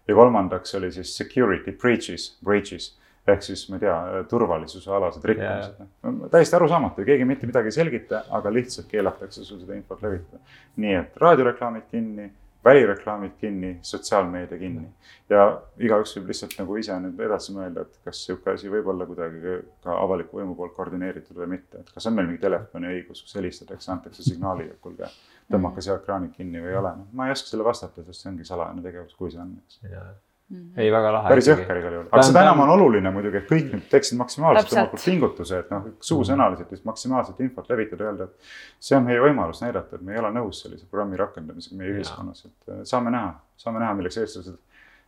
ja 0.08 0.14
kolmandaks 0.14 0.74
oli 0.78 0.90
siis 0.92 1.12
security 1.16 1.72
breaches, 1.72 2.32
breaches 2.44 2.94
ehk 3.26 3.42
siis 3.42 3.66
ma 3.70 3.78
ei 3.78 3.84
tea, 3.84 3.98
turvalisuse 4.30 4.90
alased 4.94 5.24
rikkumised. 5.26 5.78
Yeah.. 5.82 6.24
täiesti 6.30 6.56
arusaamatu, 6.56 7.04
keegi 7.06 7.26
mitte 7.28 7.48
midagi 7.50 7.72
ei 7.72 7.78
selgita, 7.80 8.24
aga 8.38 8.52
lihtsalt 8.54 8.88
keelatakse 8.90 9.44
sul 9.44 9.60
seda 9.62 9.78
infot 9.78 10.02
levitada. 10.02 10.42
nii 10.82 10.98
et 11.00 11.16
raadioreklaamid 11.22 11.88
kinni, 11.90 12.30
välireklaamid 12.66 13.36
kinni, 13.40 13.78
sotsiaalmeedia 13.82 14.58
kinni. 14.58 14.88
Ja 15.30 15.46
igaüks 15.78 16.16
võib 16.16 16.30
lihtsalt 16.32 16.56
nagu 16.58 16.76
ise 16.80 16.98
nüüd 17.02 17.20
edasi 17.26 17.54
mõelda, 17.54 17.86
et 17.86 17.98
kas 18.04 18.24
sihuke 18.26 18.54
asi 18.54 18.70
võib 18.70 18.90
olla 18.90 19.06
kuidagi 19.06 19.58
ka 19.86 19.98
avaliku 20.02 20.40
võimu 20.40 20.56
poolt 20.58 20.74
koordineeritud 20.74 21.38
või 21.38 21.50
mitte, 21.56 21.82
et 21.82 21.90
kas 21.94 22.06
on 22.10 22.16
meil 22.18 22.26
mingi 22.30 22.42
telefoniõigus, 22.42 23.22
kus 23.22 23.38
helistatakse, 23.38 23.90
antakse 23.94 24.26
signaali, 24.26 24.70
et 24.70 24.80
kuulge, 24.82 25.10
tõmmake 25.52 25.82
see 25.82 25.94
ekraanid 25.94 26.34
kinni 26.34 26.62
või 26.62 26.74
ei 26.74 26.80
ole, 26.82 26.94
ma 27.12 27.28
ei 27.28 27.34
oska 27.36 27.52
selle 27.52 27.66
vastata, 27.66 28.06
sest 28.06 28.22
see 28.24 28.32
ongi 28.32 28.46
salajane 28.48 28.82
tegevus, 28.86 29.14
kui 29.18 29.30
see 29.34 29.42
on, 29.42 29.58
eks 29.62 29.82
Mm. 29.86 30.35
Ei, 30.54 30.90
väga 30.92 31.10
lahe. 31.10 31.30
päris 31.32 31.48
jõhker 31.50 31.80
igal 31.80 31.94
juhul, 31.96 32.06
aga 32.12 32.24
seda 32.28 32.42
enam 32.46 32.60
on 32.62 32.70
oluline 32.76 33.10
muidugi, 33.14 33.40
et 33.40 33.48
kõik 33.48 33.72
nüüd 33.72 33.88
teeksid 33.90 34.18
maksimaalselt 34.20 34.76
omalt 34.76 34.92
poolt 34.92 35.06
pingutuse, 35.08 35.58
et 35.64 35.72
noh, 35.74 35.88
suusõnaliselt 36.06 36.70
just 36.76 36.86
maksimaalselt 36.86 37.40
infot 37.42 37.66
levitada, 37.72 38.06
öelda, 38.12 38.28
et. 38.30 38.54
see 38.88 38.98
on 38.98 39.08
meie 39.08 39.18
võimalus 39.24 39.64
näidata, 39.64 39.98
et 39.98 40.06
me 40.06 40.14
ei 40.14 40.22
ole 40.22 40.30
nõus 40.36 40.62
sellise 40.62 40.86
programmi 40.86 41.18
rakendamisega 41.18 41.80
meie 41.80 41.96
ühiskonnas, 41.96 42.46
et 42.46 42.70
äh, 42.70 42.86
saame 42.86 43.10
näha, 43.14 43.34
saame 43.58 43.82
näha, 43.82 43.98
milleks 43.98 44.22
eestlased. 44.22 44.62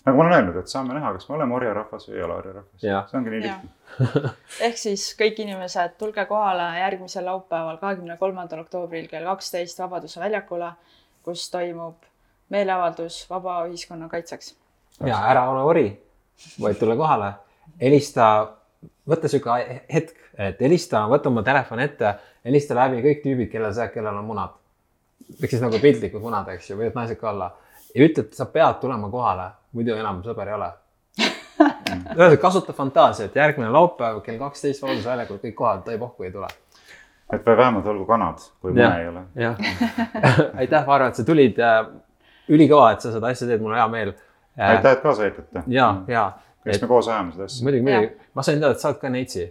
nagu 0.08 0.18
ma 0.18 0.26
olen 0.26 0.38
öelnud, 0.40 0.58
et 0.58 0.74
saame 0.74 0.98
näha, 0.98 1.14
kas 1.14 1.30
me 1.30 1.38
oleme 1.38 1.54
orjarahvas 1.54 2.10
või 2.10 2.18
ei 2.18 2.26
ole 2.26 2.38
orjarahvas, 2.42 2.82
see 2.82 3.22
ongi 3.22 3.34
nii 3.36 3.42
lihtne. 3.46 3.74
Ehk 4.66 4.84
siis 4.88 5.08
kõik 5.22 5.38
inimesed, 5.46 5.98
tulge 6.02 6.26
kohale 6.26 6.72
järgmisel 6.82 7.30
laupäeval, 7.30 7.78
kahekümne 7.78 8.18
kolmandal 8.18 8.66
oktoobril 8.66 9.06
kell 9.10 9.30
kaksteist 9.30 9.78
Vabaduse 9.86 10.18
väljakule, 10.18 10.72
kus 11.22 11.46
toimub 11.54 12.08
meeleavaldus 12.50 13.26
vaba 13.30 13.60
ühiskonna 13.68 14.08
kaitseks 14.10 14.56
ja 15.06 15.18
ära 15.30 15.48
ole 15.50 15.62
ori, 15.62 15.88
vaid 16.60 16.78
tule 16.78 16.96
kohale, 16.98 17.32
helista, 17.80 18.28
võta 19.08 19.30
sihuke 19.30 19.58
hetk, 19.92 20.16
et 20.38 20.60
helista, 20.62 21.04
võta 21.10 21.30
oma 21.30 21.44
telefon 21.46 21.82
ette, 21.82 22.14
helista 22.46 22.76
läbi 22.78 23.02
kõik 23.04 23.22
tüübid, 23.24 23.50
kellel 23.52 23.74
sa, 23.74 23.88
kellel 23.92 24.18
on 24.18 24.26
munad. 24.26 24.56
ehk 25.42 25.50
siis 25.50 25.62
nagu 25.62 25.78
piltlikud 25.82 26.22
munad, 26.22 26.48
eks 26.54 26.70
ju, 26.70 26.76
võivad 26.78 26.98
naised 26.98 27.20
ka 27.20 27.30
olla. 27.30 27.52
ja 27.94 28.04
ütle, 28.04 28.26
et 28.26 28.34
sa 28.34 28.46
pead 28.46 28.80
tulema 28.80 29.10
kohale, 29.10 29.50
muidu 29.72 29.94
enam 29.94 30.22
sõber 30.22 30.48
ei 30.48 30.54
ole 30.54 30.70
ühesõnaga 31.58 32.36
kasuta 32.40 32.72
fantaasiat, 32.72 33.36
järgmine 33.36 33.70
laupäev 33.74 34.20
kell 34.22 34.38
kaksteist 34.38 34.82
Vabaduse 34.82 35.08
väljakul 35.08 35.40
kõik 35.42 35.54
kohal, 35.54 35.82
tõi 35.86 35.98
pohku 35.98 36.26
ei 36.26 36.32
tule. 36.32 36.48
et 37.32 37.44
või 37.46 37.56
vähemalt 37.56 37.86
olgu 37.86 38.06
kanad, 38.06 38.44
kui 38.60 38.72
mune 38.72 38.94
ei 39.00 39.08
ole. 39.08 39.24
jah 39.34 39.56
aitäh, 40.62 40.86
Varro, 40.86 41.08
et 41.08 41.14
sa 41.14 41.24
tulid. 41.24 41.58
ülikõva, 42.48 42.92
et 42.92 43.00
sa 43.04 43.12
seda 43.12 43.28
asja 43.28 43.46
teed, 43.46 43.60
mul 43.60 43.74
on 43.74 43.76
hea 43.76 43.88
meel 43.92 44.14
Äh, 44.14 44.27
aitäh, 44.58 44.92
et 44.92 45.02
kaasa 45.02 45.22
aitate. 45.22 45.62
ja, 45.66 45.90
ja. 46.08 46.32
eks 46.66 46.82
me 46.82 46.88
koos 46.88 47.08
ajame 47.08 47.32
seda 47.32 47.44
asja. 47.44 47.64
muidugi, 47.66 47.82
muidugi. 47.82 48.30
ma 48.34 48.46
sain 48.46 48.58
teada, 48.60 48.74
et 48.74 48.82
sa 48.82 48.90
oled 48.92 49.02
ka 49.02 49.12
neitsi 49.12 49.44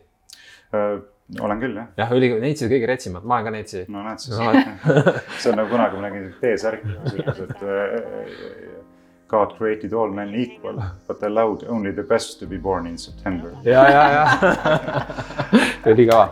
äh,. 0.74 0.97
olen 1.41 1.60
küll, 1.60 1.78
jah. 1.80 1.88
jah, 1.97 2.12
ülikooli 2.16 2.43
neitsid 2.43 2.72
kõige 2.72 2.89
retsimad, 2.91 3.28
ma 3.28 3.38
olen 3.38 3.47
ka 3.49 3.55
neitsi. 3.58 3.86
no 3.93 4.03
näed 4.05 4.24
siis 4.24 4.36
no, 4.39 4.51
see 5.41 5.53
on 5.53 5.62
nagu 5.62 5.72
kunagi 5.72 5.99
ma 5.99 6.10
nägin 6.10 6.28
T-särki, 6.41 6.97
kus 7.03 7.18
ütles, 7.22 7.41
et 7.47 7.64
uh, 7.64 8.84
God 9.28 9.58
created 9.58 9.93
all 9.93 10.12
men 10.12 10.36
equal, 10.36 10.80
but 11.08 11.24
allowed 11.24 11.64
only 11.68 11.91
the 11.91 12.03
best 12.03 12.39
to 12.39 12.47
be 12.47 12.58
born 12.58 12.88
in 12.88 12.97
September. 12.97 13.51
ja, 13.64 13.88
ja, 13.91 14.03
ja 14.12 15.93
ülikõva. 15.93 16.30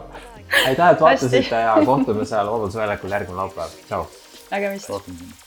aitäh, 0.65 0.91
et 0.91 1.01
vaatasite 1.01 1.63
ja 1.67 1.79
kohtume 1.85 2.27
seal 2.27 2.51
Vabaduse 2.51 2.79
väljakul 2.83 3.17
järgmine 3.19 3.41
laupäev, 3.43 3.81
tšau. 3.89 4.05
nägemist. 4.51 5.44